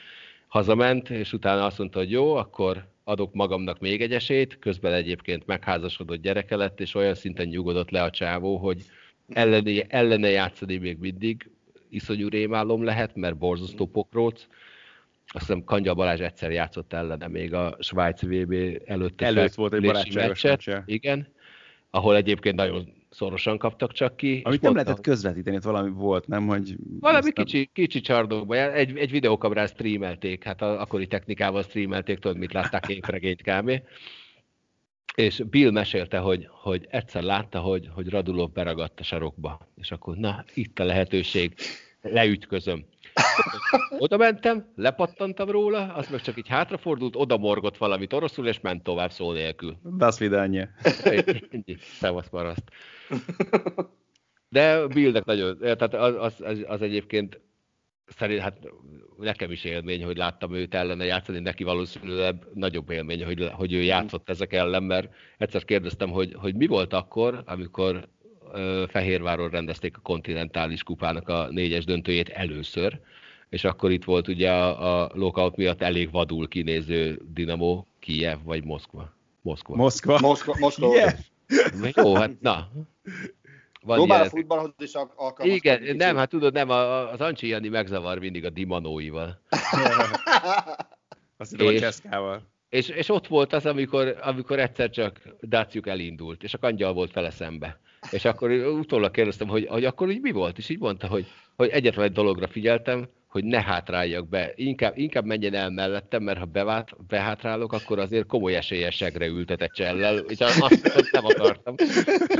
[0.55, 5.45] Hazament, és utána azt mondta, hogy jó, akkor adok magamnak még egy esélyt, közben egyébként
[5.45, 8.83] megházasodott gyereke lett, és olyan szinten nyugodott le a csávó, hogy
[9.27, 11.49] ellene, ellene játszani még mindig
[11.89, 14.47] iszonyú rémálom lehet, mert borzasztó pokróc.
[15.27, 19.21] Azt hiszem Kandya Balázs egyszer játszott ellene még a Svájc VB előtt.
[19.21, 21.27] Előtt volt egy barátságos meccset, Igen,
[21.89, 24.41] ahol egyébként nagyon szorosan kaptak csak ki.
[24.43, 26.47] Amit nem lehetett közvetíteni, ott valami volt, nem?
[26.47, 27.67] Hogy valami kicsi, nem...
[27.73, 33.41] kicsi csardokban, egy, egy videókamerán streamelték, hát a, akkori technikával streamelték, tudod, mit látták képregényt
[33.41, 33.81] kb.
[35.15, 40.15] És Bill mesélte, hogy, hogy egyszer látta, hogy, hogy Radulov beragadt a sarokba, és akkor
[40.15, 41.53] na, itt a lehetőség,
[42.01, 42.85] leütközöm.
[43.97, 48.83] Oda mentem, lepattantam róla, az meg csak így hátrafordult, oda morgott valamit oroszul, és ment
[48.83, 49.77] tovább szó nélkül.
[49.97, 50.69] Das vidánye.
[51.79, 52.63] Szevasz maraszt.
[54.49, 57.39] De Billnek nagyon, tehát az, az, az, az egyébként
[58.07, 58.57] szerint, hát
[59.17, 63.81] nekem is élmény, hogy láttam őt ellene játszani, neki valószínűleg nagyobb élmény, hogy, hogy ő
[63.81, 68.07] játszott ezek ellen, mert egyszer kérdeztem, hogy, hogy mi volt akkor, amikor
[68.87, 72.99] Fehérváron rendezték a kontinentális kupának a négyes döntőjét először,
[73.49, 78.63] és akkor itt volt ugye a, a lockout miatt elég vadul kinéző Dinamo, Kiev vagy
[78.63, 79.13] Moszkva.
[79.41, 79.75] Moszkva.
[79.75, 80.17] Moszkva.
[80.21, 80.55] Moszkva.
[80.59, 80.95] Moszkva.
[80.95, 81.13] Yeah.
[81.95, 82.67] Jó, hát na.
[83.81, 85.55] Van Próbál a futballhoz is alkalmas.
[85.55, 89.41] Igen, nem, hát tudod, nem, az Ancsi Jani megzavar mindig a Dimanóival.
[91.37, 92.41] Azt hiszem, a Cseszkával.
[92.69, 97.11] És, és ott volt az, amikor, amikor egyszer csak Daciuk elindult, és a kangyal volt
[97.11, 97.79] fele szembe.
[98.11, 101.69] És akkor utólag kérdeztem, hogy, hogy akkor így mi volt, és így mondta, hogy, hogy
[101.69, 104.51] egyetlen egy dologra figyeltem, hogy ne hátráljak be.
[104.55, 109.71] Inkább, inkább menjen el mellettem, mert ha bevát, behátrálok, akkor azért komoly esélyesegre ültet egy
[109.71, 111.75] csellel, és azt nem akartam.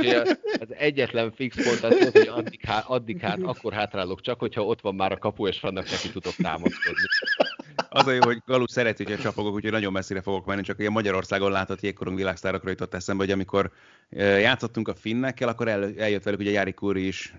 [0.00, 0.12] És
[0.60, 4.64] az egyetlen fix pont az volt, hogy addig, há, addig hát, akkor hátrálok csak, hogyha
[4.64, 7.06] ott van már a kapu, és vannak neki tudok támaszkodni.
[7.88, 10.92] Az a jó, hogy Galu szereti, hogy csapogok, úgyhogy nagyon messzire fogok menni, csak ilyen
[10.92, 13.70] Magyarországon látott jégkorong világsztárokra jutott eszembe, hogy amikor
[14.16, 17.34] játszottunk a finnekkel, akkor el, eljött velük ugye Jári Kúri is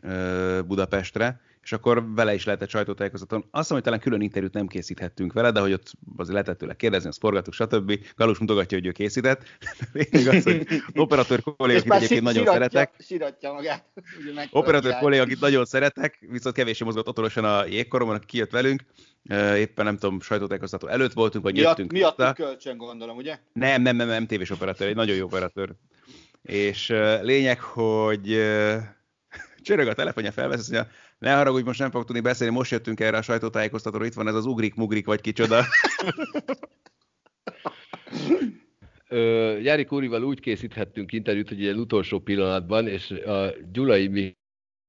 [0.67, 3.39] Budapestre, és akkor vele is lehetett sajtótájékozaton.
[3.39, 6.75] Azt mondom, hogy talán külön interjút nem készíthettünk vele, de hogy ott azért lehetett tőle
[6.75, 7.99] kérdezni, azt forgattuk, stb.
[8.15, 9.43] Galus mutogatja, hogy ő készített.
[9.93, 12.93] Lényeg az, hogy operatőr kollégák, akit egyébként nagyon szeretek.
[12.99, 13.85] Siratja magát.
[14.51, 18.83] Operatőr kollégák, akit nagyon szeretek, viszont kevésbé mozgott otthonesen a jégkoromon, aki kijött velünk.
[19.55, 21.91] Éppen nem tudom, sajtótájékoztató előtt voltunk, vagy miatt, jöttünk.
[21.91, 23.37] Miatt kölcsön gondolom, ugye?
[23.53, 25.69] Nem, nem, nem, nem, tévés operatőr, egy nagyon jó operatőr.
[26.41, 26.87] És
[27.21, 28.27] lényeg, hogy
[29.67, 32.99] csörög a telefonja, felvesz, azt mondja, ne haragudj, most nem fog tudni beszélni, most jöttünk
[32.99, 35.63] erre a sajtótájékoztatóra, itt van ez az ugrik-mugrik, vagy kicsoda.
[39.61, 44.35] Jári Kúrival úgy készíthettünk interjút, hogy egy utolsó pillanatban, és a Gyulai mi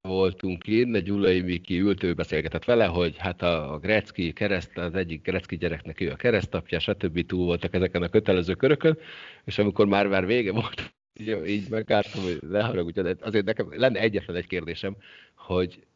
[0.00, 4.94] voltunk én, a Gyulai Miki ült, ő beszélgetett vele, hogy hát a Grecki kereszt, az
[4.94, 7.26] egyik Grecki gyereknek ő a keresztapja, stb.
[7.26, 8.98] túl voltak ezeken a kötelező körökön,
[9.44, 14.00] és amikor már már vége volt, így, így megálltam, hogy ne haragudj, azért nekem lenne
[14.00, 14.96] egyetlen egy kérdésem,
[15.34, 15.86] hogy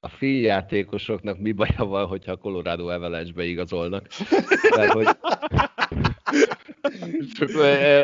[0.00, 4.06] a finn játékosoknak mi baja van, hogyha a Colorado Avalanche-be igazolnak.
[4.76, 5.06] Mert hogy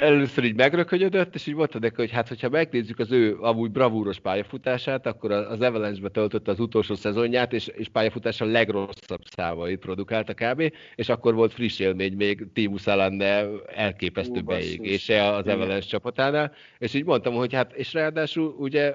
[0.00, 4.20] először így megrökönyödött, és így mondta neki, hogy hát, hogyha megnézzük az ő amúgy bravúros
[4.20, 10.34] pályafutását, akkor az Avalanche-be töltötte az utolsó szezonját, és, és pályafutása a legrosszabb számait produkálta
[10.34, 10.72] kb.
[10.94, 17.04] És akkor volt friss élmény még Timu Salande elképesztő beégése az Avalanche csapatánál, és így
[17.04, 18.94] mondtam, hogy hát, és ráadásul ugye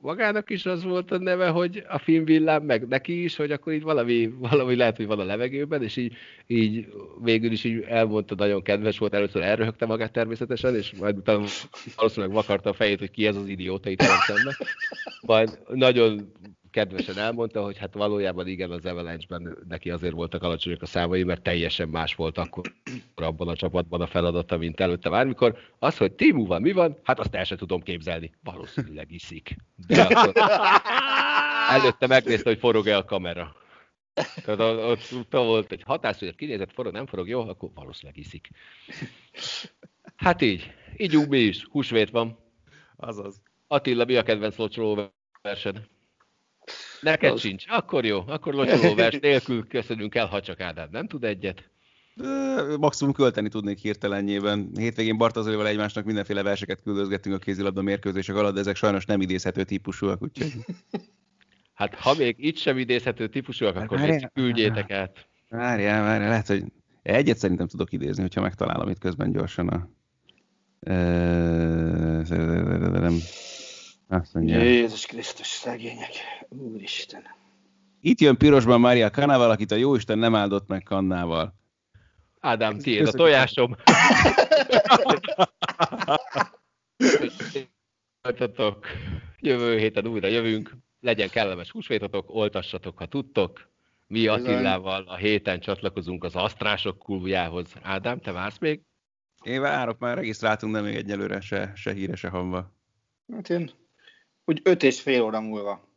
[0.00, 3.82] magának is az volt a neve, hogy a filmvillám, meg neki is, hogy akkor így
[3.82, 6.16] valami, valami lehet, hogy van a levegőben, és így,
[6.46, 6.86] így
[7.22, 11.44] végül is így elmondta, nagyon kedves volt, először elröhögte magát természetesen, és majd utána
[11.96, 14.56] valószínűleg vakarta a fejét, hogy ki ez az idióta itt szemben.
[15.20, 16.32] Majd nagyon
[16.70, 21.42] kedvesen elmondta, hogy hát valójában igen, az Avalanche-ben neki azért voltak alacsonyak a számai, mert
[21.42, 22.72] teljesen más volt akkor
[23.14, 25.58] abban a csapatban a feladata, mint előtte bármikor.
[25.78, 28.32] Az, hogy Timu van, mi van, hát azt el sem tudom képzelni.
[28.42, 29.56] Valószínűleg iszik.
[29.86, 30.32] De akkor
[31.68, 33.56] előtte megnézte, hogy forog-e a kamera.
[34.44, 38.48] Tehát ott, ott volt egy hatás, hogy kinézett, forog, nem forog, jó, akkor valószínűleg iszik.
[40.16, 40.72] Hát így.
[40.96, 41.64] Így mi is.
[41.64, 42.38] Húsvét van.
[42.96, 43.42] Azaz.
[43.66, 45.12] Attila, mi a kedvenc locsoló
[45.42, 45.88] versed?
[47.00, 47.40] Neked az...
[47.40, 47.64] sincs.
[47.68, 51.70] Akkor jó, akkor locsolóvers nélkül köszönünk el, ha csak Ádám nem tud egyet.
[52.78, 54.70] Maximum költeni tudnék hirtelenjében.
[54.74, 59.64] Hétvégén Bartazolival egymásnak mindenféle verseket küldözgettünk a kézilabda mérkőzések alatt, de ezek sajnos nem idézhető
[59.64, 60.52] típusúak, úgyhogy...
[61.74, 65.26] Hát ha még itt sem idézhető típusúak, hát akkor még küldjétek át.
[65.48, 66.64] Várjál, várjál, lehet, hogy
[67.02, 69.88] egyet szerintem tudok idézni, hogyha megtalálom itt közben gyorsan a...
[74.08, 74.62] Azt mondja.
[74.62, 76.10] Jézus Krisztus, szegények.
[76.48, 77.22] Úristen.
[78.00, 81.54] Itt jön pirosban Mária Kanával, akit a Jóisten nem áldott meg kannával.
[82.40, 83.76] Ádám, tiéd a tojásom.
[89.38, 90.76] Jövő héten újra jövünk.
[91.00, 93.70] Legyen kellemes húsvétotok, oltassatok, ha tudtok.
[94.06, 97.72] Mi Attilával a héten csatlakozunk az Asztrások klubjához.
[97.82, 98.80] Ádám, te vársz még?
[99.42, 102.72] Én várok, már regisztráltunk, de még egyelőre se, se híre, se hamba.
[103.32, 103.70] Hát én
[104.48, 105.88] úgy öt és fél óra múlva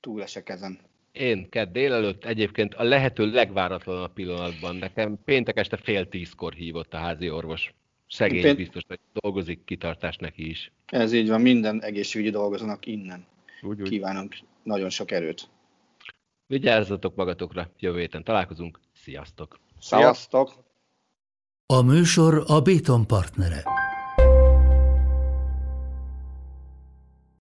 [0.00, 0.78] túlesek ezen.
[1.12, 4.76] Én kedd délelőtt egyébként a lehető legváratlanabb pillanatban.
[4.76, 7.74] Nekem péntek este fél tízkor hívott a házi orvos.
[8.08, 8.56] Szegény Pént...
[8.56, 10.72] biztos, hogy dolgozik, kitartás neki is.
[10.86, 13.26] Ez így van, minden egészségügyi dolgozónak innen.
[13.62, 13.88] Úgy, úgy.
[13.88, 15.48] Kívánunk nagyon sok erőt.
[16.46, 18.80] Vigyázzatok magatokra, jövő héten találkozunk.
[18.94, 19.58] Sziasztok!
[19.80, 20.52] Sziasztok!
[21.66, 23.85] A műsor a Béton partnere.